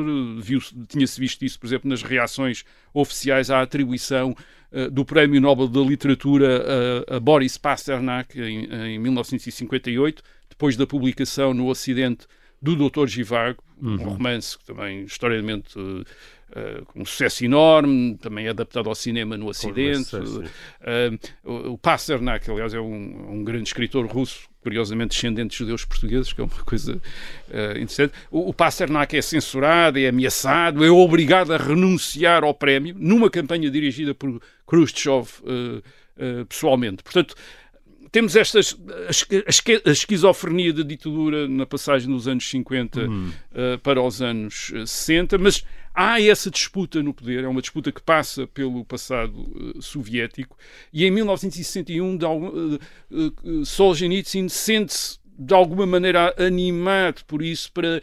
tinha-se 0.88 1.18
visto 1.18 1.44
isso, 1.44 1.58
por 1.58 1.66
exemplo, 1.66 1.88
nas 1.88 2.02
reações 2.02 2.64
oficiais 2.92 3.50
à 3.50 3.62
atribuição 3.62 4.36
eh, 4.72 4.90
do 4.90 5.04
Prémio 5.04 5.40
Nobel 5.40 5.68
da 5.68 5.80
Literatura 5.80 6.64
a, 7.08 7.16
a 7.16 7.20
Boris 7.20 7.56
Pasternak 7.56 8.38
em, 8.40 8.64
em, 8.64 8.98
1958, 8.98 10.22
depois 10.48 10.76
da 10.76 10.86
publicação 10.86 11.54
no 11.54 11.68
Ocidente 11.68 12.26
do 12.60 12.74
Dr. 12.74 13.06
Givago, 13.06 13.62
uhum. 13.80 13.94
um 13.94 13.96
romance 13.96 14.58
que 14.58 14.64
também 14.64 15.04
historicamente 15.04 15.78
uh, 15.78 16.04
uh, 16.50 16.84
com 16.86 17.02
um 17.02 17.04
sucesso 17.04 17.44
enorme, 17.44 18.16
também 18.16 18.48
adaptado 18.48 18.88
ao 18.88 18.94
cinema 18.94 19.36
no 19.36 19.48
Ocidente. 19.48 20.16
Uh, 20.16 21.72
o, 21.72 21.78
Pasternak, 21.78 22.50
aliás, 22.50 22.74
é 22.74 22.80
um, 22.80 23.32
um 23.32 23.44
grande 23.44 23.68
escritor 23.68 24.06
russo 24.06 24.48
curiosamente 24.66 25.14
descendentes 25.14 25.56
de 25.56 25.58
judeus 25.62 25.84
portugueses, 25.84 26.32
que 26.32 26.40
é 26.40 26.44
uma 26.44 26.50
coisa 26.66 26.94
uh, 26.96 27.78
interessante. 27.78 28.12
O, 28.30 28.50
o 28.50 28.54
Pasternak 28.54 29.16
é 29.16 29.22
censurado, 29.22 29.96
é 29.98 30.08
ameaçado, 30.08 30.84
é 30.84 30.90
obrigado 30.90 31.52
a 31.52 31.56
renunciar 31.56 32.42
ao 32.42 32.52
prémio 32.52 32.94
numa 32.98 33.30
campanha 33.30 33.70
dirigida 33.70 34.12
por 34.12 34.40
Khrushchev 34.66 35.28
uh, 35.42 35.78
uh, 35.78 36.46
pessoalmente. 36.46 37.04
Portanto, 37.04 37.36
temos 38.16 38.34
estas, 38.34 38.74
a, 39.84 39.90
esquizofrenia 39.90 40.72
da 40.72 40.82
ditadura 40.82 41.46
na 41.46 41.66
passagem 41.66 42.08
dos 42.08 42.26
anos 42.26 42.48
50 42.48 43.00
uhum. 43.02 43.30
para 43.82 44.00
os 44.00 44.22
anos 44.22 44.72
60, 44.86 45.36
mas 45.36 45.62
há 45.94 46.18
essa 46.18 46.50
disputa 46.50 47.02
no 47.02 47.12
poder, 47.12 47.44
é 47.44 47.46
uma 47.46 47.60
disputa 47.60 47.92
que 47.92 48.00
passa 48.00 48.46
pelo 48.46 48.86
passado 48.86 49.38
uh, 49.38 49.82
soviético, 49.82 50.56
e 50.90 51.04
em 51.04 51.10
1961 51.10 52.16
uh, 52.16 52.78
uh, 53.10 53.64
Solzhenitsyn 53.66 54.48
sente-se 54.48 55.18
de 55.38 55.52
alguma 55.52 55.84
maneira 55.84 56.34
animado 56.38 57.22
por 57.26 57.42
isso 57.42 57.70
para 57.70 58.00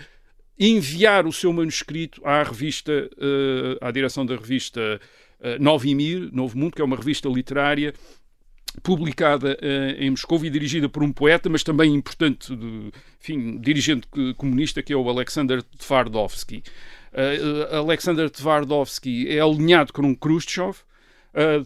enviar 0.59 1.25
o 1.25 1.33
seu 1.33 1.51
manuscrito 1.51 2.21
à 2.23 2.43
revista, 2.43 3.09
uh, 3.17 3.83
à 3.83 3.89
direção 3.89 4.23
da 4.23 4.35
revista 4.35 5.01
uh, 5.39 5.59
Novimir, 5.59 6.29
Novo 6.31 6.55
Mundo, 6.55 6.75
que 6.75 6.83
é 6.83 6.85
uma 6.85 6.97
revista 6.97 7.27
literária 7.27 7.95
publicada 8.81 9.57
uh, 9.61 10.01
em 10.03 10.09
Moscou 10.09 10.43
e 10.43 10.49
dirigida 10.49 10.89
por 10.89 11.03
um 11.03 11.11
poeta, 11.11 11.49
mas 11.49 11.63
também 11.63 11.93
importante, 11.93 12.51
enfim, 13.19 13.57
dirigente 13.59 14.07
comunista, 14.37 14.81
que 14.81 14.93
é 14.93 14.95
o 14.95 15.07
Alexander 15.07 15.61
Tvardovsky. 15.63 16.63
Uh, 17.13 17.75
Alexander 17.75 18.29
Tvardovsky 18.29 19.29
é 19.29 19.39
alinhado 19.39 19.93
com 19.93 20.01
um 20.01 20.15
Khrushchev. 20.15 20.77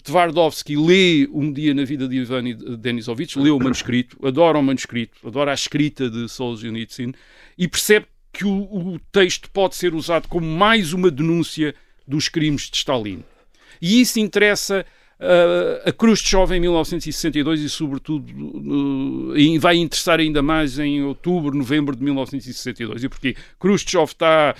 Tvardovsky 0.01 0.77
lê 0.77 1.27
um 1.29 1.51
dia 1.51 1.73
na 1.73 1.83
vida 1.83 2.07
de 2.07 2.15
Ivan 2.15 2.43
Denisovich, 2.79 3.37
lê 3.37 3.49
o 3.49 3.59
manuscrito, 3.59 4.17
adora 4.25 4.57
o 4.57 4.63
manuscrito, 4.63 5.27
adora 5.27 5.51
a 5.51 5.53
escrita 5.53 6.09
de 6.09 6.29
Solzhenitsyn 6.29 7.11
e 7.57 7.67
percebe 7.67 8.05
que 8.31 8.45
o, 8.45 8.93
o 8.93 8.99
texto 9.11 9.49
pode 9.51 9.75
ser 9.75 9.93
usado 9.93 10.29
como 10.29 10.47
mais 10.47 10.93
uma 10.93 11.11
denúncia 11.11 11.75
dos 12.07 12.29
crimes 12.29 12.69
de 12.69 12.77
Stalin. 12.77 13.25
E 13.81 13.99
isso 13.99 14.19
interessa 14.19 14.85
Uh, 15.19 15.89
a 15.89 15.91
Khrushchev 15.91 16.53
em 16.53 16.59
1962 16.59 17.61
e, 17.61 17.69
sobretudo, 17.69 18.31
uh, 18.31 19.59
vai 19.59 19.77
interessar 19.77 20.19
ainda 20.19 20.43
mais 20.43 20.77
em 20.77 21.01
outubro, 21.03 21.57
novembro 21.57 21.95
de 21.95 22.03
1962. 22.03 23.03
E 23.03 23.09
porquê? 23.09 23.35
Khrushchev 23.59 24.05
está 24.05 24.53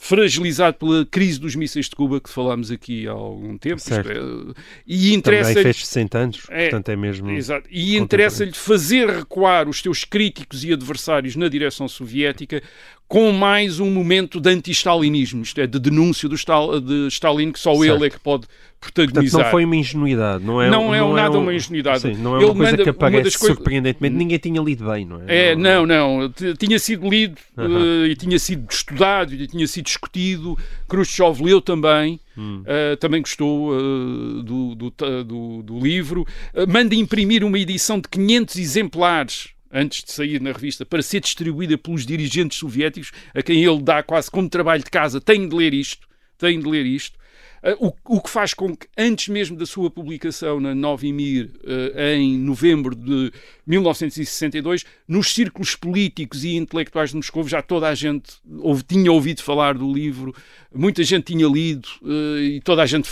fragilizado 0.00 0.76
pela 0.78 1.04
crise 1.04 1.40
dos 1.40 1.56
mísseis 1.56 1.86
de 1.86 1.96
Cuba 1.96 2.20
que 2.20 2.30
falámos 2.30 2.70
aqui 2.70 3.08
há 3.08 3.10
algum 3.10 3.58
tempo. 3.58 3.82
É, 3.90 4.54
e 4.86 5.12
interessa 5.12 5.50
Também 5.50 5.64
fez 5.64 5.86
60 5.86 6.18
anos, 6.18 6.46
é, 6.48 6.62
portanto 6.62 6.88
é 6.88 6.96
mesmo. 6.96 7.30
Exato. 7.32 7.68
E 7.68 7.98
interessa-lhe 7.98 8.52
fazer 8.52 9.10
recuar 9.10 9.68
os 9.68 9.80
seus 9.80 10.04
críticos 10.04 10.64
e 10.64 10.72
adversários 10.72 11.34
na 11.34 11.48
direção 11.48 11.88
soviética 11.88 12.62
com 13.08 13.32
mais 13.32 13.80
um 13.80 13.90
momento 13.90 14.38
de 14.38 14.50
anti-stalinismo, 14.50 15.42
isto 15.42 15.60
é, 15.60 15.66
de 15.66 15.80
denúncia 15.80 16.28
do 16.28 16.36
Stal 16.36 16.78
de 16.78 17.08
Stalin, 17.08 17.50
que 17.50 17.58
só 17.58 17.74
certo. 17.74 17.96
ele 17.96 18.06
é 18.06 18.10
que 18.10 18.20
pode 18.20 18.46
protagonizar. 18.80 19.22
Portanto, 19.22 19.44
não 19.44 19.50
foi 19.50 19.64
uma 19.64 19.76
ingenuidade, 19.76 20.44
não 20.44 20.62
é? 20.62 20.70
Não 20.70 20.94
é 20.94 21.00
não 21.00 21.12
nada 21.12 21.36
é 21.36 21.38
um, 21.38 21.42
uma 21.42 21.54
ingenuidade. 21.54 22.00
Sim, 22.00 22.14
não 22.14 22.36
é 22.36 22.38
uma 22.38 22.44
ele 22.44 22.54
coisa 22.54 22.76
que 22.78 22.88
aparece 22.88 23.30
surpreendentemente, 23.38 24.16
ninguém 24.16 24.38
tinha 24.38 24.60
lido 24.60 24.88
bem, 24.88 25.04
não 25.04 25.20
é? 25.26 25.50
É, 25.50 25.56
não, 25.56 25.86
não, 25.86 26.32
tinha 26.58 26.78
sido 26.78 27.08
lido 27.08 27.38
uh 27.56 27.62
-huh. 27.62 28.02
uh, 28.02 28.06
e 28.06 28.16
tinha 28.16 28.38
sido 28.38 28.66
estudado 28.70 29.34
e 29.34 29.46
tinha 29.46 29.66
sido 29.66 29.84
discutido. 29.84 30.56
Khrushchev 30.88 31.42
leu 31.42 31.60
também, 31.60 32.20
hum. 32.36 32.62
uh, 32.62 32.96
também 32.96 33.20
gostou 33.20 33.72
uh, 33.72 34.42
do, 34.42 34.74
do, 34.74 34.90
do, 35.24 35.62
do, 35.62 35.78
livro. 35.78 36.26
manda 36.68 36.94
imprimir 36.94 37.44
uma 37.44 37.58
edição 37.58 38.00
de 38.00 38.08
500 38.08 38.56
exemplares 38.56 39.48
antes 39.70 40.02
de 40.02 40.12
sair 40.12 40.40
na 40.40 40.52
revista, 40.52 40.86
para 40.86 41.02
ser 41.02 41.20
distribuída 41.20 41.76
pelos 41.76 42.06
dirigentes 42.06 42.58
soviéticos, 42.58 43.12
a 43.34 43.42
quem 43.42 43.62
ele 43.62 43.82
dá 43.82 44.02
quase 44.02 44.30
como 44.30 44.48
trabalho 44.48 44.82
de 44.82 44.90
casa, 44.90 45.20
tem 45.20 45.46
de 45.46 45.54
ler 45.54 45.74
isto, 45.74 46.08
tem 46.38 46.58
de 46.58 46.66
ler 46.66 46.86
isto. 46.86 47.17
Uh, 47.62 47.88
o, 47.88 48.16
o, 48.16 48.20
que 48.20 48.30
faz 48.30 48.54
com 48.54 48.76
que, 48.76 48.86
antes 48.96 49.28
mesmo 49.28 49.56
da 49.56 49.66
sua 49.66 49.90
publicação 49.90 50.60
na 50.60 50.74
Novimir, 50.74 51.50
uh, 51.64 52.00
em 52.14 52.38
novembro 52.38 52.94
de 52.94 53.32
1962, 53.66 54.84
nos 55.06 55.34
círculos 55.34 55.74
políticos 55.74 56.44
e 56.44 56.54
intelectuais 56.56 57.10
de 57.10 57.16
Moscou, 57.16 57.46
já 57.48 57.60
toda 57.60 57.88
a 57.88 57.94
gente 57.94 58.34
ouve, 58.58 58.82
tinha 58.84 59.10
ouvido 59.10 59.42
falar 59.42 59.76
do 59.76 59.92
livro, 59.92 60.34
muita 60.72 61.02
gente 61.02 61.32
tinha 61.32 61.48
lido 61.48 61.88
uh, 62.02 62.38
e 62.38 62.60
toda 62.60 62.82
a 62.82 62.86
gente 62.86 63.10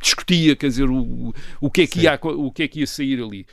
discutia, 0.00 0.56
quer 0.56 0.68
dizer, 0.68 0.90
o, 0.90 1.32
o, 1.60 1.70
que, 1.70 1.82
é 1.82 1.86
que 1.86 2.00
ia, 2.00 2.18
o 2.22 2.50
que 2.50 2.64
é 2.64 2.68
que 2.68 2.80
ia 2.80 2.86
sair 2.86 3.22
ali. 3.22 3.46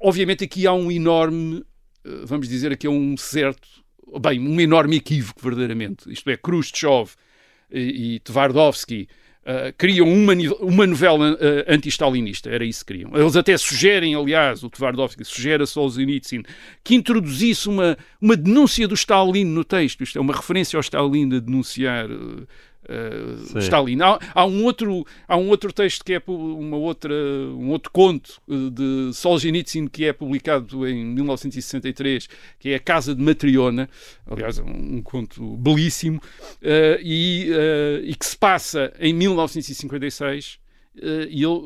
obviamente 0.00 0.44
aqui 0.44 0.66
há 0.66 0.72
um 0.72 0.90
enorme, 0.90 1.64
vamos 2.24 2.46
dizer 2.46 2.72
aqui, 2.72 2.86
um 2.86 3.16
certo, 3.16 3.66
bem, 4.20 4.38
um 4.38 4.60
enorme 4.60 4.96
equívoco, 4.96 5.40
verdadeiramente. 5.42 6.12
Isto 6.12 6.28
é, 6.30 6.36
Khrushchev 6.36 7.14
e, 7.70 8.20
Tvardovsky 8.20 9.08
uh, 9.44 9.72
criam 9.76 10.08
uma, 10.10 10.32
uma 10.60 10.86
novela 10.86 11.32
uh, 11.32 11.36
anti-stalinista, 11.68 12.50
era 12.50 12.64
isso 12.64 12.84
que 12.84 12.92
queriam. 12.92 13.16
Eles 13.16 13.36
até 13.36 13.56
sugerem, 13.56 14.14
aliás, 14.14 14.62
o 14.62 14.70
Tvardovsky 14.70 15.24
sugere 15.24 15.62
a 15.62 15.66
Solzhenitsyn 15.66 16.42
que 16.82 16.94
introduzisse 16.94 17.68
uma, 17.68 17.96
uma 18.20 18.36
denúncia 18.36 18.88
do 18.88 18.94
Stalin 18.94 19.44
no 19.44 19.64
texto, 19.64 20.02
isto 20.02 20.18
é, 20.18 20.20
uma 20.20 20.34
referência 20.34 20.76
ao 20.76 20.80
Stalin 20.80 21.36
a 21.36 21.40
denunciar 21.40 22.10
uh, 22.10 22.46
uh, 22.88 23.58
Stalin. 23.58 24.00
Há, 24.02 24.18
há, 24.34 24.46
um 24.46 24.64
outro, 24.64 25.06
há 25.26 25.36
um 25.36 25.48
outro 25.48 25.72
texto 25.72 26.04
que 26.04 26.14
é 26.14 26.22
uma 26.26 26.76
outra, 26.76 27.14
um 27.14 27.70
outro 27.70 27.90
conto 27.90 28.40
eh, 28.48 28.70
de 28.70 29.12
Solzhenitsyn 29.14 29.86
que 29.86 30.04
é 30.04 30.12
publicado 30.12 30.86
em 30.86 31.04
1963, 31.04 32.28
que 32.58 32.70
é 32.70 32.76
A 32.76 32.80
Casa 32.80 33.14
de 33.14 33.22
Matriona, 33.22 33.88
aliás, 34.26 34.58
um, 34.58 34.96
um 34.96 35.02
conto 35.02 35.56
belíssimo, 35.56 36.18
uh, 36.18 37.00
e, 37.02 37.50
uh, 37.50 38.04
e 38.04 38.14
que 38.14 38.26
se 38.26 38.36
passa 38.36 38.92
em 38.98 39.12
1956 39.12 40.58
Uh, 40.58 40.63
e 41.28 41.42
ele, 41.42 41.60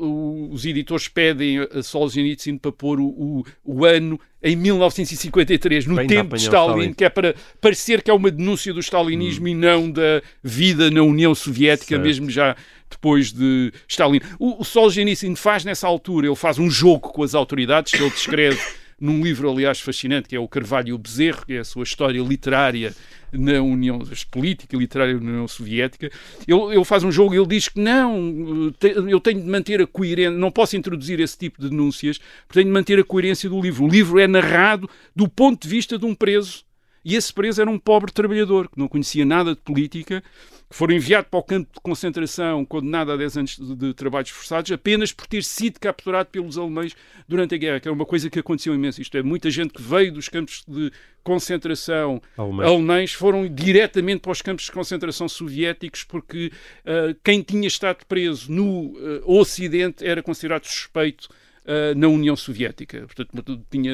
os 0.51 0.65
editores 0.65 1.07
pedem 1.07 1.59
a 1.59 1.83
Solzhenitsyn 1.83 2.57
para 2.57 2.71
pôr 2.71 2.99
o, 2.99 3.05
o, 3.05 3.43
o 3.63 3.85
ano 3.85 4.19
em 4.41 4.55
1953, 4.55 5.85
no 5.85 5.95
Bem 5.95 6.07
tempo 6.07 6.35
de 6.35 6.43
Stalin, 6.43 6.71
Stalin, 6.71 6.93
que 6.93 7.05
é 7.05 7.09
para 7.09 7.35
parecer 7.59 8.01
que 8.01 8.09
é 8.09 8.13
uma 8.13 8.31
denúncia 8.31 8.73
do 8.73 8.79
stalinismo 8.79 9.45
hum. 9.45 9.49
e 9.49 9.55
não 9.55 9.91
da 9.91 10.21
vida 10.41 10.89
na 10.89 11.01
União 11.01 11.35
Soviética, 11.35 11.95
certo. 11.95 12.03
mesmo 12.03 12.29
já 12.29 12.55
depois 12.89 13.31
de 13.31 13.71
Stalin. 13.87 14.21
O, 14.39 14.61
o 14.61 14.65
Solzhenitsyn 14.65 15.35
faz 15.35 15.63
nessa 15.63 15.87
altura, 15.87 16.27
ele 16.27 16.35
faz 16.35 16.57
um 16.57 16.69
jogo 16.69 17.09
com 17.09 17.21
as 17.21 17.35
autoridades, 17.35 17.91
que 17.91 18.01
ele 18.01 18.09
descreve 18.09 18.59
num 18.99 19.21
livro, 19.21 19.49
aliás, 19.49 19.79
fascinante, 19.79 20.27
que 20.27 20.35
é 20.35 20.39
o 20.39 20.47
Carvalho 20.47 20.89
e 20.89 20.93
o 20.93 20.97
Bezerro, 20.97 21.45
que 21.45 21.53
é 21.53 21.59
a 21.59 21.63
sua 21.63 21.83
história 21.83 22.21
literária 22.21 22.95
na 23.31 23.61
União 23.61 23.99
Política 24.31 24.75
e 24.75 24.79
Literária 24.79 25.13
na 25.13 25.19
União 25.19 25.47
Soviética. 25.47 26.11
Ele, 26.47 26.75
ele 26.75 26.85
faz 26.85 27.03
um 27.03 27.11
jogo 27.11 27.33
e 27.33 27.37
ele 27.37 27.47
diz 27.47 27.69
que 27.69 27.79
não, 27.79 28.73
eu 29.07 29.19
tenho 29.19 29.41
de 29.41 29.49
manter 29.49 29.81
a 29.81 29.87
coerência, 29.87 30.31
não 30.31 30.51
posso 30.51 30.75
introduzir 30.75 31.19
esse 31.19 31.37
tipo 31.37 31.61
de 31.61 31.69
denúncias, 31.69 32.19
tenho 32.51 32.65
de 32.65 32.71
manter 32.71 32.99
a 32.99 33.03
coerência 33.03 33.49
do 33.49 33.61
livro. 33.61 33.85
O 33.85 33.89
livro 33.89 34.19
é 34.19 34.27
narrado 34.27 34.89
do 35.15 35.27
ponto 35.27 35.63
de 35.63 35.69
vista 35.69 35.97
de 35.97 36.05
um 36.05 36.15
preso 36.15 36.63
E 37.09 37.15
esse 37.15 37.33
preso 37.33 37.59
era 37.59 37.67
um 37.67 37.79
pobre 37.79 38.11
trabalhador 38.11 38.69
que 38.69 38.77
não 38.77 38.87
conhecia 38.87 39.25
nada 39.25 39.55
de 39.55 39.61
política, 39.61 40.21
que 40.69 40.75
foi 40.75 40.93
enviado 40.93 41.25
para 41.27 41.39
o 41.39 41.43
campo 41.43 41.67
de 41.73 41.81
concentração, 41.81 42.63
condenado 42.63 43.11
a 43.11 43.17
10 43.17 43.37
anos 43.37 43.57
de, 43.57 43.95
trabalhos 43.95 44.29
forçados, 44.29 44.71
apenas 44.71 45.11
por 45.11 45.25
ter 45.25 45.43
sido 45.43 45.79
capturado 45.79 46.29
pelos 46.29 46.55
alemães 46.55 46.95
durante 47.27 47.55
a 47.55 47.57
guerra, 47.57 47.79
que 47.79 47.87
era 47.87 47.95
uma 47.95 48.05
coisa 48.05 48.29
que 48.29 48.37
aconteceu 48.37 48.75
imenso. 48.75 49.01
Isto 49.01 49.17
é, 49.17 49.23
muita 49.23 49.49
gente 49.49 49.73
que 49.73 49.81
veio 49.81 50.11
dos 50.11 50.29
campos 50.29 50.63
de 50.67 50.91
concentração 51.23 52.21
alemães, 52.37 52.69
alemães 52.69 53.13
foram 53.13 53.47
diretamente 53.47 54.19
para 54.19 54.31
os 54.31 54.43
campos 54.43 54.65
de 54.65 54.71
concentração 54.71 55.27
soviéticos, 55.27 56.03
porque 56.03 56.51
uh, 56.85 57.17
quem 57.23 57.41
tinha 57.41 57.67
estado 57.67 58.05
preso 58.07 58.51
no 58.51 58.91
uh, 58.91 59.23
Ocidente 59.25 60.05
era 60.05 60.21
considerado 60.21 60.65
suspeito 60.65 61.27
uh, 61.69 61.97
na 61.97 62.07
União 62.07 62.35
Soviética. 62.35 63.05
Portanto, 63.05 63.61
tinha 63.69 63.93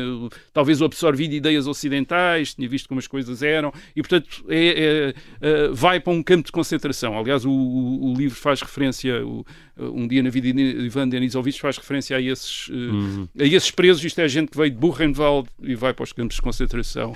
talvez 0.54 0.82
absorvido 0.82 1.34
ideias 1.34 1.68
ocidentais, 1.68 2.54
tinha 2.56 2.68
visto 2.70 2.88
como 2.88 3.00
as 3.00 3.08
coisas 3.08 3.44
eram, 3.44 3.74
e, 3.96 4.02
portanto, 4.02 4.46
é, 4.48 5.14
é, 5.42 5.70
uh, 5.70 5.76
vai 5.76 6.00
para 6.00 6.14
um 6.14 6.24
campo 6.24 6.46
de 6.46 6.52
concentração. 6.52 7.18
Aliás, 7.18 7.44
o, 7.44 7.52
o, 7.52 8.12
o 8.12 8.14
livro 8.16 8.38
faz 8.38 8.62
referência, 8.62 9.26
o, 9.26 9.46
Um 9.78 10.08
Dia 10.08 10.24
na 10.24 10.30
Vida 10.30 10.54
de 10.54 10.62
Ivan 10.62 11.10
Denisovich 11.10 11.60
faz 11.60 11.78
referência 11.78 12.16
a 12.16 12.22
esses, 12.22 12.70
uh, 12.70 12.74
uhum. 12.74 13.28
a 13.38 13.44
esses 13.44 13.72
presos. 13.72 14.04
Isto 14.04 14.22
é 14.22 14.24
a 14.24 14.28
gente 14.28 14.52
que 14.52 14.58
veio 14.58 14.72
de 14.72 14.78
Buchenwald 14.78 15.50
e 15.62 15.76
vai 15.76 15.94
para 15.94 16.04
os 16.04 16.14
campos 16.14 16.38
de 16.38 16.42
concentração 16.42 17.16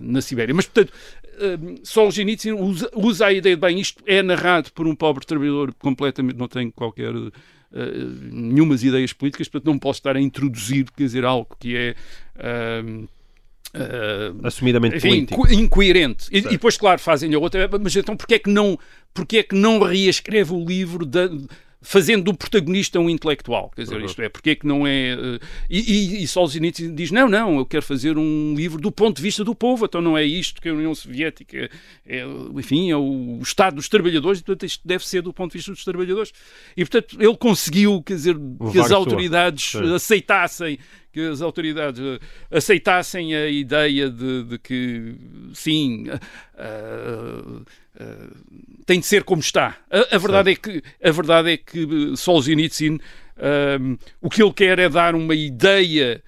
na 0.00 0.20
Sibéria. 0.20 0.54
Mas, 0.54 0.66
portanto, 0.66 0.92
uh, 0.92 1.80
Solzhenitsyn 1.82 2.52
usa, 2.52 2.90
usa, 2.94 3.26
a 3.26 3.32
ideia 3.32 3.56
de, 3.56 3.60
bem, 3.60 3.80
isto 3.80 4.02
é 4.06 4.22
narrado 4.22 4.72
por 4.72 4.86
um 4.86 4.94
pobre 4.94 5.24
trabalhador 5.24 5.74
completamente, 5.74 6.36
não 6.36 6.48
tem 6.48 6.70
qualquer 6.70 7.12
uh, 7.72 8.34
nenhumas 8.34 8.82
ideias 8.82 9.12
políticas, 9.12 9.48
portanto 9.48 9.72
não 9.72 9.78
posso 9.78 10.00
estar 10.00 10.16
a 10.16 10.20
introduzir, 10.20 10.86
quer 10.96 11.04
dizer, 11.04 11.24
algo 11.24 11.56
que 11.58 11.76
é... 11.76 11.94
Uh, 12.36 13.08
Uh, 13.74 14.46
assumidamente 14.46 14.96
enfim, 14.98 15.24
político. 15.24 15.50
incoerente. 15.50 16.26
E, 16.30 16.40
e, 16.40 16.42
depois, 16.42 16.76
claro, 16.76 17.00
fazem 17.00 17.32
a 17.32 17.38
outra. 17.38 17.70
Mas 17.80 17.96
então, 17.96 18.14
porquê 18.14 18.34
é 18.34 18.38
que 18.38 18.50
não, 18.50 18.78
porquê 19.14 19.38
é 19.38 19.42
que 19.42 19.54
não 19.54 19.80
reescreve 19.80 20.52
o 20.52 20.62
livro 20.62 21.06
da, 21.06 21.30
fazendo 21.82 22.24
do 22.24 22.34
protagonista 22.34 22.98
um 22.98 23.10
intelectual. 23.10 23.70
Quer 23.74 23.82
dizer, 23.82 23.98
uhum. 23.98 24.04
isto 24.06 24.22
é, 24.22 24.28
porque 24.28 24.50
é 24.50 24.54
que 24.54 24.66
não 24.66 24.86
é. 24.86 25.14
Uh, 25.14 25.44
e, 25.68 25.80
e, 25.80 26.22
e 26.22 26.28
Solzhenitsyn 26.28 26.94
diz: 26.94 27.10
não, 27.10 27.28
não, 27.28 27.58
eu 27.58 27.66
quero 27.66 27.82
fazer 27.82 28.16
um 28.16 28.54
livro 28.56 28.80
do 28.80 28.90
ponto 28.90 29.16
de 29.16 29.22
vista 29.22 29.44
do 29.44 29.54
povo, 29.54 29.84
então 29.84 30.00
não 30.00 30.16
é 30.16 30.24
isto 30.24 30.62
que 30.62 30.68
a 30.68 30.72
União 30.72 30.94
Soviética 30.94 31.68
é, 32.06 32.24
enfim, 32.54 32.90
é 32.90 32.96
o 32.96 33.40
Estado 33.42 33.74
dos 33.74 33.88
trabalhadores, 33.88 34.40
e 34.40 34.44
portanto 34.44 34.66
isto 34.66 34.86
deve 34.86 35.06
ser 35.06 35.22
do 35.22 35.32
ponto 35.32 35.52
de 35.52 35.58
vista 35.58 35.72
dos 35.72 35.84
trabalhadores. 35.84 36.32
E 36.76 36.84
portanto 36.84 37.16
ele 37.20 37.36
conseguiu, 37.36 38.02
quer 38.02 38.14
dizer, 38.14 38.36
que 38.70 38.78
as 38.78 38.92
autoridades 38.92 39.74
aceitassem 39.74 40.78
que 41.12 41.20
as 41.20 41.42
autoridades 41.42 42.00
eh, 42.00 42.18
aceitassem 42.50 43.34
a 43.36 43.46
ideia 43.46 44.08
de, 44.08 44.44
de 44.44 44.58
que, 44.58 45.14
sim, 45.52 46.06
uh, 46.08 47.64
uh, 48.02 48.82
tem 48.84 49.00
de 49.00 49.06
ser 49.06 49.24
como 49.24 49.40
está. 49.40 49.76
A, 49.90 50.16
a 50.16 50.18
verdade, 50.18 50.52
é 50.52 50.56
que, 50.56 50.82
a 51.02 51.10
verdade 51.10 51.52
é 51.52 51.56
que 51.56 52.16
Solzhenitsyn, 52.16 52.98
um, 53.80 53.96
o 54.20 54.28
que 54.28 54.42
ele 54.42 54.52
quer 54.52 54.78
é 54.78 54.88
dar 54.88 55.14
uma 55.14 55.34
ideia 55.34 56.22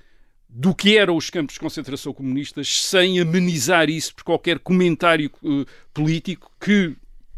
do 0.49 0.75
que 0.75 0.97
eram 0.97 1.17
os 1.17 1.31
campos 1.31 1.55
de 1.55 1.61
concentração 1.61 2.13
comunistas 2.13 2.83
sem 2.83 3.19
amenizar 3.21 3.91
isso 3.91 4.15
por 4.15 4.23
qualquer 4.23 4.61
comentário 4.61 5.31
uh, 5.43 5.67
político 5.93 6.51
que 6.61 6.95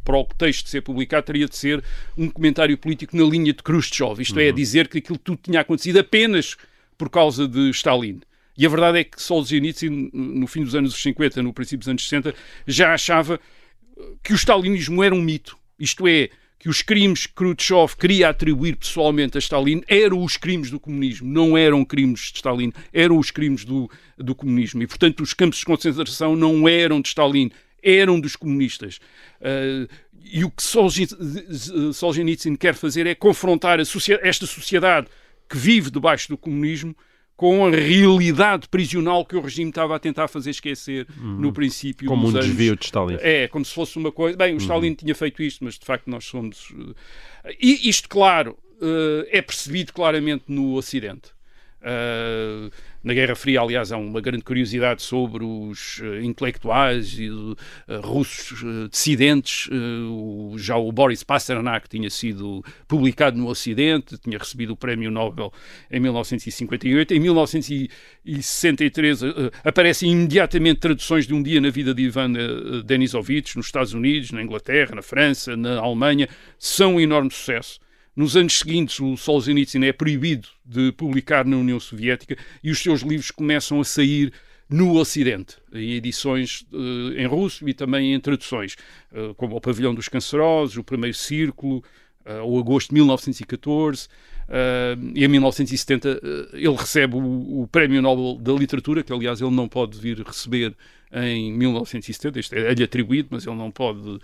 para 0.07 0.17
o 0.17 0.25
texto 0.25 0.69
ser 0.69 0.83
publicado, 0.83 1.27
teria 1.27 1.49
de 1.49 1.57
ser 1.57 1.83
um 2.17 2.31
comentário 2.31 2.79
político 2.79 3.17
na 3.17 3.25
linha 3.25 3.53
de 3.53 3.61
Khrushchev. 3.61 4.23
Isto 4.23 4.39
é, 4.39 4.45
uhum. 4.45 4.49
é, 4.51 4.53
dizer 4.53 4.87
que 4.87 4.99
aquilo 4.99 5.19
tudo 5.19 5.41
tinha 5.43 5.61
acontecido 5.61 5.99
apenas 5.99 6.57
por 6.97 7.11
causa 7.11 7.49
de 7.49 7.71
Stalin. 7.71 8.21
E 8.57 8.65
a 8.65 8.69
verdade 8.69 9.01
é 9.01 9.05
que 9.05 9.21
Solzhenitsyn, 9.21 10.11
no 10.13 10.47
fim 10.47 10.63
dos 10.63 10.77
anos 10.77 10.95
50, 10.95 11.43
no 11.43 11.53
princípio 11.53 11.81
dos 11.81 11.89
anos 11.89 12.09
60, 12.09 12.35
já 12.67 12.95
achava 12.95 13.41
que 14.23 14.33
o 14.33 14.37
stalinismo 14.37 15.03
era 15.03 15.15
um 15.15 15.21
mito. 15.21 15.57
Isto 15.79 16.07
é, 16.07 16.31
que 16.59 16.69
os 16.69 16.83
crimes 16.83 17.27
que 17.27 17.35
Khrushchev 17.35 17.97
queria 17.97 18.29
atribuir 18.29 18.77
pessoalmente 18.77 19.37
a 19.37 19.41
Stalin 19.41 19.83
eram 19.87 20.23
os 20.23 20.37
crimes 20.37 20.71
do 20.71 20.81
comunismo, 20.81 21.29
não 21.31 21.57
eram 21.57 21.85
crimes 21.85 22.21
de 22.33 22.37
Stalin, 22.37 22.73
eram 22.93 23.19
os 23.19 23.31
crimes 23.31 23.65
do, 23.65 23.91
do 24.19 24.35
comunismo. 24.35 24.83
E, 24.83 24.87
portanto, 24.87 25.21
os 25.23 25.33
campos 25.33 25.59
de 25.59 25.65
concentração 25.65 26.35
não 26.35 26.69
eram 26.69 27.01
de 27.01 27.09
Stalin, 27.09 27.51
eram 27.83 28.19
dos 28.19 28.37
comunistas. 28.37 28.99
Uh, 29.41 29.89
e 30.25 30.45
o 30.45 30.51
que 30.51 30.63
Solzhenitsyn 31.93 32.57
quer 32.57 32.75
fazer 32.75 33.07
é 33.07 33.15
confrontar 33.15 33.79
esta 33.79 34.47
sociedade 34.47 35.07
que 35.49 35.57
vive 35.57 35.91
debaixo 35.91 36.29
do 36.29 36.37
comunismo 36.37 36.97
com 37.37 37.67
a 37.67 37.71
realidade 37.71 38.69
prisional 38.69 39.25
que 39.25 39.37
o 39.37 39.41
regime 39.41 39.69
estava 39.69 39.95
a 39.95 39.99
tentar 39.99 40.27
fazer 40.27 40.51
esquecer 40.51 41.07
uhum. 41.19 41.37
no 41.37 41.53
princípio 41.53 42.09
como 42.09 42.27
um 42.27 42.31
anos. 42.31 42.47
desvio 42.47 42.75
de 42.77 42.85
Stalin 42.87 43.19
é 43.21 43.47
como 43.49 43.65
se 43.65 43.75
fosse 43.75 43.99
uma 43.99 44.11
coisa 44.11 44.37
bem 44.37 44.55
o 44.55 44.59
Stalin 44.59 44.89
uhum. 44.89 44.95
tinha 44.95 45.15
feito 45.15 45.43
isto 45.43 45.63
mas 45.63 45.79
de 45.79 45.85
facto 45.85 46.09
nós 46.09 46.25
somos 46.25 46.73
eh, 47.45 47.57
e 47.61 47.89
isto 47.89 48.09
claro 48.09 48.57
eh, 48.81 49.39
é 49.39 49.43
percebido 49.43 49.93
claramente 49.93 50.45
no 50.49 50.75
Ocidente 50.75 51.36
Uh, 51.87 52.69
na 53.05 53.15
Guerra 53.15 53.37
Fria, 53.37 53.61
aliás, 53.61 53.93
há 53.93 53.97
uma 53.97 54.21
grande 54.21 54.43
curiosidade 54.43 55.01
sobre 55.01 55.45
os 55.45 56.01
uh, 56.01 56.21
intelectuais 56.21 57.17
e 57.17 57.31
uh, 57.31 57.57
russos 58.03 58.91
dissidentes. 58.91 59.69
O, 60.11 60.57
já 60.59 60.77
o 60.77 60.91
Boris 60.91 61.23
Pasternak 61.23 61.89
tinha 61.89 62.11
sido 62.11 62.65
publicado 62.89 63.39
no 63.39 63.47
Ocidente, 63.47 64.19
tinha 64.19 64.37
recebido 64.37 64.73
o 64.73 64.77
Prémio 64.77 65.13
Nobel 65.13 65.53
em 65.89 66.01
1958. 66.01 67.15
Em 67.15 67.21
1963 67.21 69.21
aparecem 69.63 70.11
imediatamente 70.11 70.81
traduções 70.81 71.29
de 71.29 71.35
Um 71.35 71.41
Dia 71.41 71.61
na 71.61 71.71
Vida 71.71 71.95
de 71.95 72.03
Ivan 72.03 72.33
Denisovich 72.85 73.57
nos 73.57 73.67
Estados 73.67 73.95
Unidos, 73.95 74.33
na 74.33 74.43
Inglaterra, 74.43 74.97
na 74.97 75.03
França, 75.03 75.57
na 75.57 75.79
Alemanha. 75.79 76.29
São 76.59 76.97
um 76.97 77.01
enorme 77.01 77.31
sucesso. 77.31 77.79
Nos 78.17 78.35
anos 78.35 78.59
seguintes, 78.59 78.99
o 78.99 79.15
Solzhenitsyn 79.15 79.85
é 79.85 79.93
proibido 79.93 80.49
de 80.65 80.91
publicar 80.93 81.45
na 81.45 81.59
União 81.59 81.79
Soviética 81.79 82.35
e 82.65 82.71
os 82.71 82.79
seus 82.79 83.03
livros 83.03 83.31
começam 83.31 83.79
a 83.79 83.85
sair 83.85 84.33
no 84.71 84.97
Ocidente, 84.97 85.59
em 85.71 85.93
edições 85.93 86.65
uh, 86.73 87.13
em 87.15 87.27
russo 87.27 87.69
e 87.69 87.75
também 87.75 88.15
em 88.15 88.19
traduções, 88.19 88.75
uh, 89.13 89.35
como 89.35 89.55
O 89.55 89.61
Pavilhão 89.61 89.95
dos 89.95 90.09
Cancerosos, 90.09 90.79
O 90.79 90.83
Primeiro 90.83 91.15
Círculo, 91.15 91.85
uh, 92.25 92.43
o 92.43 92.59
Agosto 92.59 92.89
de 92.89 92.95
1914. 92.95 94.09
E 95.15 95.25
em 95.25 95.29
1970 95.29 96.21
ele 96.53 96.77
recebe 96.77 97.17
o, 97.17 97.63
o 97.63 97.69
Prémio 97.71 98.01
Nobel 98.01 98.39
da 98.41 98.53
Literatura, 98.53 99.03
que 99.03 99.13
aliás 99.13 99.41
ele 99.41 99.51
não 99.51 99.69
pode 99.69 99.99
vir 99.99 100.21
receber 100.21 100.75
em 101.13 101.53
1970, 101.53 102.41
isto 102.41 102.55
é-lhe 102.55 102.83
atribuído, 102.83 103.29
mas 103.31 103.47
ele 103.47 103.57
não 103.57 103.71
pode 103.71 104.09
uh, 104.09 104.21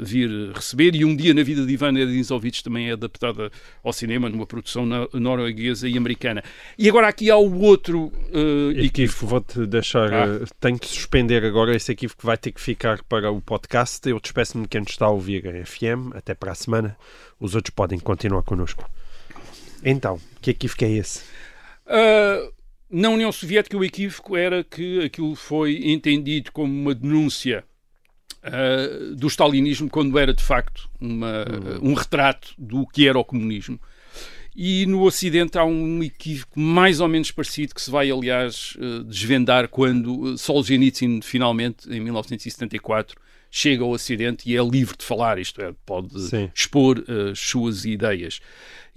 vir 0.00 0.52
receber, 0.54 0.94
e 0.94 1.04
Um 1.04 1.16
Dia 1.16 1.32
na 1.32 1.42
Vida 1.42 1.64
de 1.64 1.72
Ivan 1.72 1.98
Edinzovich 1.98 2.62
também 2.62 2.90
é 2.90 2.92
adaptada 2.92 3.50
ao 3.82 3.92
cinema 3.92 4.28
numa 4.28 4.46
produção 4.46 4.86
norueguesa 5.12 5.88
e 5.88 5.96
americana. 5.96 6.42
E 6.78 6.88
agora 6.88 7.08
aqui 7.08 7.30
há 7.30 7.36
o 7.36 7.60
outro 7.60 8.12
uh, 8.32 8.70
equívoco. 8.76 9.26
Vou-te 9.26 9.66
deixar, 9.66 10.12
ah. 10.12 10.26
uh, 10.26 10.46
tenho 10.60 10.78
que 10.78 10.86
suspender 10.86 11.44
agora 11.44 11.74
esse 11.74 11.90
equívoco 11.90 12.20
que 12.20 12.26
vai 12.26 12.36
ter 12.36 12.52
que 12.52 12.60
ficar 12.60 13.02
para 13.04 13.30
o 13.30 13.40
podcast. 13.40 14.08
Eu 14.08 14.20
despeço-me 14.20 14.64
de 14.64 14.68
quem 14.68 14.82
está 14.82 15.06
a 15.06 15.10
ouvir 15.10 15.46
a 15.48 15.64
FM, 15.64 16.14
até 16.14 16.34
para 16.34 16.52
a 16.52 16.54
semana. 16.54 16.96
Os 17.40 17.54
outros 17.54 17.74
podem 17.74 17.98
continuar 17.98 18.42
connosco. 18.42 18.84
Então, 19.82 20.20
que 20.40 20.50
equívoco 20.50 20.84
é 20.84 20.90
esse? 20.90 21.20
Uh, 21.86 22.52
na 22.90 23.08
União 23.08 23.32
Soviética, 23.32 23.76
o 23.76 23.84
equívoco 23.84 24.36
era 24.36 24.62
que 24.62 25.00
aquilo 25.04 25.34
foi 25.34 25.90
entendido 25.90 26.52
como 26.52 26.72
uma 26.72 26.94
denúncia 26.94 27.64
uh, 28.44 29.16
do 29.16 29.26
stalinismo, 29.28 29.88
quando 29.88 30.18
era 30.18 30.32
de 30.32 30.42
facto 30.42 30.88
uma, 31.00 31.44
uhum. 31.48 31.90
um 31.90 31.94
retrato 31.94 32.54
do 32.58 32.86
que 32.86 33.08
era 33.08 33.18
o 33.18 33.24
comunismo. 33.24 33.80
E 34.54 34.84
no 34.84 35.02
Ocidente 35.02 35.56
há 35.58 35.64
um 35.64 36.02
equívoco 36.02 36.60
mais 36.60 37.00
ou 37.00 37.08
menos 37.08 37.30
parecido 37.30 37.74
que 37.74 37.80
se 37.80 37.90
vai, 37.90 38.10
aliás, 38.10 38.76
uh, 38.76 39.02
desvendar 39.04 39.68
quando 39.68 40.36
Solzhenitsyn, 40.36 41.20
finalmente, 41.22 41.88
em 41.88 42.00
1974, 42.00 43.18
chega 43.54 43.84
ao 43.84 43.90
Ocidente 43.90 44.50
e 44.50 44.56
é 44.56 44.64
livre 44.64 44.96
de 44.96 45.04
falar, 45.04 45.38
isto 45.38 45.60
é, 45.60 45.74
pode 45.84 46.18
Sim. 46.18 46.50
expor 46.54 47.04
as 47.30 47.38
suas 47.38 47.84
ideias. 47.84 48.40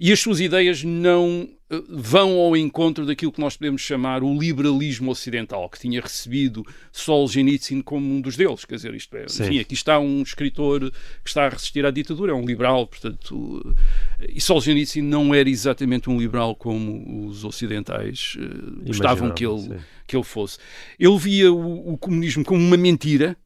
E 0.00 0.10
as 0.10 0.18
suas 0.18 0.40
ideias 0.40 0.82
não 0.82 1.46
eh, 1.70 1.82
vão 1.90 2.38
ao 2.38 2.56
encontro 2.56 3.04
daquilo 3.04 3.32
que 3.32 3.40
nós 3.40 3.54
podemos 3.54 3.82
chamar 3.82 4.22
o 4.22 4.38
liberalismo 4.38 5.10
ocidental, 5.10 5.68
que 5.68 5.78
tinha 5.78 6.00
recebido 6.00 6.66
Solzhenitsyn 6.90 7.82
como 7.82 8.14
um 8.14 8.20
dos 8.20 8.34
deles. 8.34 8.64
Quer 8.64 8.76
dizer, 8.76 8.94
isto 8.94 9.14
é, 9.14 9.24
enfim, 9.24 9.58
aqui 9.58 9.74
está 9.74 9.98
um 9.98 10.22
escritor 10.22 10.90
que 10.90 11.28
está 11.28 11.46
a 11.46 11.48
resistir 11.50 11.84
à 11.84 11.90
ditadura, 11.90 12.32
é 12.32 12.34
um 12.34 12.44
liberal, 12.44 12.86
portanto. 12.86 13.76
Eh, 14.20 14.32
e 14.36 14.40
Solzhenitsyn 14.40 15.02
não 15.02 15.34
era 15.34 15.50
exatamente 15.50 16.08
um 16.08 16.18
liberal 16.18 16.54
como 16.54 17.28
os 17.28 17.44
ocidentais 17.44 18.36
uh, 18.38 18.84
gostavam 18.86 19.32
que 19.32 19.44
ele, 19.46 19.80
que 20.06 20.16
ele 20.16 20.24
fosse. 20.24 20.58
Ele 20.98 21.18
via 21.18 21.52
o, 21.52 21.92
o 21.92 21.98
comunismo 21.98 22.42
como 22.42 22.60
uma 22.60 22.76
mentira 22.76 23.36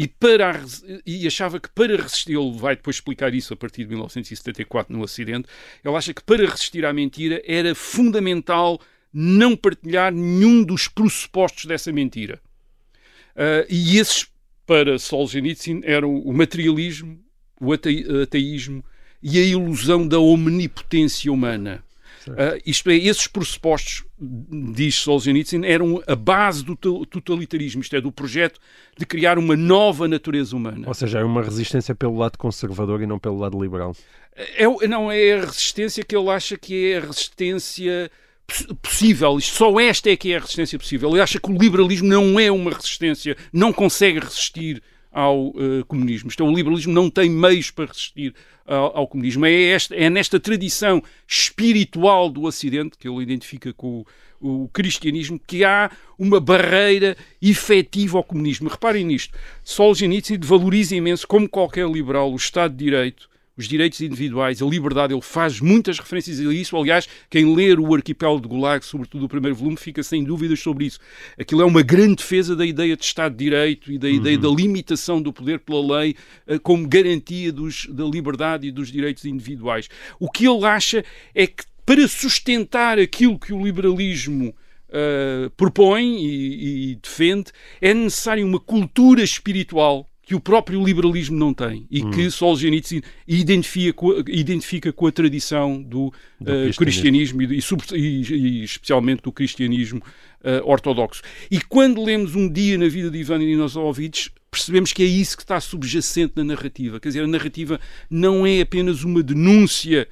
e, 0.00 0.08
para, 0.08 0.64
e 1.04 1.26
achava 1.26 1.60
que 1.60 1.68
para 1.68 1.94
resistir, 1.94 2.32
ele 2.32 2.56
vai 2.56 2.74
depois 2.74 2.96
explicar 2.96 3.34
isso 3.34 3.52
a 3.52 3.56
partir 3.56 3.84
de 3.84 3.90
1974 3.90 4.96
no 4.96 5.04
acidente, 5.04 5.46
ele 5.84 5.94
acha 5.94 6.14
que 6.14 6.22
para 6.24 6.46
resistir 6.46 6.86
à 6.86 6.92
mentira 6.92 7.42
era 7.44 7.74
fundamental 7.74 8.80
não 9.12 9.54
partilhar 9.54 10.10
nenhum 10.10 10.64
dos 10.64 10.88
pressupostos 10.88 11.66
dessa 11.66 11.92
mentira. 11.92 12.40
Uh, 13.36 13.68
e 13.68 13.98
esses, 13.98 14.26
para 14.64 14.98
Solzhenitsyn, 14.98 15.82
eram 15.84 16.16
o 16.16 16.32
materialismo, 16.32 17.22
o 17.60 17.70
ateísmo 17.70 18.82
e 19.22 19.38
a 19.38 19.44
ilusão 19.44 20.08
da 20.08 20.18
omnipotência 20.18 21.30
humana. 21.30 21.84
Uh, 22.32 22.60
isto 22.66 22.90
é, 22.90 22.96
esses 22.96 23.26
pressupostos, 23.26 24.04
diz 24.74 24.96
Solzhenitsyn, 24.96 25.64
eram 25.64 26.02
a 26.06 26.14
base 26.14 26.64
do 26.64 26.76
totalitarismo, 26.76 27.82
isto 27.82 27.96
é, 27.96 28.00
do 28.00 28.12
projeto 28.12 28.60
de 28.96 29.06
criar 29.06 29.38
uma 29.38 29.56
nova 29.56 30.06
natureza 30.06 30.56
humana. 30.56 30.86
Ou 30.86 30.94
seja, 30.94 31.20
é 31.20 31.24
uma 31.24 31.42
resistência 31.42 31.94
pelo 31.94 32.16
lado 32.16 32.36
conservador 32.38 33.02
e 33.02 33.06
não 33.06 33.18
pelo 33.18 33.38
lado 33.38 33.60
liberal. 33.60 33.94
É, 34.36 34.64
não, 34.86 35.10
é 35.10 35.32
a 35.34 35.40
resistência 35.46 36.04
que 36.04 36.16
ele 36.16 36.28
acha 36.30 36.56
que 36.56 36.92
é 36.92 36.98
a 36.98 37.00
resistência 37.00 38.10
possível. 38.82 39.38
Só 39.40 39.78
esta 39.80 40.10
é 40.10 40.16
que 40.16 40.32
é 40.32 40.36
a 40.36 40.40
resistência 40.40 40.78
possível. 40.78 41.10
Ele 41.10 41.20
acha 41.20 41.40
que 41.40 41.50
o 41.50 41.56
liberalismo 41.56 42.08
não 42.08 42.38
é 42.38 42.50
uma 42.50 42.70
resistência, 42.72 43.36
não 43.52 43.72
consegue 43.72 44.20
resistir 44.20 44.82
ao 45.12 45.48
uh, 45.48 45.84
comunismo. 45.88 46.30
Então, 46.32 46.48
o 46.48 46.54
liberalismo 46.54 46.92
não 46.92 47.10
tem 47.10 47.28
meios 47.28 47.70
para 47.70 47.86
resistir 47.86 48.34
ao, 48.70 48.98
ao 48.98 49.06
comunismo. 49.08 49.44
É, 49.44 49.52
esta, 49.52 49.94
é 49.94 50.08
nesta 50.08 50.38
tradição 50.38 51.02
espiritual 51.26 52.30
do 52.30 52.44
Ocidente, 52.44 52.96
que 52.98 53.08
ele 53.08 53.22
identifica 53.22 53.72
com 53.72 54.04
o, 54.40 54.64
o 54.64 54.68
cristianismo, 54.68 55.40
que 55.46 55.64
há 55.64 55.90
uma 56.18 56.40
barreira 56.40 57.16
efetiva 57.40 58.18
ao 58.18 58.24
comunismo. 58.24 58.68
Reparem 58.68 59.04
nisto. 59.04 59.36
Solzhenitsyn 59.64 60.38
valoriza 60.40 60.94
imenso, 60.94 61.26
como 61.26 61.48
qualquer 61.48 61.88
liberal, 61.88 62.32
o 62.32 62.36
Estado 62.36 62.72
de 62.72 62.84
Direito, 62.84 63.29
os 63.60 63.68
direitos 63.68 64.00
individuais, 64.00 64.62
a 64.62 64.64
liberdade, 64.64 65.12
ele 65.12 65.20
faz 65.20 65.60
muitas 65.60 65.98
referências 65.98 66.40
a 66.40 66.52
isso. 66.52 66.76
Aliás, 66.76 67.06
quem 67.28 67.54
ler 67.54 67.78
o 67.78 67.94
Arquipélago 67.94 68.40
de 68.40 68.48
Gulag, 68.48 68.84
sobretudo 68.84 69.26
o 69.26 69.28
primeiro 69.28 69.54
volume, 69.54 69.76
fica 69.76 70.02
sem 70.02 70.24
dúvidas 70.24 70.60
sobre 70.60 70.86
isso. 70.86 70.98
Aquilo 71.38 71.60
é 71.60 71.64
uma 71.64 71.82
grande 71.82 72.16
defesa 72.16 72.56
da 72.56 72.64
ideia 72.64 72.96
de 72.96 73.04
Estado 73.04 73.36
de 73.36 73.44
Direito 73.44 73.92
e 73.92 73.98
da 73.98 74.08
ideia 74.08 74.36
uhum. 74.36 74.42
da 74.42 74.48
limitação 74.48 75.20
do 75.20 75.30
poder 75.32 75.60
pela 75.60 75.98
lei 75.98 76.16
uh, 76.48 76.58
como 76.60 76.88
garantia 76.88 77.52
dos, 77.52 77.86
da 77.86 78.04
liberdade 78.04 78.66
e 78.66 78.70
dos 78.72 78.90
direitos 78.90 79.26
individuais. 79.26 79.88
O 80.18 80.30
que 80.30 80.48
ele 80.48 80.64
acha 80.64 81.04
é 81.34 81.46
que 81.46 81.64
para 81.84 82.08
sustentar 82.08 82.98
aquilo 82.98 83.38
que 83.38 83.52
o 83.52 83.62
liberalismo 83.62 84.54
Uh, 84.92 85.48
propõe 85.50 86.16
e, 86.16 86.90
e, 86.90 86.94
defende, 86.96 87.52
é 87.80 87.94
necessário 87.94 88.44
uma 88.44 88.58
cultura 88.58 89.22
espiritual 89.22 90.09
que 90.30 90.34
o 90.36 90.38
próprio 90.38 90.80
liberalismo 90.84 91.36
não 91.36 91.52
tem 91.52 91.88
e 91.90 92.04
hum. 92.04 92.10
que 92.12 92.30
Solzhenitsyn 92.30 93.00
identifica 93.26 93.92
com, 93.92 94.22
identifica 94.28 94.92
com 94.92 95.08
a 95.08 95.10
tradição 95.10 95.82
do, 95.82 96.14
do 96.40 96.52
uh, 96.52 96.76
cristianismo, 96.76 97.42
e, 97.42 97.58
e, 97.58 97.98
e, 97.98 98.62
especialmente 98.62 99.22
do 99.22 99.32
cristianismo 99.32 100.00
uh, 100.44 100.64
ortodoxo. 100.64 101.20
E 101.50 101.60
quando 101.60 102.04
lemos 102.04 102.36
um 102.36 102.48
dia 102.48 102.78
na 102.78 102.86
vida 102.86 103.10
de 103.10 103.18
Ivan 103.18 103.42
Inosovich, 103.42 104.30
percebemos 104.48 104.92
que 104.92 105.02
é 105.02 105.06
isso 105.06 105.36
que 105.36 105.42
está 105.42 105.60
subjacente 105.60 106.34
na 106.36 106.44
narrativa. 106.44 107.00
Quer 107.00 107.08
dizer, 107.08 107.24
a 107.24 107.26
narrativa 107.26 107.80
não 108.08 108.46
é 108.46 108.60
apenas 108.60 109.02
uma 109.02 109.24
denúncia 109.24 110.06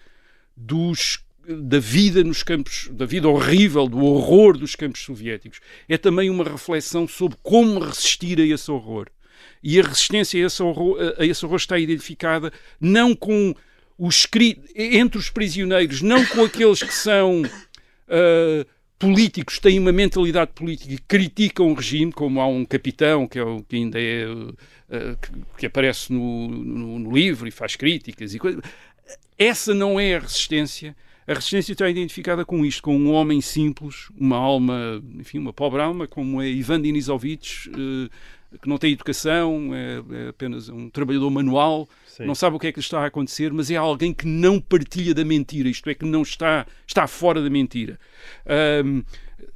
dos 0.57 1.21
da 1.47 1.79
vida 1.79 2.25
nos 2.25 2.43
campos, 2.43 2.89
da 2.91 3.07
vida 3.07 3.29
horrível, 3.29 3.87
do 3.87 4.05
horror 4.05 4.59
dos 4.59 4.75
campos 4.75 5.01
soviéticos. 5.03 5.61
É 5.89 5.97
também 5.97 6.29
uma 6.29 6.43
reflexão 6.43 7.07
sobre 7.07 7.39
como 7.41 7.79
resistir 7.79 8.41
a 8.41 8.45
esse 8.45 8.69
horror. 8.69 9.07
E 9.63 9.79
a 9.81 9.83
resistência 9.83 10.43
a 10.43 10.47
esse 10.47 10.63
horror, 10.63 10.97
a 11.19 11.25
esse 11.25 11.45
horror 11.45 11.57
está 11.57 11.79
identificada 11.79 12.53
não 12.81 13.15
com 13.15 13.55
os 13.99 14.27
entre 14.77 15.19
os 15.19 15.29
prisioneiros, 15.29 16.01
não 16.01 16.25
com 16.25 16.45
aqueles 16.45 16.83
que 16.83 16.95
são 16.95 17.43
uh, 17.43 18.67
políticos, 18.99 19.59
têm 19.59 19.79
uma 19.79 19.93
mentalidade 19.93 20.53
política 20.55 20.93
e 20.93 20.99
criticam 20.99 21.71
o 21.71 21.75
regime, 21.75 22.13
como 22.13 22.41
há 22.41 22.47
um 22.47 22.65
capitão 22.65 23.27
que, 23.27 23.39
é 23.39 23.43
que 23.69 23.77
ainda 23.77 24.01
é 24.01 24.27
uh, 24.29 24.55
que, 25.21 25.31
que, 25.59 25.67
aparece 25.67 26.13
no, 26.13 26.49
no, 26.49 26.99
no, 27.01 27.13
livro 27.13 27.49
e 27.49 27.51
faz 27.51 27.75
críticas 27.75 28.35
e 28.35 28.39
coisas. 28.39 28.63
Essa 29.37 29.75
não 29.75 29.99
é 29.99 30.17
a 30.17 30.21
resistência. 30.21 30.97
A 31.27 31.35
resistência 31.35 31.73
está 31.73 31.89
identificada 31.91 32.45
com 32.45 32.65
isto, 32.65 32.83
com 32.83 32.97
um 32.97 33.13
homem 33.13 33.41
simples, 33.41 34.09
uma 34.19 34.37
alma, 34.37 35.03
enfim, 35.19 35.39
uma 35.39 35.53
pobre 35.53 35.83
alma, 35.83 36.07
como 36.07 36.41
é 36.41 36.49
Ivan 36.49 36.81
Denisovich, 36.81 37.69
uh, 37.69 38.09
que 38.61 38.69
não 38.69 38.79
tem 38.79 38.93
educação, 38.93 39.71
é, 39.75 40.25
é 40.25 40.29
apenas 40.29 40.69
um 40.69 40.89
trabalhador 40.89 41.31
manual, 41.31 41.89
Sim. 42.07 42.25
não 42.25 42.35
sabe 42.35 42.57
o 42.57 42.59
que 42.59 42.69
é 42.69 42.73
que 42.73 42.81
está 42.81 43.01
a 43.01 43.07
acontecer, 43.07 43.53
mas 43.53 43.71
é 43.71 43.77
alguém 43.77 44.13
que 44.15 44.27
não 44.27 44.61
partilha 44.61 45.15
da 45.15 45.25
mentira, 45.25 45.69
isto 45.69 45.89
é, 45.91 45.95
que 45.95 46.05
não 46.05 46.23
está, 46.23 46.67
está 46.87 47.07
fora 47.07 47.43
da 47.43 47.51
mentira. 47.51 47.99
Um, 48.85 49.03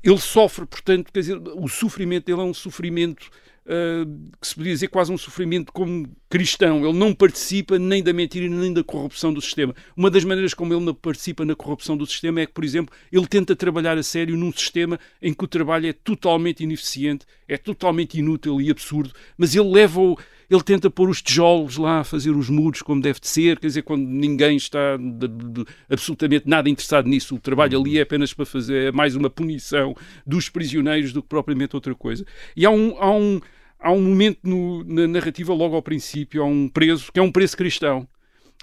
ele 0.03 0.18
sofre, 0.18 0.66
portanto, 0.66 1.11
quer 1.12 1.20
dizer, 1.20 1.38
o 1.38 1.68
sofrimento 1.68 2.26
dele 2.26 2.40
é 2.40 2.45
um 2.45 2.55
sofrimento 2.55 3.30
uh, 3.67 4.31
que 4.41 4.47
se 4.47 4.55
podia 4.55 4.73
dizer 4.73 4.89
quase 4.89 5.13
um 5.13 5.19
sofrimento 5.19 5.73
como 5.73 6.09
cristão. 6.29 6.85
Ele 6.85 6.99
não 6.99 7.15
participa 7.15 7.79
nem 7.79 8.03
da 8.03 8.13
mentira 8.13 8.49
nem 8.49 8.73
da 8.73 8.83
corrupção 8.83 9.33
do 9.33 9.41
sistema. 9.41 9.75
Uma 9.97 10.11
das 10.11 10.25
maneiras 10.25 10.55
como 10.55 10.73
ele 10.73 10.85
não 10.85 10.95
participa 10.95 11.45
na 11.45 11.55
corrupção 11.55 11.97
do 11.97 12.07
sistema 12.07 12.41
é 12.41 12.47
que, 12.47 12.53
por 12.53 12.65
exemplo, 12.65 12.95
ele 13.11 13.27
tenta 13.27 13.55
trabalhar 13.55 13.99
a 13.99 14.03
sério 14.03 14.37
num 14.37 14.53
sistema 14.53 14.99
em 15.21 15.33
que 15.33 15.45
o 15.45 15.49
trabalho 15.49 15.87
é 15.87 15.93
totalmente 15.93 16.63
ineficiente, 16.63 17.27
é 17.49 17.57
totalmente 17.57 18.19
inútil 18.19 18.61
e 18.61 18.71
absurdo, 18.71 19.13
mas 19.37 19.55
ele 19.55 19.69
leva 19.69 20.01
o 20.01 20.17
ele 20.53 20.63
tenta 20.63 20.91
pôr 20.91 21.09
os 21.09 21.23
tijolos 21.23 21.77
lá, 21.79 22.05
fazer 22.05 22.31
os 22.31 22.51
muros 22.51 22.83
como 22.83 23.01
deve 23.01 23.21
de 23.21 23.29
ser, 23.29 23.59
quer 23.59 23.69
dizer, 23.69 23.83
quando 23.83 24.07
ninguém 24.07 24.57
está 24.57 24.97
de, 24.97 25.29
de, 25.29 25.65
absolutamente 25.89 26.49
nada 26.49 26.69
interessado 26.69 27.09
nisso, 27.09 27.35
o 27.35 27.41
trabalho 27.41 27.81
ali 27.81 27.99
é 27.99 28.03
apenas 28.03 28.35
para 28.35 28.45
fazer 28.45 28.89
é 28.89 28.93
mais 28.93 29.17
uma 29.17 29.31
punição 29.31 29.95
dos 30.27 30.51
prisioneiros 30.51 31.13
do 31.13 31.23
que 31.23 31.29
propriamente 31.29 31.75
outra 31.75 31.95
coisa. 31.95 32.27
E 32.55 32.67
há 32.67 32.71
um, 32.71 32.97
há 32.99 33.11
um, 33.11 33.41
há 33.79 33.93
um 33.93 34.03
momento 34.03 34.41
no, 34.43 34.85
na 34.85 35.07
narrativa, 35.07 35.55
logo 35.55 35.75
ao 35.75 35.83
princípio, 35.83 36.43
há 36.43 36.47
um 36.47 36.69
preso, 36.69 37.11
que 37.11 37.19
é 37.19 37.23
um 37.23 37.33
preso 37.33 37.57
cristão, 37.57 38.07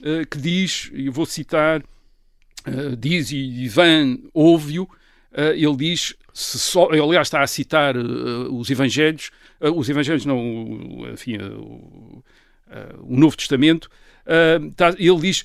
uh, 0.01 0.27
que 0.29 0.37
diz, 0.37 0.91
e 0.93 1.09
vou 1.09 1.25
citar, 1.25 1.81
uh, 1.81 2.95
diz, 2.97 3.31
e 3.31 3.63
Ivan 3.63 4.19
ouve-o, 4.31 4.83
uh, 4.83 5.53
ele 5.55 5.75
diz, 5.75 6.15
se 6.33 6.59
só, 6.59 6.89
aliás 6.91 7.27
está 7.27 7.41
a 7.41 7.47
citar 7.47 7.97
os 7.97 8.69
Evangelhos, 8.69 9.27
uh, 9.27 9.48
os 9.59 9.89
Evangelhos, 9.89 10.25
não, 10.25 11.11
enfim, 11.11 11.37
uh, 11.37 12.23
o 13.01 13.17
Novo 13.17 13.35
Testamento, 13.35 13.89
tá, 14.75 14.95
ele 14.97 15.19
diz 15.21 15.43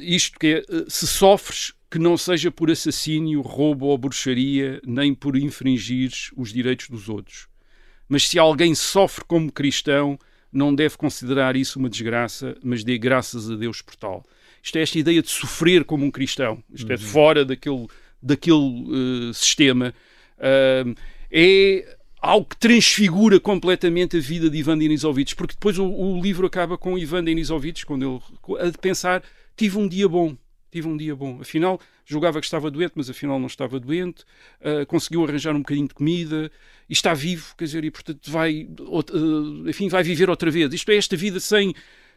isto 0.00 0.38
que 0.38 0.46
é, 0.46 0.84
se 0.88 1.06
sofres, 1.06 1.74
que 1.90 1.98
não 1.98 2.16
seja 2.16 2.50
por 2.50 2.70
assassínio, 2.70 3.42
roubo 3.42 3.86
ou 3.86 3.98
bruxaria, 3.98 4.80
nem 4.86 5.14
por 5.14 5.36
infringir 5.36 6.10
os 6.36 6.52
direitos 6.52 6.88
dos 6.88 7.08
outros. 7.08 7.46
Mas 8.08 8.26
se 8.26 8.38
alguém 8.38 8.74
sofre 8.74 9.24
como 9.24 9.52
cristão, 9.52 10.18
não 10.52 10.74
deve 10.74 10.96
considerar 10.96 11.56
isso 11.56 11.78
uma 11.78 11.90
desgraça, 11.90 12.56
mas 12.62 12.82
dê 12.82 12.96
graças 12.96 13.50
a 13.50 13.56
Deus 13.56 13.82
por 13.82 13.94
tal. 13.96 14.24
Isto 14.62 14.78
é 14.78 14.82
esta 14.82 14.98
ideia 14.98 15.22
de 15.22 15.30
sofrer 15.30 15.84
como 15.84 16.04
um 16.04 16.10
cristão, 16.10 16.62
isto 16.72 16.88
uhum. 16.88 16.94
é 16.94 16.98
fora 16.98 17.44
daquele, 17.44 17.86
daquele 18.22 19.28
uh, 19.28 19.34
sistema. 19.34 19.94
Uh, 20.38 20.94
é 21.30 21.95
algo 22.26 22.46
que 22.46 22.56
transfigura 22.56 23.38
completamente 23.38 24.16
a 24.16 24.20
vida 24.20 24.50
de 24.50 24.58
Ivan 24.58 24.76
Denisovich, 24.76 25.36
porque 25.36 25.54
depois 25.54 25.78
o, 25.78 25.86
o 25.86 26.20
livro 26.20 26.46
acaba 26.46 26.76
com 26.76 26.98
Ivan 26.98 27.22
Denisovich, 27.22 27.86
quando 27.86 28.20
ele 28.48 28.68
a 28.68 28.78
pensar, 28.78 29.22
tive 29.56 29.78
um 29.78 29.86
dia 29.86 30.08
bom, 30.08 30.36
tive 30.70 30.88
um 30.88 30.96
dia 30.96 31.14
bom. 31.14 31.38
Afinal, 31.40 31.80
julgava 32.04 32.40
que 32.40 32.46
estava 32.46 32.70
doente, 32.70 32.92
mas 32.96 33.08
afinal 33.08 33.38
não 33.38 33.46
estava 33.46 33.78
doente, 33.78 34.24
uh, 34.60 34.84
conseguiu 34.86 35.24
arranjar 35.24 35.54
um 35.54 35.60
bocadinho 35.60 35.86
de 35.86 35.94
comida 35.94 36.50
e 36.88 36.92
está 36.92 37.14
vivo, 37.14 37.54
quer 37.56 37.64
dizer, 37.64 37.84
e 37.84 37.90
portanto 37.90 38.30
vai, 38.30 38.68
uh, 38.80 39.68
enfim, 39.68 39.88
vai 39.88 40.02
viver 40.02 40.28
outra 40.28 40.50
vez. 40.50 40.72
Isto 40.72 40.90
é 40.90 40.96
esta 40.96 41.16
vida 41.16 41.38
sem, 41.38 41.74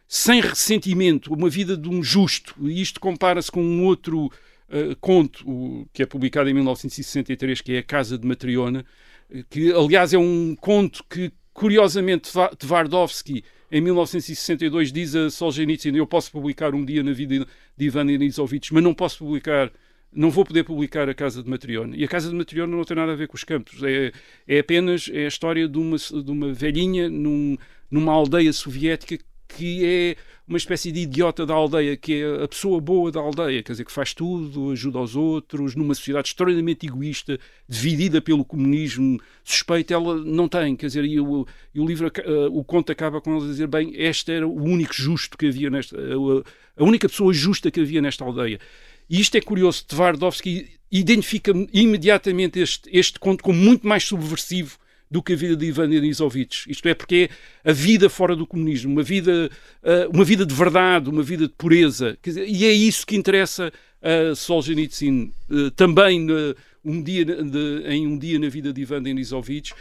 sem 0.08 0.40
ressentimento, 0.40 1.32
uma 1.32 1.48
vida 1.48 1.76
de 1.76 1.88
um 1.88 2.02
justo. 2.02 2.54
E 2.60 2.82
isto 2.82 2.98
compara-se 2.98 3.50
com 3.50 3.62
um 3.62 3.84
outro 3.84 4.26
uh, 4.26 4.96
conto 5.00 5.48
o, 5.48 5.88
que 5.92 6.02
é 6.02 6.06
publicado 6.06 6.50
em 6.50 6.54
1963, 6.54 7.60
que 7.60 7.74
é 7.74 7.78
A 7.78 7.82
Casa 7.82 8.18
de 8.18 8.26
Matriona, 8.26 8.84
que 9.48 9.72
aliás 9.72 10.12
é 10.12 10.18
um 10.18 10.56
conto 10.56 11.04
que, 11.08 11.32
curiosamente, 11.52 12.30
Tvardovsky, 12.58 13.44
em 13.70 13.80
1962, 13.80 14.92
diz 14.92 15.14
a 15.14 15.30
Solzhenitsyn: 15.30 15.96
Eu 15.96 16.06
posso 16.06 16.32
publicar 16.32 16.74
um 16.74 16.84
dia 16.84 17.02
na 17.02 17.12
vida 17.12 17.46
de 17.76 17.84
Ivan 17.86 18.06
Denisovich, 18.06 18.74
mas 18.74 18.82
não 18.82 18.92
posso 18.92 19.18
publicar. 19.18 19.70
Não 20.12 20.28
vou 20.28 20.44
poder 20.44 20.64
publicar 20.64 21.08
a 21.08 21.14
Casa 21.14 21.40
de 21.40 21.48
Matriona. 21.48 21.96
E 21.96 22.02
a 22.02 22.08
Casa 22.08 22.28
de 22.28 22.34
Matriona 22.34 22.76
não 22.76 22.82
tem 22.82 22.96
nada 22.96 23.12
a 23.12 23.14
ver 23.14 23.28
com 23.28 23.36
os 23.36 23.44
campos. 23.44 23.80
É, 23.84 24.10
é 24.48 24.58
apenas 24.58 25.08
é 25.12 25.24
a 25.24 25.28
história 25.28 25.68
de 25.68 25.78
uma, 25.78 25.96
de 25.96 26.30
uma 26.32 26.52
velhinha 26.52 27.08
num, 27.08 27.56
numa 27.88 28.12
aldeia 28.12 28.52
soviética 28.52 29.16
que 29.46 29.84
é 29.84 30.16
uma 30.50 30.58
espécie 30.58 30.90
de 30.90 31.02
idiota 31.02 31.46
da 31.46 31.54
aldeia, 31.54 31.96
que 31.96 32.14
é 32.14 32.42
a 32.42 32.48
pessoa 32.48 32.80
boa 32.80 33.12
da 33.12 33.20
aldeia, 33.20 33.62
quer 33.62 33.70
dizer, 33.70 33.84
que 33.84 33.92
faz 33.92 34.12
tudo, 34.12 34.72
ajuda 34.72 34.98
aos 34.98 35.14
outros, 35.14 35.76
numa 35.76 35.94
sociedade 35.94 36.26
extremamente 36.26 36.88
egoísta, 36.88 37.38
dividida 37.68 38.20
pelo 38.20 38.44
comunismo 38.44 39.20
suspeito, 39.44 39.94
ela 39.94 40.16
não 40.16 40.48
tem, 40.48 40.74
quer 40.74 40.86
dizer, 40.86 41.04
e 41.04 41.20
o, 41.20 41.46
e 41.72 41.78
o 41.78 41.86
livro, 41.86 42.08
uh, 42.08 42.58
o 42.58 42.64
conto 42.64 42.90
acaba 42.90 43.20
com 43.20 43.30
eles 43.30 43.44
a 43.44 43.46
dizer, 43.46 43.68
bem, 43.68 43.92
este 43.94 44.32
era 44.32 44.46
o 44.46 44.60
único 44.60 44.92
justo 44.92 45.38
que 45.38 45.46
havia 45.46 45.70
nesta, 45.70 45.96
uh, 45.96 46.44
a 46.76 46.82
única 46.82 47.08
pessoa 47.08 47.32
justa 47.32 47.70
que 47.70 47.78
havia 47.78 48.02
nesta 48.02 48.24
aldeia. 48.24 48.58
E 49.08 49.20
isto 49.20 49.36
é 49.36 49.40
curioso, 49.40 49.86
Tvardovsky 49.86 50.68
identifica 50.90 51.52
imediatamente 51.72 52.58
este, 52.58 52.90
este 52.92 53.20
conto 53.20 53.44
como 53.44 53.56
muito 53.56 53.86
mais 53.86 54.02
subversivo 54.02 54.79
do 55.10 55.22
que 55.22 55.32
a 55.32 55.36
vida 55.36 55.56
de 55.56 55.66
Ivan 55.66 55.88
Denisovich. 55.88 56.70
Isto 56.70 56.88
é, 56.88 56.94
porque 56.94 57.28
é 57.64 57.70
a 57.70 57.72
vida 57.72 58.08
fora 58.08 58.36
do 58.36 58.46
comunismo, 58.46 58.92
uma 58.92 59.02
vida, 59.02 59.50
uh, 59.82 60.14
uma 60.14 60.24
vida 60.24 60.46
de 60.46 60.54
verdade, 60.54 61.10
uma 61.10 61.22
vida 61.22 61.48
de 61.48 61.52
pureza. 61.54 62.16
Dizer, 62.22 62.46
e 62.46 62.64
é 62.64 62.72
isso 62.72 63.06
que 63.06 63.16
interessa 63.16 63.72
a 64.00 64.34
Solzhenitsyn. 64.34 65.32
Uh, 65.50 65.70
também 65.72 66.28
um 66.84 67.02
dia 67.02 67.24
de, 67.24 67.82
em 67.86 68.06
um 68.06 68.16
dia 68.16 68.38
na 68.38 68.48
vida 68.48 68.72
de 68.72 68.82
Ivan 68.82 69.02
Denisovich 69.02 69.74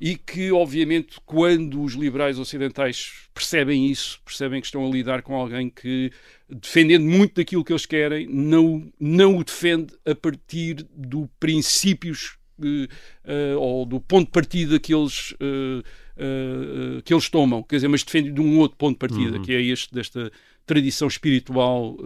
e 0.00 0.16
que, 0.16 0.52
obviamente, 0.52 1.16
quando 1.24 1.80
os 1.82 1.94
liberais 1.94 2.38
ocidentais 2.38 3.28
percebem 3.32 3.90
isso, 3.90 4.20
percebem 4.24 4.60
que 4.60 4.66
estão 4.66 4.86
a 4.86 4.90
lidar 4.90 5.22
com 5.22 5.34
alguém 5.34 5.70
que, 5.70 6.12
defendendo 6.48 7.04
muito 7.04 7.36
daquilo 7.36 7.64
que 7.64 7.72
eles 7.72 7.86
querem, 7.86 8.26
não, 8.26 8.86
não 8.98 9.38
o 9.38 9.44
defende 9.44 9.94
a 10.04 10.14
partir 10.14 10.86
do 10.94 11.28
princípios 11.38 12.36
uh, 12.58 13.58
ou 13.58 13.84
do 13.86 14.00
ponto 14.00 14.26
de 14.26 14.32
partida 14.32 14.78
que 14.78 14.94
eles, 14.94 15.32
uh, 15.32 15.80
uh, 15.80 17.02
que 17.02 17.12
eles 17.12 17.28
tomam, 17.28 17.62
quer 17.62 17.76
dizer, 17.76 17.88
mas 17.88 18.02
defende 18.02 18.30
de 18.30 18.40
um 18.40 18.58
outro 18.58 18.76
ponto 18.76 18.94
de 18.94 18.98
partida, 18.98 19.36
uhum. 19.36 19.42
que 19.42 19.52
é 19.52 19.60
este 19.60 19.92
desta 19.94 20.30
tradição 20.66 21.06
espiritual 21.06 21.98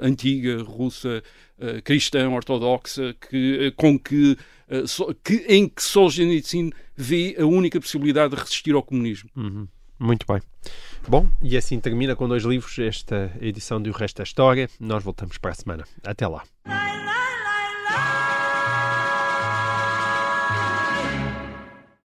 antiga, 0.00 0.62
russa, 0.62 1.22
cristã, 1.84 2.30
ortodoxa, 2.30 3.14
que, 3.28 3.70
com 3.76 3.98
que, 3.98 4.34
que, 5.22 5.44
em 5.46 5.68
que 5.68 5.82
Solzhenitsyn 5.82 6.70
vê 6.96 7.36
a 7.38 7.44
única 7.44 7.78
possibilidade 7.78 8.34
de 8.34 8.40
resistir 8.40 8.74
ao 8.74 8.82
comunismo. 8.82 9.28
Uhum. 9.36 9.68
Muito 9.98 10.24
bem. 10.26 10.40
Bom, 11.08 11.28
e 11.42 11.56
assim 11.56 11.80
termina 11.80 12.14
com 12.14 12.28
dois 12.28 12.44
livros 12.44 12.78
esta 12.78 13.32
edição 13.40 13.82
de 13.82 13.90
O 13.90 13.92
Resto 13.92 14.18
da 14.18 14.24
História. 14.24 14.70
Nós 14.78 15.02
voltamos 15.02 15.36
para 15.38 15.50
a 15.50 15.54
semana. 15.54 15.84
Até 16.04 16.26
lá. 16.26 16.44